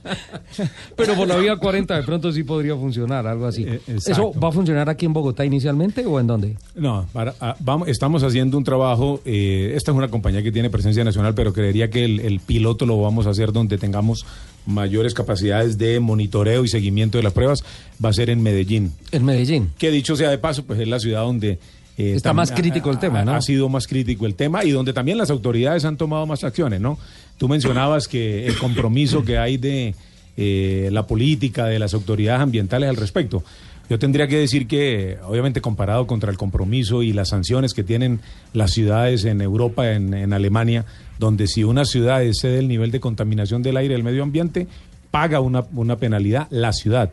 Pero 0.97 1.15
por 1.15 1.29
la 1.29 1.37
vía 1.37 1.57
40 1.57 1.97
de 1.97 2.03
pronto 2.03 2.33
sí 2.33 2.43
podría 2.45 2.75
funcionar, 2.77 3.27
algo 3.27 3.47
así. 3.47 3.63
¿Eso 3.65 3.73
Eh, 3.75 3.83
exacto. 3.95 4.33
va 4.41 4.49
a 4.49 4.53
funcionar 4.53 4.89
aquí 4.89 5.07
en 5.07 5.13
Bogotá 5.13 5.45
inicialmente 5.45 6.05
o 6.07 6.19
en 6.21 6.27
dónde? 6.27 6.57
No, 6.75 7.07
para- 7.13 7.35
ah, 7.41 7.57
vamos, 7.61 7.89
estamos 7.89 8.23
haciendo 8.23 8.59
un 8.59 8.65
trabajo, 8.65 9.21
eh, 9.25 9.73
esta 9.77 9.91
es 9.93 9.97
una 9.97 10.09
compañía 10.09 10.43
que 10.43 10.53
tiene 10.53 10.71
presencia 10.71 11.05
nacional, 11.05 11.35
pero 11.35 11.53
creería 11.53 11.91
que 11.91 12.05
el, 12.05 12.21
el 12.21 12.41
piloto 12.41 12.87
lo 12.87 13.01
vamos 13.01 13.27
a 13.27 13.31
hacer 13.31 13.53
donde 13.53 13.79
tengamos 13.79 14.25
mayores 14.67 15.15
capacidades 15.15 15.77
de 15.79 16.01
monitoreo 16.01 16.65
y 16.65 16.69
seguimiento 16.69 17.19
de 17.19 17.25
las 17.25 17.33
pruebas, 17.33 17.63
va 18.03 18.09
a 18.09 18.13
ser 18.13 18.31
en 18.31 18.43
Medellín. 18.43 18.93
En 19.13 19.25
Medellín. 19.25 19.71
Que 19.79 19.91
dicho 19.91 20.17
sea 20.17 20.31
de 20.31 20.39
paso, 20.39 20.65
pues 20.65 20.81
es 20.81 20.89
la 20.89 20.99
ciudad 21.01 21.23
donde... 21.23 21.59
eh, 21.99 22.15
Está 22.17 22.33
más 22.33 22.51
crítico 22.53 22.91
el 22.91 22.99
tema, 22.99 23.21
ha- 23.21 23.25
¿no? 23.25 23.35
Ha 23.35 23.43
sido 23.43 23.69
más 23.69 23.87
crítico 23.87 24.27
el 24.27 24.35
tema 24.35 24.65
y 24.65 24.71
donde 24.71 24.93
también 24.93 25.19
las 25.19 25.31
autoridades 25.31 25.85
han 25.85 25.97
tomado 25.97 26.27
más 26.27 26.45
acciones, 26.45 26.81
¿no? 26.81 26.99
Tú 27.39 27.49
mencionabas 27.49 28.09
que 28.09 28.47
el 28.47 28.57
compromiso 28.59 29.25
que 29.25 29.39
hay 29.39 29.57
de 29.59 29.95
eh, 30.37 30.89
la 30.93 31.07
política, 31.07 31.67
de 31.67 31.79
las 31.79 31.95
autoridades 31.95 32.41
ambientales 32.41 32.89
al 32.89 32.97
respecto. 32.97 33.45
Yo 33.91 33.99
tendría 33.99 34.27
que 34.29 34.39
decir 34.39 34.67
que, 34.67 35.19
obviamente, 35.27 35.61
comparado 35.61 36.07
contra 36.07 36.31
el 36.31 36.39
compromiso 36.39 37.03
y 37.03 37.13
las 37.13 37.29
sanciones 37.29 37.75
que 37.75 37.85
tienen 37.85 38.21
las 38.55 38.71
ciudades 38.73 39.25
en 39.27 39.41
Europa, 39.43 39.93
en, 39.93 40.15
en 40.15 40.33
Alemania, 40.33 40.87
donde 41.19 41.47
si 41.47 41.65
una 41.65 41.85
ciudad 41.85 42.23
excede 42.25 42.59
el 42.61 42.69
nivel 42.69 42.91
de 42.91 43.01
contaminación 43.01 43.63
del 43.63 43.77
aire 43.77 43.93
y 43.95 43.97
del 43.97 44.05
medio 44.05 44.23
ambiente, 44.23 44.67
paga 45.11 45.41
una, 45.41 45.65
una 45.75 45.97
penalidad 45.97 46.47
la 46.51 46.73
ciudad. 46.73 47.11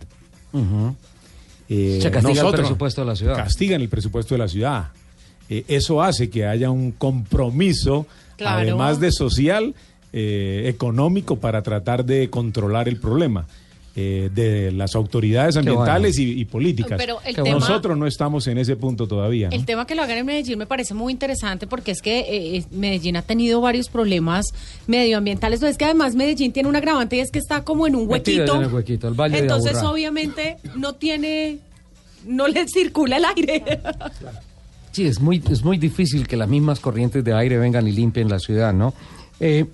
Eh, 1.69 1.99
Se 2.01 2.11
castiga 2.11 2.31
el 2.31 2.37
nosotros- 2.37 2.61
presupuesto 2.61 3.01
de 3.01 3.07
la 3.07 3.15
ciudad. 3.15 3.35
Castigan 3.35 3.81
el 3.81 3.89
presupuesto 3.89 4.35
de 4.35 4.39
la 4.39 4.47
ciudad. 4.47 4.87
Eh, 5.49 5.63
eso 5.67 6.01
hace 6.01 6.29
que 6.29 6.45
haya 6.45 6.69
un 6.71 6.91
compromiso, 6.91 8.07
Claro. 8.37 8.59
además 8.61 8.99
de 8.99 9.11
social, 9.11 9.75
eh, 10.13 10.63
económico, 10.67 11.37
para 11.37 11.61
tratar 11.61 12.05
de 12.05 12.29
controlar 12.29 12.87
el 12.89 12.97
problema. 12.97 13.45
Eh, 13.95 14.29
de 14.33 14.71
las 14.71 14.95
autoridades 14.95 15.57
ambientales 15.57 16.17
y, 16.17 16.39
y 16.39 16.45
políticas. 16.45 16.97
Pero 16.97 17.19
el 17.25 17.35
tema- 17.35 17.49
Nosotros 17.59 17.97
no 17.97 18.07
estamos 18.07 18.47
en 18.47 18.57
ese 18.57 18.75
punto 18.77 19.05
todavía. 19.07 19.49
¿no? 19.49 19.55
El 19.55 19.65
tema 19.65 19.85
que 19.85 19.95
lo 19.95 20.03
hagan 20.03 20.17
en 20.17 20.25
Medellín 20.25 20.57
me 20.57 20.65
parece 20.65 20.93
muy 20.93 21.11
interesante 21.11 21.67
porque 21.67 21.91
es 21.91 22.01
que 22.01 22.19
eh, 22.19 22.57
eh, 22.57 22.65
Medellín 22.71 23.17
ha 23.17 23.21
tenido 23.21 23.59
varios 23.59 23.89
problemas 23.89 24.45
medioambientales. 24.87 25.61
Es 25.63 25.77
que 25.77 25.85
además 25.85 26.15
Medellín 26.15 26.53
tiene 26.53 26.69
un 26.69 26.75
agravante 26.77 27.17
y 27.17 27.19
es 27.19 27.31
que 27.31 27.39
está 27.39 27.63
como 27.63 27.85
en 27.85 27.95
un 27.95 28.09
huequito. 28.09 28.55
en 28.55 28.61
el 28.63 28.73
huequito, 28.73 29.07
el 29.09 29.13
Valle 29.13 29.39
Entonces, 29.39 29.77
obviamente, 29.83 30.57
no 30.77 30.93
tiene. 30.95 31.59
No 32.25 32.47
le 32.47 32.67
circula 32.67 33.17
el 33.17 33.25
aire. 33.25 33.79
Sí, 34.91 35.05
es 35.05 35.19
muy, 35.19 35.41
es 35.49 35.63
muy 35.63 35.77
difícil 35.77 36.27
que 36.27 36.35
las 36.37 36.47
mismas 36.49 36.79
corrientes 36.79 37.23
de 37.23 37.33
aire 37.33 37.57
vengan 37.57 37.87
y 37.87 37.91
limpien 37.91 38.29
la 38.29 38.39
ciudad, 38.39 38.73
¿no? 38.73 38.93
Eh, 39.39 39.65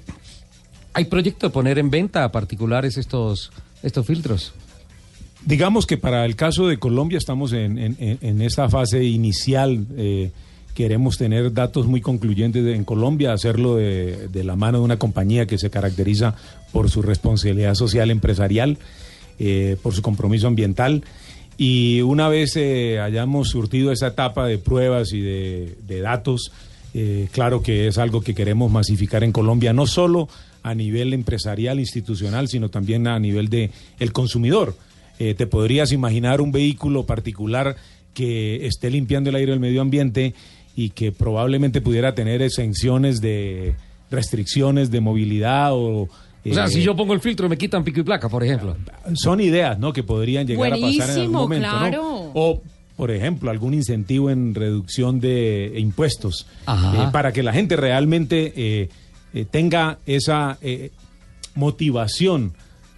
¿Hay 0.94 1.06
proyecto 1.06 1.48
de 1.48 1.54
poner 1.54 1.78
en 1.80 1.90
venta 1.90 2.24
a 2.24 2.32
particulares 2.32 2.98
estos, 2.98 3.52
estos 3.84 4.06
filtros? 4.06 4.54
Digamos 5.46 5.86
que 5.86 5.98
para 5.98 6.26
el 6.26 6.36
caso 6.36 6.68
de 6.68 6.78
Colombia 6.78 7.18
estamos 7.18 7.54
en, 7.54 7.78
en- 8.00 8.42
esta 8.42 8.70
fase 8.70 9.04
inicial. 9.04 9.86
eh, 9.96 10.32
queremos 10.74 11.18
tener 11.18 11.52
datos 11.54 11.88
muy 11.88 12.02
concluyentes 12.02 12.64
en 12.68 12.84
Colombia, 12.84 13.34
hacerlo 13.34 13.78
de, 13.78 14.28
de 14.28 14.44
la 14.44 14.56
mano 14.56 14.78
de 14.78 14.84
una 14.84 14.98
compañía 15.00 15.48
que 15.48 15.58
se 15.58 15.72
caracteriza 15.72 16.36
por 16.72 16.92
su 16.92 17.02
responsabilidad 17.02 17.74
social 17.74 18.12
empresarial, 18.12 18.78
eh, 19.40 19.76
por 19.82 19.96
su 19.96 20.04
compromiso 20.04 20.46
ambiental. 20.48 21.04
Y 21.58 22.02
una 22.02 22.30
vez 22.30 22.56
eh, 22.58 23.00
hayamos 23.00 23.50
surtido 23.50 23.92
esa 23.92 24.08
etapa 24.08 24.46
de 24.46 24.60
pruebas 24.60 25.14
y 25.14 25.22
de, 25.22 25.78
de 25.88 26.02
datos, 26.02 26.52
claro 27.32 27.62
que 27.64 27.88
es 27.88 27.98
algo 28.00 28.22
que 28.22 28.34
queremos 28.36 28.72
masificar 28.72 29.24
en 29.24 29.32
Colombia, 29.32 29.72
no 29.74 29.86
solo 29.88 30.30
a 30.64 30.74
nivel 30.76 31.14
empresarial, 31.14 31.80
institucional, 31.80 32.48
sino 32.48 32.70
también 32.70 33.08
a 33.08 33.20
nivel 33.20 33.50
de 33.50 33.72
el 34.00 34.12
consumidor. 34.14 34.76
Eh, 35.20 35.34
te 35.34 35.48
podrías 35.48 35.92
imaginar 35.92 36.42
un 36.42 36.52
vehículo 36.52 37.06
particular 37.06 37.76
que 38.14 38.66
esté 38.68 38.90
limpiando 38.90 39.30
el 39.30 39.36
aire 39.36 39.52
del 39.52 39.60
medio 39.60 39.82
ambiente 39.82 40.34
y 40.76 40.90
que 40.92 41.12
probablemente 41.12 41.82
pudiera 41.82 42.14
tener 42.14 42.42
exenciones 42.42 43.20
de 43.20 43.76
restricciones 44.12 44.92
de 44.92 45.02
movilidad 45.02 45.74
o... 45.74 46.08
O 46.50 46.54
sea, 46.54 46.66
eh, 46.66 46.70
si 46.70 46.82
yo 46.82 46.96
pongo 46.96 47.14
el 47.14 47.20
filtro 47.20 47.50
me 47.50 47.58
quitan 47.58 47.84
pico 47.84 48.00
y 48.00 48.04
placa, 48.04 48.30
por 48.30 48.44
ejemplo. 48.44 48.78
son 49.16 49.42
ideas, 49.42 49.78
¿no? 49.80 49.92
Que 49.92 50.04
podrían 50.04 50.48
llegar 50.48 50.74
a 50.74 50.78
pasar 50.78 51.10
en 51.10 51.20
algún 51.20 51.32
momento, 51.32 51.68
¿no? 51.68 51.78
claro. 51.80 52.32
O, 52.34 52.62
por 52.96 53.12
ejemplo, 53.12 53.52
algún 53.52 53.74
incentivo 53.74 54.30
en 54.30 54.56
reducción 54.56 55.20
de 55.20 55.74
impuestos 55.78 56.48
Ajá. 56.66 57.04
eh, 57.04 57.10
para 57.12 57.34
que 57.34 57.44
la 57.44 57.54
gente 57.54 57.76
realmente 57.76 58.54
eh, 58.56 58.90
eh, 59.38 59.46
tenga 59.46 60.00
esa 60.08 60.58
eh, 60.64 60.90
motivación 61.54 62.54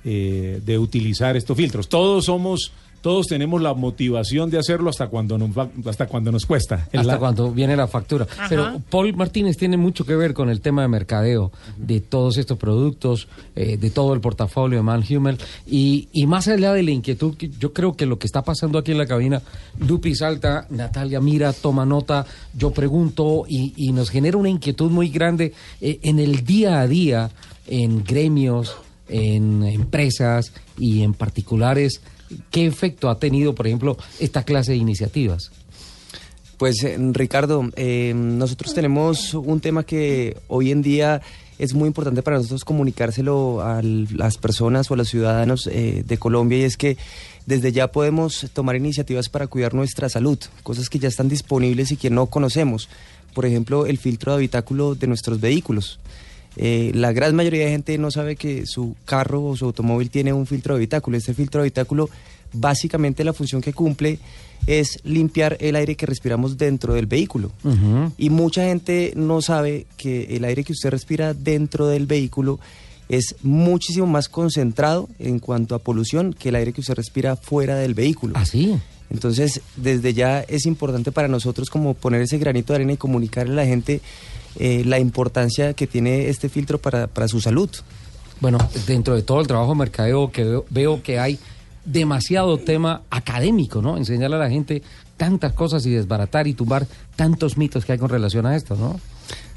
eh, 0.05 0.61
de 0.63 0.77
utilizar 0.77 1.35
estos 1.35 1.57
filtros. 1.57 1.89
Todos 1.89 2.25
somos, 2.25 2.71
todos 3.01 3.27
tenemos 3.27 3.61
la 3.61 3.73
motivación 3.73 4.49
de 4.49 4.57
hacerlo 4.59 4.89
hasta 4.89 5.07
cuando 5.07 5.37
nos, 5.37 5.49
va- 5.57 5.69
hasta 5.85 6.07
cuando 6.07 6.31
nos 6.31 6.45
cuesta. 6.45 6.87
Es 6.91 6.99
Hasta 7.01 7.13
la- 7.13 7.19
cuando 7.19 7.51
viene 7.51 7.75
la 7.75 7.87
factura. 7.87 8.27
Pero 8.49 8.81
Paul 8.89 9.15
Martínez 9.15 9.57
tiene 9.57 9.77
mucho 9.77 10.05
que 10.05 10.15
ver 10.15 10.33
con 10.33 10.49
el 10.49 10.61
tema 10.61 10.81
de 10.81 10.87
mercadeo 10.89 11.51
de 11.77 12.01
todos 12.01 12.37
estos 12.37 12.57
productos, 12.57 13.27
eh, 13.55 13.77
de 13.77 13.89
todo 13.89 14.13
el 14.13 14.21
portafolio 14.21 14.77
de 14.79 14.83
Manhuman. 14.83 15.37
Y, 15.65 16.09
y 16.11 16.25
más 16.27 16.47
allá 16.47 16.73
de 16.73 16.83
la 16.83 16.91
inquietud, 16.91 17.35
yo 17.59 17.73
creo 17.73 17.93
que 17.93 18.05
lo 18.05 18.19
que 18.19 18.27
está 18.27 18.41
pasando 18.43 18.77
aquí 18.77 18.91
en 18.91 18.97
la 18.97 19.05
cabina, 19.07 19.41
Lupi 19.79 20.13
salta, 20.15 20.65
Natalia 20.69 21.21
mira, 21.21 21.53
toma 21.53 21.85
nota, 21.85 22.25
yo 22.53 22.71
pregunto 22.71 23.45
y, 23.47 23.73
y 23.77 23.91
nos 23.91 24.09
genera 24.09 24.37
una 24.37 24.49
inquietud 24.49 24.91
muy 24.91 25.09
grande 25.09 25.53
eh, 25.81 25.99
en 26.03 26.19
el 26.19 26.43
día 26.45 26.79
a 26.81 26.87
día, 26.87 27.29
en 27.67 28.03
gremios, 28.03 28.75
en 29.07 29.63
empresas 29.63 30.51
y 30.77 31.01
en 31.03 31.13
particulares. 31.13 32.01
¿Qué 32.51 32.65
efecto 32.65 33.09
ha 33.09 33.19
tenido, 33.19 33.55
por 33.55 33.67
ejemplo, 33.67 33.97
esta 34.19 34.43
clase 34.43 34.71
de 34.71 34.77
iniciativas? 34.77 35.51
Pues 36.57 36.84
eh, 36.84 36.97
Ricardo, 37.13 37.69
eh, 37.75 38.13
nosotros 38.13 38.73
tenemos 38.73 39.34
un 39.34 39.61
tema 39.61 39.84
que 39.84 40.36
hoy 40.49 40.71
en 40.71 40.82
día 40.82 41.21
es 41.57 41.73
muy 41.73 41.88
importante 41.88 42.21
para 42.21 42.38
nosotros 42.38 42.65
comunicárselo 42.65 43.61
a 43.61 43.82
las 43.82 44.38
personas 44.38 44.89
o 44.89 44.93
a 44.93 44.97
los 44.97 45.09
ciudadanos 45.09 45.67
eh, 45.67 46.03
de 46.05 46.17
Colombia 46.17 46.57
y 46.57 46.63
es 46.63 46.77
que 46.77 46.97
desde 47.45 47.71
ya 47.71 47.91
podemos 47.91 48.47
tomar 48.53 48.75
iniciativas 48.75 49.30
para 49.30 49.47
cuidar 49.47 49.73
nuestra 49.73 50.09
salud, 50.09 50.38
cosas 50.63 50.89
que 50.89 50.99
ya 50.99 51.07
están 51.07 51.30
disponibles 51.30 51.91
y 51.91 51.97
que 51.97 52.09
no 52.09 52.27
conocemos. 52.27 52.89
Por 53.34 53.45
ejemplo, 53.45 53.86
el 53.86 53.97
filtro 53.97 54.34
de 54.34 54.38
habitáculo 54.38 54.95
de 54.95 55.07
nuestros 55.07 55.39
vehículos. 55.39 55.99
Eh, 56.55 56.91
la 56.93 57.11
gran 57.11 57.35
mayoría 57.35 57.65
de 57.65 57.71
gente 57.71 57.97
no 57.97 58.11
sabe 58.11 58.35
que 58.35 58.65
su 58.65 58.95
carro 59.05 59.43
o 59.43 59.55
su 59.55 59.65
automóvil 59.65 60.09
tiene 60.09 60.33
un 60.33 60.45
filtro 60.45 60.73
de 60.73 60.79
habitáculo. 60.79 61.17
Este 61.17 61.33
filtro 61.33 61.61
de 61.61 61.67
habitáculo, 61.67 62.09
básicamente 62.53 63.23
la 63.23 63.33
función 63.33 63.61
que 63.61 63.73
cumple 63.73 64.19
es 64.67 64.99
limpiar 65.03 65.57
el 65.59 65.75
aire 65.75 65.95
que 65.95 66.05
respiramos 66.05 66.57
dentro 66.57 66.93
del 66.93 67.05
vehículo. 67.05 67.51
Y 68.17 68.29
mucha 68.29 68.63
gente 68.63 69.13
no 69.15 69.41
sabe 69.41 69.85
que 69.97 70.35
el 70.35 70.43
aire 70.43 70.63
que 70.63 70.73
usted 70.73 70.89
respira 70.89 71.33
dentro 71.33 71.87
del 71.87 72.05
vehículo 72.05 72.59
es 73.07 73.37
muchísimo 73.41 74.05
más 74.05 74.29
concentrado 74.29 75.09
en 75.17 75.39
cuanto 75.39 75.73
a 75.73 75.79
polución 75.79 76.33
que 76.33 76.49
el 76.49 76.55
aire 76.55 76.73
que 76.73 76.81
usted 76.81 76.93
respira 76.93 77.35
fuera 77.35 77.75
del 77.75 77.95
vehículo. 77.95 78.37
¿Así? 78.37 78.77
Entonces, 79.09 79.61
desde 79.75 80.13
ya 80.13 80.41
es 80.41 80.67
importante 80.67 81.11
para 81.11 81.27
nosotros 81.27 81.69
como 81.69 81.95
poner 81.95 82.21
ese 82.21 82.37
granito 82.37 82.73
de 82.73 82.77
arena 82.77 82.93
y 82.93 82.97
comunicarle 82.97 83.53
a 83.53 83.55
la 83.55 83.65
gente 83.65 84.01
eh, 84.57 84.83
la 84.85 84.99
importancia 84.99 85.73
que 85.73 85.87
tiene 85.87 86.29
este 86.29 86.49
filtro 86.49 86.79
para, 86.79 87.07
para 87.07 87.27
su 87.27 87.41
salud. 87.41 87.69
Bueno, 88.39 88.57
dentro 88.87 89.15
de 89.15 89.21
todo 89.21 89.41
el 89.41 89.47
trabajo 89.47 89.71
de 89.71 89.79
mercadeo 89.79 90.31
que 90.31 90.43
veo, 90.43 90.65
veo 90.69 91.03
que 91.03 91.19
hay 91.19 91.39
demasiado 91.85 92.57
tema 92.57 93.01
académico, 93.09 93.81
¿no? 93.81 93.97
Enseñarle 93.97 94.35
a 94.35 94.39
la 94.39 94.49
gente 94.49 94.81
tantas 95.17 95.53
cosas 95.53 95.85
y 95.85 95.91
desbaratar 95.91 96.47
y 96.47 96.53
tumbar 96.53 96.87
tantos 97.15 97.57
mitos 97.57 97.83
que 97.83 97.93
hay 97.93 97.97
con 97.97 98.09
relación 98.09 98.45
a 98.45 98.55
esto, 98.55 98.75
¿no? 98.75 98.99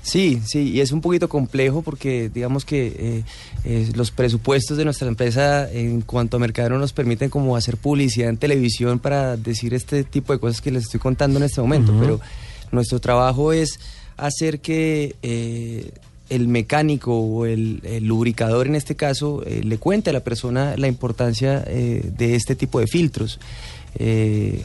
Sí, 0.03 0.43
sí, 0.45 0.71
y 0.71 0.81
es 0.81 0.91
un 0.91 1.01
poquito 1.01 1.29
complejo 1.29 1.83
porque 1.83 2.29
digamos 2.29 2.65
que 2.65 2.87
eh, 2.89 3.25
eh, 3.65 3.93
los 3.95 4.11
presupuestos 4.11 4.77
de 4.77 4.85
nuestra 4.85 5.07
empresa 5.07 5.71
en 5.71 6.01
cuanto 6.01 6.37
a 6.37 6.41
mercado 6.41 6.71
no 6.71 6.79
nos 6.79 6.93
permiten 6.93 7.31
como 7.31 7.57
hacer 7.57 7.77
publicidad 7.77 8.29
en 8.29 8.37
televisión 8.37 8.99
para 8.99 9.37
decir 9.37 9.75
este 9.75 10.03
tipo 10.03 10.33
de 10.33 10.41
cosas 10.41 10.61
que 10.61 10.73
les 10.73 10.85
estoy 10.85 10.99
contando 10.99 11.39
en 11.39 11.45
este 11.45 11.61
momento, 11.61 11.95
pero 12.01 12.21
nuestro 12.73 12.99
trabajo 12.99 13.53
es 13.53 13.79
hacer 14.23 14.61
que 14.61 15.17
eh, 15.23 15.91
el 16.29 16.49
mecánico 16.49 17.19
o 17.19 17.45
el, 17.45 17.81
el 17.83 18.05
lubricador 18.05 18.67
en 18.67 18.75
este 18.75 18.95
caso 18.95 19.43
eh, 19.45 19.63
le 19.65 19.79
cuente 19.79 20.11
a 20.11 20.13
la 20.13 20.21
persona 20.21 20.77
la 20.77 20.89
importancia 20.89 21.63
eh, 21.67 22.11
de 22.17 22.35
este 22.35 22.55
tipo 22.55 22.81
de 22.81 22.87
filtros. 22.87 23.39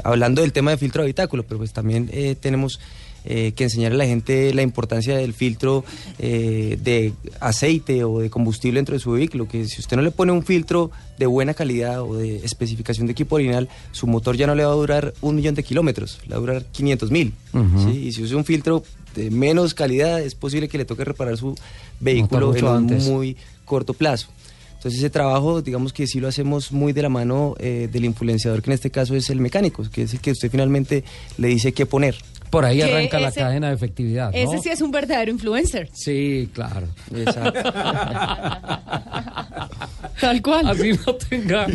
Hablando 0.03 0.41
del 0.41 0.53
tema 0.53 0.72
de 0.72 0.78
filtro 0.78 1.01
de 1.01 1.08
habitáculo, 1.08 1.43
pero 1.43 1.58
pues 1.58 1.74
también 1.74 2.10
tenemos 2.39 2.80
que 3.26 3.53
enseñar 3.58 3.91
a 3.91 3.95
la 3.95 4.05
gente 4.05 4.53
la 4.53 4.62
importancia 4.62 5.18
del 5.18 5.34
filtro 5.34 5.84
de 6.18 7.12
aceite 7.41 8.05
o 8.05 8.20
de 8.20 8.30
combustible 8.30 8.78
dentro 8.78 8.93
de 8.93 9.01
su 9.01 9.12
vehículo, 9.12 9.45
que 9.45 9.66
si 9.66 9.82
usted 9.82 9.97
no 9.97 10.01
le 10.01 10.12
pone 10.12 10.32
un 10.32 10.45
filtro 10.45 10.91
de 11.20 11.26
buena 11.26 11.53
calidad 11.53 12.03
o 12.03 12.16
de 12.16 12.38
especificación 12.38 13.05
de 13.05 13.12
equipo 13.12 13.36
original, 13.36 13.68
su 13.91 14.08
motor 14.08 14.38
ya 14.38 14.47
no 14.47 14.55
le 14.55 14.64
va 14.64 14.72
a 14.72 14.76
durar 14.76 15.14
un 15.20 15.36
millón 15.36 15.55
de 15.55 15.64
kilómetros, 15.64 16.20
le 16.24 16.30
va 16.30 16.38
a 16.38 16.39
durar 16.39 16.66
500 16.72 17.12
mil. 17.12 17.34
Y 17.93 18.14
si 18.14 18.24
usa 18.24 18.38
un 18.38 18.45
filtro 18.45 18.82
de 19.18 19.32
menos 19.32 19.74
calidad, 19.74 20.22
es 20.22 20.36
posible 20.36 20.70
que 20.70 20.78
le 20.78 20.86
toque 20.86 21.03
reparar 21.03 21.38
su 21.38 21.55
vehículo 21.99 22.55
en 22.55 22.65
un 22.65 22.76
antes. 22.76 23.03
muy 23.05 23.36
corto 23.65 23.93
plazo. 23.93 24.28
Entonces 24.76 24.99
ese 24.99 25.09
trabajo, 25.09 25.63
digamos 25.63 25.91
que 25.91 26.05
sí 26.05 26.20
lo 26.20 26.28
hacemos 26.28 26.72
muy 26.72 26.93
de 26.93 27.01
la 27.01 27.09
mano 27.09 27.55
eh, 27.57 27.89
del 27.91 28.05
influenciador, 28.05 28.61
que 28.61 28.70
en 28.70 28.76
este 28.76 28.91
caso 28.91 29.15
es 29.15 29.30
el 29.32 29.41
mecánico, 29.41 29.84
que 29.91 30.03
es 30.03 30.13
el 30.13 30.20
que 30.20 30.32
usted 30.32 30.51
finalmente 30.51 31.03
le 31.38 31.47
dice 31.47 31.74
qué 31.74 31.88
poner. 31.88 32.15
Por 32.50 32.66
ahí 32.66 32.82
arranca 32.82 33.20
la 33.20 33.32
cadena 33.32 33.68
de 33.70 33.76
efectividad, 33.76 34.32
¿no? 34.32 34.38
Ese 34.38 34.60
sí 34.60 34.70
es 34.70 34.82
un 34.82 34.91
verdadero 34.91 35.32
influencer. 35.32 35.89
Sí, 35.93 36.50
claro. 36.54 36.88
Tal 40.20 40.41
cual. 40.41 40.68
Así 40.68 40.93
no 40.93 41.16
tenga, 41.16 41.68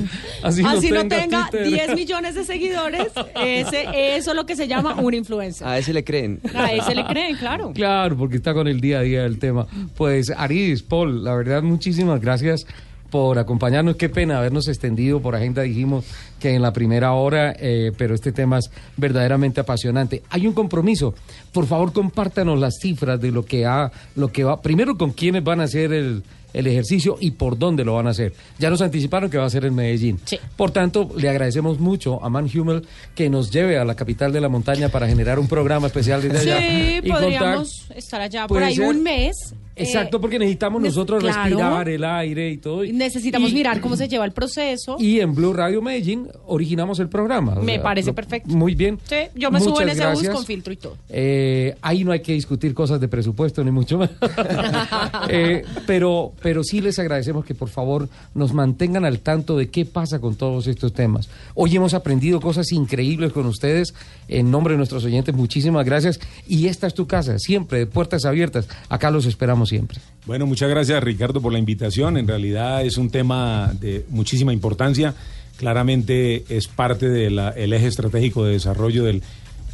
así, 0.42 0.62
Así 0.66 0.90
no 0.90 1.06
tenga 1.06 1.48
Twitter. 1.50 1.68
10 1.68 1.94
millones 1.94 2.34
de 2.34 2.44
seguidores, 2.44 3.12
ese, 3.36 4.16
eso 4.16 4.30
es 4.30 4.36
lo 4.36 4.46
que 4.46 4.56
se 4.56 4.66
llama 4.66 4.94
un 4.94 5.14
influencer. 5.14 5.66
A 5.66 5.78
ese 5.78 5.92
le 5.92 6.02
creen. 6.02 6.40
A 6.54 6.72
ese 6.72 6.94
le 6.94 7.04
creen, 7.04 7.36
claro. 7.36 7.72
Claro, 7.72 8.16
porque 8.16 8.36
está 8.36 8.52
con 8.52 8.66
el 8.66 8.80
día 8.80 8.98
a 8.98 9.02
día 9.02 9.22
del 9.22 9.38
tema. 9.38 9.66
Pues 9.96 10.30
Aris, 10.30 10.82
Paul, 10.82 11.22
la 11.22 11.34
verdad, 11.34 11.62
muchísimas 11.62 12.20
gracias 12.20 12.66
por 13.12 13.38
acompañarnos. 13.38 13.96
Qué 13.96 14.08
pena 14.08 14.38
habernos 14.38 14.68
extendido 14.68 15.20
por 15.20 15.36
agenda. 15.36 15.60
Dijimos 15.60 16.06
que 16.40 16.54
en 16.54 16.62
la 16.62 16.72
primera 16.72 17.12
hora, 17.12 17.54
eh, 17.58 17.92
pero 17.98 18.14
este 18.14 18.32
tema 18.32 18.58
es 18.58 18.70
verdaderamente 18.96 19.60
apasionante. 19.60 20.22
Hay 20.30 20.46
un 20.46 20.54
compromiso. 20.54 21.14
Por 21.52 21.66
favor, 21.66 21.92
compártanos 21.92 22.58
las 22.58 22.78
cifras 22.80 23.20
de 23.20 23.30
lo 23.30 23.44
que 23.44 23.66
ha, 23.66 23.92
lo 24.16 24.32
que 24.32 24.44
va. 24.44 24.62
Primero, 24.62 24.96
con 24.96 25.10
quiénes 25.12 25.44
van 25.44 25.60
a 25.60 25.64
hacer 25.64 25.92
el, 25.92 26.22
el 26.52 26.66
ejercicio 26.66 27.16
y 27.20 27.32
por 27.32 27.58
dónde 27.58 27.84
lo 27.84 27.94
van 27.94 28.06
a 28.06 28.10
hacer. 28.10 28.32
Ya 28.58 28.70
nos 28.70 28.80
anticiparon 28.82 29.30
que 29.30 29.38
va 29.38 29.46
a 29.46 29.50
ser 29.50 29.64
en 29.64 29.74
Medellín. 29.74 30.18
Por 30.56 30.70
tanto, 30.70 31.10
le 31.16 31.28
agradecemos 31.28 31.78
mucho 31.80 32.22
a 32.24 32.28
Man 32.28 32.48
Hummel 32.54 32.82
que 33.14 33.28
nos 33.30 33.50
lleve 33.50 33.78
a 33.78 33.84
la 33.84 33.94
capital 33.94 34.32
de 34.32 34.40
la 34.40 34.48
montaña 34.48 34.88
para 34.88 35.06
generar 35.06 35.38
un 35.38 35.48
programa 35.48 35.86
especial 35.86 36.22
desde 36.22 36.38
allá. 36.52 36.58
Sí, 36.58 37.00
contar- 37.08 37.20
podríamos 37.22 37.86
estar 37.94 38.20
allá 38.20 38.46
por 38.46 38.62
ahí 38.62 38.76
ser. 38.76 38.86
un 38.88 39.02
mes. 39.02 39.54
Exacto, 39.74 40.18
eh, 40.18 40.20
porque 40.20 40.38
necesitamos 40.38 40.82
ne- 40.82 40.88
nosotros 40.88 41.22
claro. 41.22 41.44
respirar 41.44 41.88
el 41.88 42.04
aire 42.04 42.50
y 42.50 42.58
todo. 42.58 42.84
y- 42.84 42.92
Necesitamos 42.92 43.50
y- 43.50 43.54
mirar 43.54 43.80
cómo 43.80 43.96
se 43.96 44.06
lleva 44.06 44.26
el 44.26 44.32
proceso. 44.32 44.96
Y 44.98 45.20
en 45.20 45.34
Blue 45.34 45.54
Radio 45.54 45.80
Medellín 45.80 46.28
originamos 46.46 46.98
el 47.00 47.08
programa. 47.08 47.54
Me 47.54 47.74
sea, 47.76 47.82
parece 47.82 48.08
lo- 48.10 48.14
perfecto. 48.14 48.50
Muy 48.54 48.74
bien. 48.74 48.98
Sí, 49.08 49.16
yo 49.34 49.50
me 49.50 49.60
subo 49.60 49.80
en 49.80 49.88
Muchas 49.88 49.98
ese 50.18 50.28
bus 50.28 50.36
con 50.36 50.44
filtro 50.44 50.72
y 50.74 50.76
todo. 50.76 50.96
Eh, 51.08 51.74
ahí 51.80 52.04
no 52.04 52.12
hay 52.12 52.20
que 52.20 52.34
discutir 52.34 52.74
cosas 52.74 53.00
de 53.00 53.08
presupuesto, 53.08 53.64
ni 53.64 53.70
mucho 53.70 53.96
más. 53.96 54.10
Eh, 55.28 55.64
pero, 55.86 56.32
pero 56.42 56.64
sí 56.64 56.80
les 56.80 56.98
agradecemos 56.98 57.44
que 57.44 57.54
por 57.54 57.68
favor 57.68 58.08
nos 58.34 58.52
mantengan 58.52 59.04
al 59.04 59.20
tanto 59.20 59.56
de 59.56 59.68
qué 59.70 59.84
pasa 59.84 60.18
con 60.18 60.34
todos 60.36 60.66
estos 60.66 60.92
temas. 60.92 61.28
Hoy 61.54 61.76
hemos 61.76 61.94
aprendido 61.94 62.40
cosas 62.40 62.72
increíbles 62.72 63.32
con 63.32 63.46
ustedes. 63.46 63.94
En 64.28 64.50
nombre 64.50 64.72
de 64.74 64.78
nuestros 64.78 65.04
oyentes, 65.04 65.34
muchísimas 65.34 65.84
gracias. 65.84 66.20
Y 66.46 66.66
esta 66.66 66.86
es 66.86 66.94
tu 66.94 67.06
casa, 67.06 67.38
siempre, 67.38 67.78
de 67.78 67.86
puertas 67.86 68.24
abiertas. 68.24 68.68
Acá 68.88 69.10
los 69.10 69.26
esperamos 69.26 69.68
siempre. 69.68 69.98
Bueno, 70.26 70.46
muchas 70.46 70.68
gracias 70.70 71.02
Ricardo 71.02 71.40
por 71.40 71.52
la 71.52 71.58
invitación. 71.58 72.16
En 72.16 72.26
realidad 72.28 72.84
es 72.84 72.96
un 72.96 73.10
tema 73.10 73.72
de 73.80 74.04
muchísima 74.08 74.52
importancia. 74.52 75.14
Claramente 75.56 76.44
es 76.48 76.66
parte 76.66 77.08
del 77.08 77.38
eje 77.72 77.86
estratégico 77.86 78.44
de 78.44 78.52
desarrollo 78.52 79.04
del- 79.04 79.22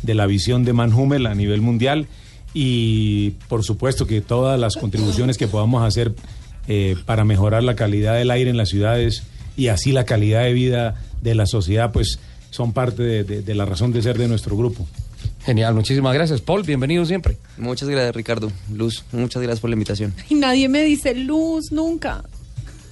de 0.03 0.15
la 0.15 0.27
visión 0.27 0.65
de 0.65 0.73
Manhumel 0.73 1.27
a 1.27 1.35
nivel 1.35 1.61
mundial 1.61 2.07
y 2.55 3.31
por 3.49 3.65
supuesto 3.65 4.07
que 4.07 4.21
todas 4.21 4.59
las 4.59 4.77
contribuciones 4.77 5.37
que 5.39 5.49
podamos 5.49 5.83
hacer 5.83 6.15
eh, 6.69 6.95
para 7.07 7.25
mejorar 7.25 7.63
la 7.65 7.75
calidad 7.75 8.15
del 8.15 8.31
aire 8.31 8.51
en 8.51 8.57
las 8.57 8.69
ciudades 8.69 9.25
y 9.57 9.69
así 9.69 9.91
la 9.93 10.05
calidad 10.05 10.43
de 10.45 10.53
vida 10.53 11.03
de 11.23 11.35
la 11.35 11.47
sociedad, 11.47 11.91
pues 11.93 12.19
son 12.51 12.73
parte 12.73 13.03
de- 13.03 13.25
de- 13.25 13.43
de 13.43 13.55
la 13.55 13.65
razón 13.65 13.93
de 13.93 14.03
ser 14.03 14.17
de 14.19 14.29
nuestro 14.29 14.57
grupo. 14.57 14.87
Genial, 15.45 15.75
muchísimas 15.75 16.15
gracias. 16.15 16.41
Paul, 16.41 16.63
bienvenido 16.63 17.05
siempre. 17.07 17.39
Muchas 17.57 17.89
gracias 17.89 18.15
Ricardo. 18.15 18.53
Luz, 18.73 19.05
muchas 19.13 19.43
gracias 19.43 19.61
por 19.61 19.71
la 19.71 19.75
invitación. 19.75 20.15
Y 20.29 20.35
nadie 20.35 20.69
me 20.69 20.83
dice 20.85 21.15
luz 21.15 21.73
nunca. 21.73 22.23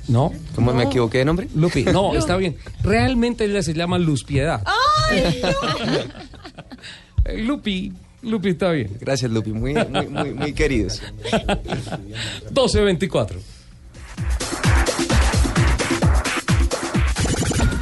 No. 0.09 0.33
¿Cómo 0.55 0.72
me 0.72 0.85
No. 0.85 0.89
equivoqué 0.91 1.18
de 1.18 1.24
nombre? 1.24 1.49
Lupi, 1.55 1.85
no, 1.85 1.93
No. 2.12 2.14
está 2.14 2.37
bien. 2.37 2.57
Realmente 2.83 3.45
ella 3.45 3.62
se 3.62 3.74
llama 3.74 3.99
Luz 3.99 4.24
Piedad. 4.24 4.62
¡Ay, 5.11 5.41
Eh, 7.24 7.39
Lupi, 7.43 7.93
Lupi 8.22 8.51
está 8.51 8.70
bien. 8.70 8.91
Gracias 9.01 9.31
Lupi, 9.31 9.51
muy, 9.53 9.74
muy, 9.74 10.07
muy, 10.07 10.31
muy 10.33 10.53
queridos. 10.53 11.03
1224. 12.51 13.41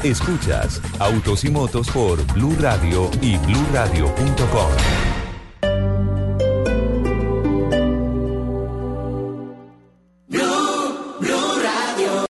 Escuchas 0.05 0.82
Autos 0.99 1.45
y 1.45 1.51
Motos 1.51 1.89
por 1.89 2.22
Blue 2.35 2.55
Radio 2.61 3.11
y 3.22 3.39
bluradio.com. 3.39 5.03